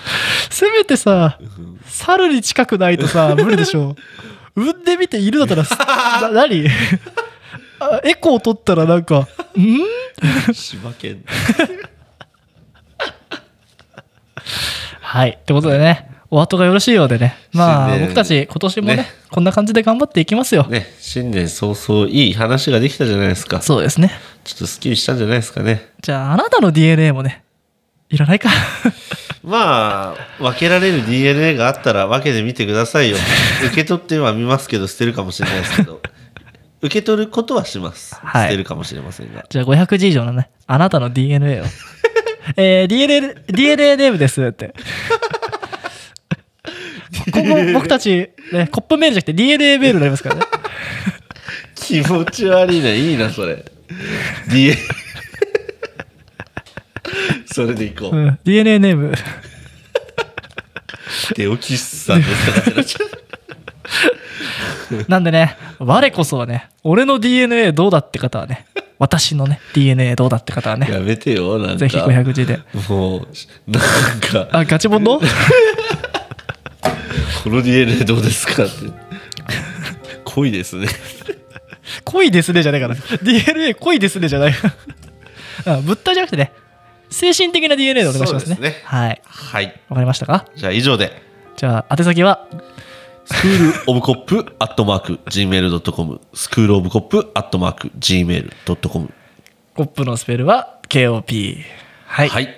[0.50, 1.38] せめてさ
[1.86, 3.96] 猿に近くないとさ無理でしょ
[4.54, 5.64] 産んでみて犬だったら
[6.32, 6.66] 何？
[7.80, 10.54] あエコー取ったらなんか「ん？
[10.54, 11.24] 柴犬
[15.00, 15.30] はい。
[15.30, 17.36] ってことでねお後がよろしいようでね。
[17.52, 23.60] まあ僕たち今年もねねこんな感じで頑張っていきますよ、ね新年早々いい話ができたじゃないですか。
[23.62, 24.12] そうですね。
[24.44, 25.88] ちょっとスッキリしたんじゃないですかね。
[26.02, 27.42] じゃああなたの DNA もね
[28.10, 28.50] いらないか。
[29.42, 33.16] まあ分けられる DNA があったら分けてみてくださいよ。
[33.66, 36.02] 受け取ってはみますけど捨てるかもしれないですけど。
[36.82, 38.46] 受け取ることはします、はい。
[38.46, 39.44] 捨てるかもしれませんが。
[39.48, 41.64] じゃあ500字以上のねあなたの DNA を。
[42.56, 44.74] えー、DNA, DNA ネームですって。
[47.32, 50.42] 今後僕たち、ね、コップメールじゃなくて DNA メールになりますからね。
[51.76, 53.64] 気持ち悪いないいなそれ。
[54.48, 54.76] DNA
[57.46, 58.38] それでいこう、うん。
[58.44, 59.12] DNA ネーム。
[61.34, 62.26] 手置きさんな
[62.82, 63.20] っちゃう。
[65.08, 68.66] なんでね我こそはね俺の DNA どうだって方はね
[68.98, 71.76] 私のね DNA どうだって方はねやめてよなんか。
[71.76, 72.60] ぜひ500字で。
[72.88, 73.26] もう
[73.66, 73.82] なん
[74.20, 74.48] か。
[74.52, 75.24] あガチモンのこ
[77.50, 78.72] の DNA どうですかって。
[80.24, 80.88] 濃いですね。
[82.04, 84.54] 恋ですねじゃないかな DNA 恋ですねじゃない。
[85.66, 86.52] あ物体じゃなくてね
[87.10, 88.56] 精神的な DNA でお願いしますね。
[88.56, 88.80] すね。
[88.84, 89.20] はい。
[89.24, 89.80] はい。
[89.88, 90.46] わかりましたか？
[90.56, 91.10] じゃあ以上で。
[91.56, 92.46] じゃあ、宛先は？
[93.26, 99.12] スクールオブコップアットマーク Gmail.com スクールオブコップアットマーク Gmail.com
[99.76, 101.62] コップのスペルは KOP
[102.06, 102.48] はい、はい、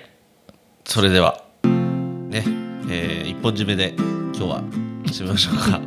[0.83, 2.43] それではね
[2.89, 4.63] えー、一本締めで今日は
[5.05, 5.79] 締めましょうか。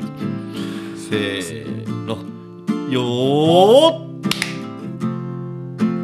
[1.10, 2.16] せーの。
[2.90, 4.06] よー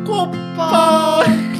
[0.04, 1.51] コッパー